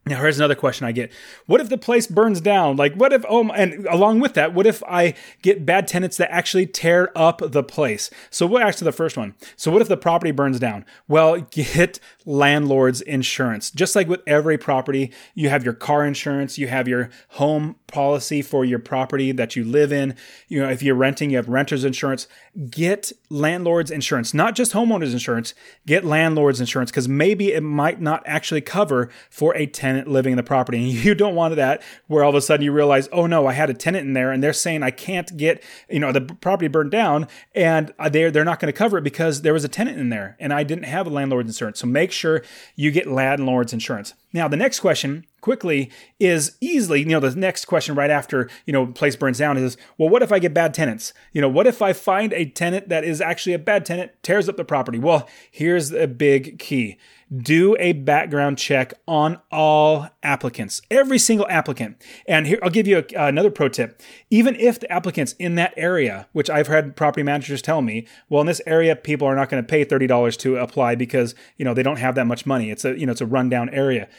Now, 0.10 0.20
here's 0.20 0.40
another 0.40 0.56
question 0.56 0.88
I 0.88 0.92
get. 0.92 1.12
What 1.46 1.62
if 1.62 1.70
the 1.70 1.78
place 1.78 2.08
burns 2.08 2.42
down? 2.42 2.78
Like, 2.78 2.96
what 2.96 3.14
if, 3.14 3.24
oh, 3.30 3.48
and 3.52 3.86
along 3.86 4.22
with 4.22 4.34
that, 4.34 4.56
what 4.56 4.66
if 4.66 4.82
I 4.86 5.14
get 5.44 5.68
bad 5.68 5.88
tenants 5.88 6.18
that 6.18 6.32
actually 6.32 6.66
tear 6.66 7.12
up 7.16 7.42
the 7.52 7.62
place? 7.62 8.10
So 8.32 8.48
we'll 8.48 8.64
answer 8.64 8.84
the 8.84 8.92
first 8.92 9.18
one. 9.18 9.36
So, 9.56 9.70
what 9.70 9.84
if 9.84 9.88
the 9.88 9.98
property 9.98 10.32
burns 10.32 10.60
down? 10.60 10.84
Well, 11.08 11.42
get 11.52 12.00
landlord's 12.26 13.02
insurance. 13.02 13.70
Just 13.70 13.96
like 13.96 14.08
with 14.08 14.22
every 14.26 14.58
property, 14.58 15.12
you 15.36 15.50
have 15.50 15.64
your 15.64 15.74
car 15.74 16.06
insurance, 16.06 16.58
you 16.58 16.68
have 16.68 16.88
your 16.88 17.10
home 17.30 17.76
policy 17.88 18.42
for 18.42 18.64
your 18.64 18.80
property 18.80 19.32
that 19.32 19.56
you 19.56 19.64
live 19.64 19.92
in. 19.92 20.16
You 20.48 20.62
know, 20.62 20.70
if 20.70 20.82
you're 20.82 20.96
renting, 20.96 21.30
you 21.32 21.38
have 21.38 21.50
renter's 21.50 21.84
insurance. 21.84 22.28
Get 22.70 23.12
landlord's 23.30 23.92
insurance, 23.92 24.34
not 24.34 24.56
just 24.56 24.74
homeowner's 24.74 25.14
insurance, 25.14 25.54
get 25.86 26.06
landlord's 26.06 26.60
insurance 26.60 26.92
because 26.92 27.08
maybe 27.08 27.52
it 27.52 27.62
might 27.62 28.00
not 28.02 28.24
actually 28.26 28.62
cover 28.62 29.10
for 29.30 29.56
a 29.56 29.66
tenant 29.66 29.99
living 30.08 30.34
in 30.34 30.38
the 30.38 30.44
property. 30.44 30.78
And 30.78 30.88
you 31.06 31.16
don't 31.16 31.36
want 31.36 31.56
that 31.56 31.82
where 32.08 32.24
all 32.24 32.30
of 32.30 32.36
a 32.36 32.42
sudden 32.42 32.64
you 32.64 32.72
realize, 32.72 33.10
oh 33.12 33.26
no, 33.26 33.48
I 33.48 33.54
had 33.54 33.70
a 33.70 33.74
tenant 33.74 34.08
in 34.08 34.14
there 34.14 34.32
and 34.32 34.44
they're 34.44 34.54
saying 34.54 34.84
I 34.84 34.92
can't 34.92 35.36
get, 35.38 35.64
you 35.90 36.00
know, 36.00 36.12
the 36.12 36.22
property 36.22 36.68
burned 36.68 36.92
down 36.92 37.28
and 37.56 37.94
uh, 38.00 38.10
they're, 38.10 38.32
they're 38.32 38.46
not 38.46 38.60
going 38.60 38.72
to 38.72 38.78
cover 38.78 38.98
it 38.98 39.04
because 39.04 39.42
there 39.42 39.54
was 39.54 39.64
a 39.64 39.70
tenant 39.70 39.98
in 39.98 40.10
there 40.10 40.36
and 40.40 40.54
I 40.54 40.64
didn't 40.64 40.84
have 40.86 41.08
a 41.08 41.10
landlord's 41.10 41.50
insurance. 41.50 41.80
So 41.80 41.88
make 41.88 42.12
sure 42.12 42.44
you 42.76 42.92
get 42.92 43.08
landlord's 43.08 43.74
insurance. 43.74 44.14
Now, 44.32 44.48
the 44.48 44.58
next 44.58 44.80
question 44.80 45.26
quickly 45.42 45.90
is 46.20 46.56
easily, 46.62 47.00
you 47.00 47.08
know, 47.08 47.20
the 47.20 47.36
next 47.36 47.66
question 47.66 47.96
right 47.96 48.12
after, 48.12 48.50
you 48.66 48.74
know, 48.74 48.86
place 48.86 49.16
burns 49.16 49.40
down 49.40 49.58
is, 49.58 49.76
well, 49.98 50.10
what 50.10 50.22
if 50.22 50.32
I 50.32 50.38
get 50.38 50.54
bad 50.54 50.74
tenants? 50.74 51.14
You 51.34 51.42
know, 51.42 51.50
what 51.50 51.66
if 51.66 51.82
I 51.82 51.94
find 51.94 52.34
a 52.34 52.46
tenant 52.46 52.90
that 52.90 53.04
is 53.04 53.22
actually 53.22 53.54
a 53.54 53.60
bad 53.60 53.86
tenant, 53.86 54.12
tears 54.22 54.48
up 54.48 54.58
the 54.58 54.66
property? 54.66 55.00
Well, 55.00 55.28
here's 55.50 55.92
a 55.92 56.08
big 56.08 56.60
key. 56.60 56.98
Do 57.36 57.78
a 57.80 57.94
background 57.94 58.58
check 58.58 58.94
on 59.08 59.40
all 59.52 60.10
applicants, 60.24 60.82
every 60.90 61.20
single 61.20 61.48
applicant. 61.48 62.02
And 62.28 62.48
here, 62.48 62.58
I'll 62.64 62.72
give 62.72 62.88
you 62.88 63.06
a, 63.16 63.28
another 63.28 63.52
pro 63.52 63.70
tip. 63.70 64.02
Even 64.32 64.56
if 64.56 64.80
the 64.80 64.92
applicants 64.92 65.34
in 65.34 65.54
that 65.56 65.74
area, 65.78 66.28
which 66.32 66.50
I've 66.50 66.66
had 66.66 66.96
property 66.96 67.22
managers 67.22 67.62
tell 67.62 67.84
me, 67.84 68.08
well, 68.30 68.42
in 68.42 68.48
this 68.48 68.62
area, 68.66 68.96
people 68.96 69.28
are 69.28 69.36
not 69.36 69.50
going 69.50 69.64
to 69.64 69.68
pay 69.68 69.86
$30 69.86 70.38
to 70.38 70.58
apply 70.58 70.96
because, 70.96 71.36
you 71.58 71.66
know, 71.66 71.76
they 71.76 71.84
don't 71.84 72.00
have 72.00 72.16
that 72.16 72.26
much 72.26 72.48
money. 72.48 72.72
It's 72.72 72.84
a, 72.84 72.98
you 72.98 73.06
know, 73.06 73.12
it's 73.12 73.22
a 73.22 73.28
rundown 73.28 73.70
area. 73.70 74.10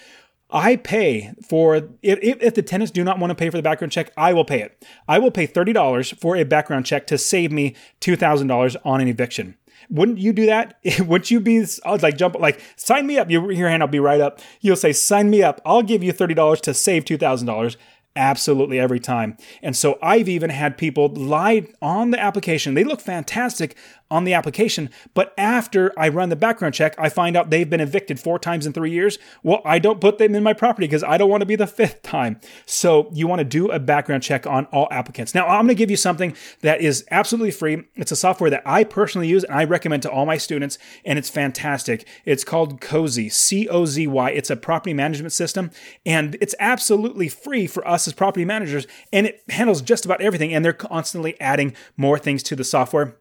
I 0.53 0.77
pay 0.77 1.33
for 1.47 1.77
if, 1.77 2.19
if 2.23 2.55
the 2.55 2.63
tenants 2.63 2.91
do 2.91 3.05
not 3.05 3.19
want 3.19 3.31
to 3.31 3.35
pay 3.35 3.51
for 3.51 3.57
the 3.57 3.63
background 3.63 3.93
check, 3.93 4.13
I 4.17 4.33
will 4.33 4.45
pay 4.45 4.63
it. 4.63 4.85
I 5.07 5.19
will 5.19 5.31
pay 5.31 5.47
thirty 5.47 5.73
dollars 5.73 6.11
for 6.11 6.37
a 6.37 6.45
background 6.45 6.87
check 6.87 7.07
to 7.09 7.19
save 7.19 7.53
me 7.53 7.77
two 8.01 8.17
thousand 8.17 8.49
dollars 8.49 8.77
on 8.85 9.01
an 9.01 9.09
eviction. 9.09 9.57
Wouldn't 9.91 10.19
you 10.19 10.33
do 10.33 10.47
that? 10.47 10.79
Wouldn't 11.01 11.31
you 11.31 11.41
be 11.41 11.65
I 11.85 11.93
was 11.93 12.03
like 12.03 12.17
jump 12.17 12.37
like 12.37 12.61
sign 12.77 13.07
me 13.07 13.19
up? 13.19 13.31
Your, 13.31 13.51
your 13.53 13.69
hand 13.69 13.83
will 13.83 13.89
be 13.89 14.01
right 14.01 14.21
up. 14.21 14.41
You'll 14.61 14.77
say 14.77 14.93
sign 14.93 15.31
me 15.31 15.43
up. 15.43 15.61
I'll 15.65 15.83
give 15.83 16.03
you 16.03 16.13
thirty 16.13 16.35
dollars 16.35 16.61
to 16.63 16.75
save 16.75 17.05
two 17.05 17.19
thousand 17.19 17.47
dollars 17.47 17.77
absolutely 18.17 18.79
every 18.79 19.01
time. 19.01 19.37
And 19.63 19.77
so 19.77 19.99
I've 20.03 20.29
even 20.29 20.51
had 20.51 20.77
people 20.77 21.09
lie 21.09 21.69
on 21.81 22.11
the 22.11 22.21
application. 22.21 22.75
They 22.75 22.85
look 22.85 23.01
fantastic 23.01 23.77
on 24.11 24.25
the 24.25 24.35
application, 24.35 24.91
but 25.15 25.33
after 25.39 25.93
I 25.99 26.09
run 26.09 26.29
the 26.29 26.37
background 26.37 26.75
check, 26.75 26.95
I 26.99 27.09
find 27.09 27.37
out 27.37 27.51
they've 27.51 27.69
been 27.69 27.81
evicted 27.81 28.19
four 28.19 28.39
times 28.39 28.67
in 28.67 28.73
three 28.73 28.91
years. 28.91 29.19
Well, 29.43 29.63
I 29.65 29.79
don't 29.79 30.01
put 30.01 30.19
them 30.19 30.35
in 30.35 30.43
my 30.43 30.53
property 30.53 30.87
because 30.87 31.05
I 31.05 31.17
don't 31.17 31.31
want 31.31 31.43
to 31.43 31.47
be 31.47 31.57
the 31.57 31.67
fifth 31.67 32.03
time. 32.03 32.41
So 32.67 33.09
you 33.13 33.27
want 33.27 33.41
to 33.41 33.45
do 33.45 33.71
a 33.71 33.79
background 33.79 34.23
check 34.23 34.47
on 34.47 34.67
all 34.67 34.89
applicants. 34.91 35.35
Now, 35.35 35.47
I'm 35.47 35.67
going 35.67 35.69
to 35.69 35.75
give 35.75 35.91
you 35.91 35.97
something 35.97 36.35
that 36.63 36.81
is 36.81 37.05
absolutely 37.11 37.53
free. 37.53 37.85
It's 37.95 38.13
a 38.13 38.17
software 38.17 38.51
that 38.51 38.63
I 38.67 38.85
personally 38.85 39.29
use 39.29 39.45
and 39.45 39.55
I 39.55 39.65
recommend 39.65 40.03
to 40.03 40.11
all 40.11 40.27
my 40.27 40.39
students, 40.39 40.79
and 41.05 41.19
it's 41.19 41.31
fantastic. 41.31 42.07
It's 42.25 42.45
called 42.45 42.81
Cozy, 42.81 43.29
C 43.29 43.69
O 43.69 43.85
Z 43.85 44.07
Y. 44.07 44.31
It's 44.31 44.51
a 44.51 44.57
property 44.57 44.95
management 44.95 45.33
system, 45.33 45.71
and 46.05 46.37
it's 46.41 46.55
absolutely 46.59 47.29
free 47.29 47.67
for 47.67 47.87
us 47.87 48.09
as 48.09 48.15
property 48.15 48.45
managers, 48.45 48.87
and 49.13 49.27
it 49.27 49.43
handles 49.49 49.83
just 49.83 50.05
about 50.05 50.21
everything. 50.21 50.53
And 50.53 50.65
they're 50.65 50.73
constantly 50.73 51.41
adding 51.41 51.75
more 51.97 52.19
things 52.19 52.43
to 52.45 52.57
the 52.57 52.65
software. 52.65 53.17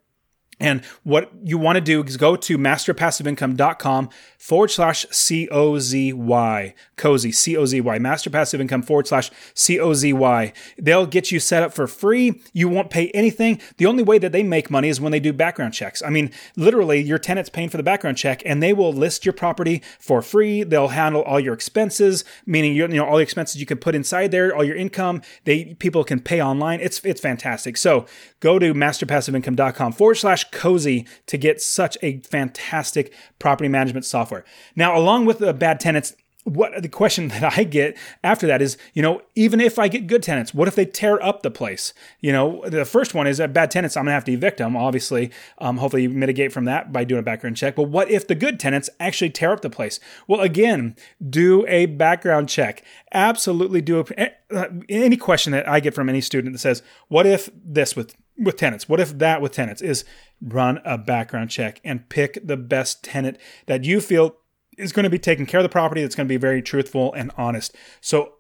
And 0.60 0.84
what 1.04 1.32
you 1.43 1.58
want 1.58 1.78
to 1.78 1.82
do 1.82 2.04
is 2.04 2.17
go 2.17 2.36
to 2.36 2.58
masterpassiveincome.com 2.58 4.10
forward 4.38 4.72
slash 4.72 5.06
C-O-Z-Y, 5.10 6.74
cozy, 6.98 7.32
C-O-Z-Y, 7.32 8.00
masterpassiveincome 8.00 8.86
forward 8.86 9.08
slash 9.08 9.32
C-O-Z-Y. 9.54 10.54
They'll 10.78 11.06
get 11.06 11.32
you 11.32 11.39
set 11.39 11.63
up 11.63 11.74
for 11.74 11.88
free. 11.88 12.41
You 12.54 12.67
won't 12.67 12.89
pay 12.89 13.10
anything. 13.12 13.62
The 13.78 13.86
only 13.86 14.04
way 14.04 14.17
that 14.17 14.32
they 14.32 14.43
make 14.43 14.69
money 14.69 14.89
is 14.89 15.00
when 15.00 15.12
they 15.12 15.19
do 15.19 15.32
background 15.32 15.74
checks. 15.74 16.04
I 16.04 16.10
mean, 16.10 16.32
literally, 16.56 17.02
your 17.02 17.19
tenant's 17.19 17.50
paying 17.50 17.69
for 17.69 17.78
the 17.78 17.84
background 17.84 18.17
check 18.17 18.41
and 18.45 18.62
they 18.62 18.74
will 18.74 18.91
list 18.91 19.26
your 19.26 19.34
property 19.34 19.82
for 20.00 20.22
free. 20.22 20.63
They'll 20.63 20.89
handle 20.89 21.22
all 21.24 21.39
your 21.39 21.54
expenses, 21.54 22.26
meaning 22.45 22.76
you 22.76 22.88
know 22.88 23.06
all 23.06 23.17
the 23.17 23.24
expenses 23.24 23.60
you 23.60 23.65
can 23.65 23.78
put 23.78 23.95
inside 23.95 24.32
there, 24.32 24.56
all 24.56 24.63
your 24.63 24.76
income. 24.76 25.22
They 25.45 25.76
people 25.76 26.04
can 26.04 26.19
pay 26.19 26.41
online. 26.41 26.80
It's 26.82 27.04
it's 27.06 27.22
fantastic. 27.22 27.78
So 27.78 28.06
go 28.39 28.60
to 28.60 28.74
masterpassiveincome.com 28.74 29.93
forward 29.93 30.15
slash 30.15 30.49
cozy 30.52 31.06
to 31.28 31.38
get 31.38 31.62
such 31.62 31.98
a 32.02 32.20
fantastic 32.20 33.14
property 33.40 33.68
management 33.68 34.06
software. 34.06 34.46
Now, 34.76 34.98
along 34.98 35.26
with 35.26 35.40
the 35.40 35.54
bad 35.54 35.80
tenants, 35.80 36.14
what 36.50 36.82
the 36.82 36.90
question 36.90 37.28
that 37.30 37.58
I 37.58 37.64
get 37.64 37.98
after 38.24 38.48
that 38.48 38.62
is, 38.62 38.78
you 38.94 39.02
know, 39.02 39.22
even 39.36 39.60
if 39.60 39.80
I 39.80 39.88
get 39.88 40.08
good 40.08 40.24
tenants, 40.24 40.54
what 40.54 40.68
if 40.68 40.76
they 40.76 40.86
tear 40.86 41.24
up 41.24 41.42
the 41.42 41.52
place? 41.52 41.94
You 42.20 42.32
know, 42.32 42.64
the 42.68 42.86
first 42.86 43.14
one 43.14 43.28
is 43.28 43.38
that 43.38 43.54
bad 43.54 43.72
tenants, 43.72 43.96
I'm 43.96 44.06
gonna 44.06 44.14
have 44.14 44.26
to 44.26 44.32
evict 44.32 44.58
them. 44.58 44.76
Obviously, 44.76 45.32
um, 45.60 45.78
hopefully 45.78 46.04
you 46.04 46.10
mitigate 46.10 46.52
from 46.52 46.66
that 46.66 46.92
by 46.92 47.04
doing 47.04 47.20
a 47.20 47.24
background 47.24 47.58
check. 47.58 47.76
But 47.76 47.84
what 47.84 48.10
if 48.10 48.28
the 48.28 48.36
good 48.36 48.60
tenants 48.60 48.90
actually 49.00 49.30
tear 49.30 49.52
up 49.52 49.62
the 49.62 49.70
place? 49.70 50.00
Well, 50.28 50.42
again, 50.42 50.96
do 51.28 51.66
a 51.68 51.86
background 51.86 52.50
check. 52.50 52.84
Absolutely 53.12 53.82
do 53.82 54.00
a, 54.00 54.20
eh, 54.20 54.30
uh, 54.52 54.68
any 54.88 55.18
question 55.18 55.52
that 55.52 55.68
I 55.68 55.80
get 55.80 55.94
from 55.94 56.10
any 56.10 56.22
student 56.22 56.54
that 56.54 56.60
says, 56.60 56.82
"What 57.08 57.26
if 57.26 57.50
this 57.54 57.96
with 57.96 58.16
with 58.38 58.58
tenants? 58.58 58.88
What 58.88 59.00
if 59.00 59.18
that 59.18 59.42
with 59.42 59.52
tenants?" 59.52 59.82
Is 59.82 60.06
run 60.41 60.80
a 60.86 60.97
background 60.97 61.49
check 61.49 61.82
and 61.84 62.08
pick 62.10 62.39
the 62.45 62.58
best 62.58 63.04
tenant 63.04 63.38
that 63.65 63.84
you 63.84 63.99
feel 63.99 64.36
is 64.78 64.91
going 64.93 65.04
to 65.04 65.10
be 65.10 65.19
taking 65.19 65.45
care 65.45 65.60
of 65.60 65.63
the 65.63 65.69
property 65.69 66.02
that's 66.02 66.15
going 66.15 66.28
to 66.28 66.30
be 66.32 66.38
very 66.38 66.62
truthful 66.62 67.13
and 67.13 67.32
honest. 67.38 67.75
So 67.99 68.36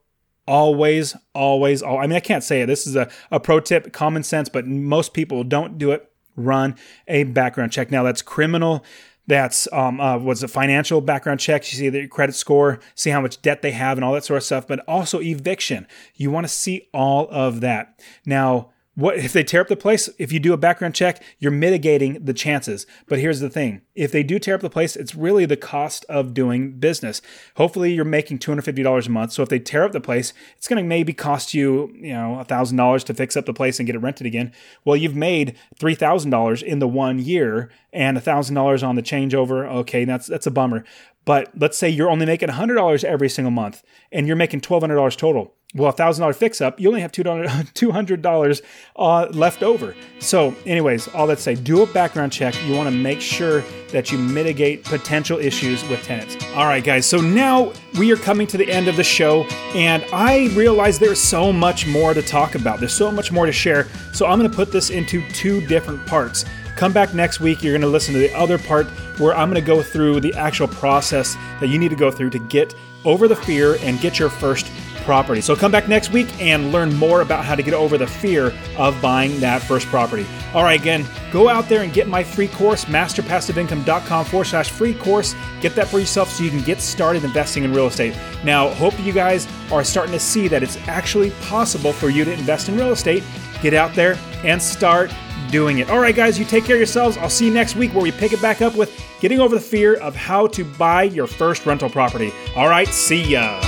always, 0.47 1.15
always, 1.35 1.83
I 1.83 2.01
mean, 2.07 2.13
I 2.13 2.21
can't 2.21 2.43
say 2.43 2.61
it. 2.61 2.65
This 2.65 2.87
is 2.87 2.95
a, 2.95 3.09
a 3.29 3.39
pro 3.39 3.59
tip, 3.59 3.91
common 3.91 4.23
sense, 4.23 4.49
but 4.49 4.65
most 4.65 5.13
people 5.13 5.43
don't 5.43 5.77
do 5.77 5.91
it. 5.91 6.09
Run 6.35 6.75
a 7.07 7.25
background 7.25 7.73
check. 7.73 7.91
Now, 7.91 8.03
that's 8.03 8.21
criminal. 8.21 8.83
That's 9.27 9.67
um, 9.71 9.99
uh, 9.99 10.17
what's 10.17 10.41
a 10.41 10.47
financial 10.47 11.01
background 11.01 11.39
check. 11.39 11.71
You 11.71 11.77
see 11.77 11.89
their 11.89 12.07
credit 12.07 12.33
score, 12.33 12.79
see 12.95 13.11
how 13.11 13.21
much 13.21 13.41
debt 13.41 13.61
they 13.61 13.71
have, 13.71 13.97
and 13.97 14.05
all 14.05 14.13
that 14.13 14.23
sort 14.23 14.37
of 14.37 14.43
stuff. 14.43 14.65
But 14.65 14.79
also 14.87 15.21
eviction. 15.21 15.85
You 16.15 16.31
want 16.31 16.45
to 16.45 16.51
see 16.51 16.87
all 16.93 17.27
of 17.29 17.61
that. 17.61 18.01
Now, 18.25 18.71
what 18.99 19.17
if 19.17 19.31
they 19.31 19.45
tear 19.45 19.61
up 19.61 19.69
the 19.69 19.77
place? 19.77 20.09
If 20.19 20.33
you 20.33 20.39
do 20.41 20.51
a 20.51 20.57
background 20.57 20.93
check, 20.93 21.23
you're 21.39 21.53
mitigating 21.53 22.25
the 22.25 22.33
chances. 22.33 22.85
But 23.07 23.19
here's 23.19 23.39
the 23.39 23.49
thing: 23.49 23.81
if 23.95 24.11
they 24.11 24.23
do 24.23 24.39
tear 24.39 24.55
up 24.55 24.61
the 24.61 24.69
place, 24.69 24.97
it's 24.97 25.15
really 25.15 25.45
the 25.45 25.55
cost 25.55 26.05
of 26.09 26.33
doing 26.33 26.73
business. 26.73 27.21
Hopefully, 27.55 27.93
you're 27.93 28.03
making 28.03 28.39
two 28.39 28.51
hundred 28.51 28.63
fifty 28.63 28.83
dollars 28.83 29.07
a 29.07 29.11
month. 29.11 29.31
So 29.31 29.41
if 29.41 29.47
they 29.47 29.59
tear 29.59 29.85
up 29.85 29.93
the 29.93 30.01
place, 30.01 30.33
it's 30.57 30.67
going 30.67 30.83
to 30.83 30.87
maybe 30.87 31.13
cost 31.13 31.53
you, 31.53 31.93
you 31.95 32.13
know, 32.13 32.43
thousand 32.43 32.75
dollars 32.75 33.05
to 33.05 33.13
fix 33.13 33.37
up 33.37 33.45
the 33.45 33.53
place 33.53 33.79
and 33.79 33.87
get 33.87 33.95
it 33.95 33.99
rented 33.99 34.27
again. 34.27 34.51
Well, 34.83 34.97
you've 34.97 35.15
made 35.15 35.55
three 35.79 35.95
thousand 35.95 36.31
dollars 36.31 36.61
in 36.61 36.79
the 36.79 36.87
one 36.87 37.19
year 37.19 37.71
and 37.93 38.21
thousand 38.21 38.55
dollars 38.55 38.83
on 38.83 38.95
the 38.95 39.01
changeover. 39.01 39.65
Okay, 39.65 40.03
that's 40.03 40.27
that's 40.27 40.47
a 40.47 40.51
bummer. 40.51 40.83
But 41.23 41.51
let's 41.57 41.77
say 41.77 41.89
you're 41.89 42.09
only 42.09 42.25
making 42.25 42.49
hundred 42.49 42.75
dollars 42.75 43.05
every 43.05 43.29
single 43.29 43.51
month, 43.51 43.81
and 44.11 44.27
you're 44.27 44.35
making 44.35 44.59
twelve 44.59 44.83
hundred 44.83 44.95
dollars 44.95 45.15
total 45.15 45.55
well, 45.75 45.89
a 45.89 45.93
thousand 45.93 46.21
dollar 46.21 46.33
fix 46.33 46.61
up, 46.61 46.79
you 46.79 46.87
only 46.87 47.01
have 47.01 47.11
two 47.73 47.91
hundred 47.91 48.21
dollars 48.21 48.61
uh, 48.95 49.27
left 49.27 49.61
over. 49.61 49.95
So, 50.19 50.55
anyways, 50.65 51.07
all 51.09 51.27
that 51.27 51.39
say, 51.39 51.55
do 51.55 51.83
a 51.83 51.87
background 51.87 52.31
check. 52.31 52.55
You 52.65 52.75
want 52.75 52.89
to 52.89 52.95
make 52.95 53.21
sure 53.21 53.63
that 53.91 54.11
you 54.11 54.17
mitigate 54.17 54.83
potential 54.83 55.37
issues 55.37 55.87
with 55.87 56.01
tenants. 56.03 56.37
All 56.55 56.65
right, 56.65 56.83
guys. 56.83 57.05
So 57.05 57.19
now 57.19 57.71
we 57.97 58.11
are 58.11 58.17
coming 58.17 58.47
to 58.47 58.57
the 58.57 58.69
end 58.69 58.87
of 58.87 58.95
the 58.95 59.03
show, 59.03 59.43
and 59.75 60.03
I 60.11 60.47
realize 60.55 60.97
there's 60.97 61.21
so 61.21 61.53
much 61.53 61.85
more 61.87 62.13
to 62.13 62.21
talk 62.21 62.55
about. 62.55 62.79
There's 62.79 62.93
so 62.93 63.11
much 63.11 63.31
more 63.31 63.45
to 63.45 63.51
share. 63.51 63.87
So 64.13 64.25
I'm 64.25 64.39
going 64.39 64.49
to 64.49 64.55
put 64.55 64.71
this 64.71 64.89
into 64.89 65.27
two 65.29 65.65
different 65.67 66.05
parts. 66.07 66.45
Come 66.77 66.93
back 66.93 67.13
next 67.13 67.41
week. 67.41 67.61
You're 67.61 67.73
going 67.73 67.81
to 67.81 67.87
listen 67.87 68.13
to 68.13 68.19
the 68.19 68.33
other 68.33 68.57
part 68.57 68.87
where 69.19 69.35
I'm 69.35 69.51
going 69.51 69.61
to 69.61 69.67
go 69.67 69.83
through 69.83 70.21
the 70.21 70.33
actual 70.33 70.67
process 70.67 71.35
that 71.59 71.67
you 71.67 71.77
need 71.77 71.89
to 71.89 71.95
go 71.95 72.09
through 72.09 72.29
to 72.31 72.39
get 72.47 72.73
over 73.05 73.27
the 73.27 73.35
fear 73.35 73.77
and 73.81 73.99
get 73.99 74.17
your 74.17 74.29
first 74.29 74.71
property. 75.09 75.41
So 75.41 75.55
come 75.55 75.71
back 75.71 75.87
next 75.87 76.11
week 76.11 76.27
and 76.39 76.71
learn 76.71 76.93
more 76.93 77.21
about 77.21 77.43
how 77.43 77.55
to 77.55 77.63
get 77.63 77.73
over 77.73 77.97
the 77.97 78.05
fear 78.05 78.53
of 78.77 79.01
buying 79.01 79.39
that 79.39 79.59
first 79.59 79.87
property. 79.87 80.23
All 80.53 80.61
right, 80.61 80.79
again, 80.79 81.03
go 81.31 81.49
out 81.49 81.67
there 81.67 81.81
and 81.81 81.91
get 81.91 82.07
my 82.07 82.23
free 82.23 82.47
course, 82.47 82.85
masterpassiveincome.com 82.85 84.25
forward 84.25 84.45
slash 84.45 84.69
free 84.69 84.93
course. 84.93 85.33
Get 85.61 85.73
that 85.73 85.87
for 85.87 85.97
yourself 85.97 86.29
so 86.29 86.43
you 86.43 86.51
can 86.51 86.61
get 86.61 86.79
started 86.79 87.23
investing 87.23 87.63
in 87.63 87.73
real 87.73 87.87
estate. 87.87 88.15
Now, 88.43 88.69
hope 88.69 88.99
you 88.99 89.11
guys 89.11 89.47
are 89.71 89.83
starting 89.83 90.13
to 90.13 90.19
see 90.19 90.47
that 90.47 90.61
it's 90.61 90.77
actually 90.87 91.31
possible 91.41 91.91
for 91.91 92.09
you 92.09 92.23
to 92.23 92.31
invest 92.31 92.69
in 92.69 92.77
real 92.77 92.91
estate. 92.91 93.23
Get 93.63 93.73
out 93.73 93.95
there 93.95 94.15
and 94.43 94.61
start 94.61 95.11
doing 95.49 95.79
it. 95.79 95.89
All 95.89 95.99
right, 95.99 96.15
guys, 96.15 96.37
you 96.37 96.45
take 96.45 96.65
care 96.65 96.75
of 96.75 96.79
yourselves. 96.79 97.17
I'll 97.17 97.31
see 97.31 97.47
you 97.47 97.53
next 97.53 97.75
week 97.75 97.95
where 97.95 98.03
we 98.03 98.11
pick 98.11 98.31
it 98.31 98.43
back 98.43 98.61
up 98.61 98.75
with 98.75 98.95
getting 99.21 99.39
over 99.39 99.55
the 99.55 99.61
fear 99.61 99.95
of 99.95 100.15
how 100.15 100.45
to 100.45 100.63
buy 100.63 101.01
your 101.01 101.25
first 101.25 101.65
rental 101.65 101.89
property. 101.89 102.31
All 102.55 102.69
right, 102.69 102.87
see 102.87 103.23
ya. 103.23 103.59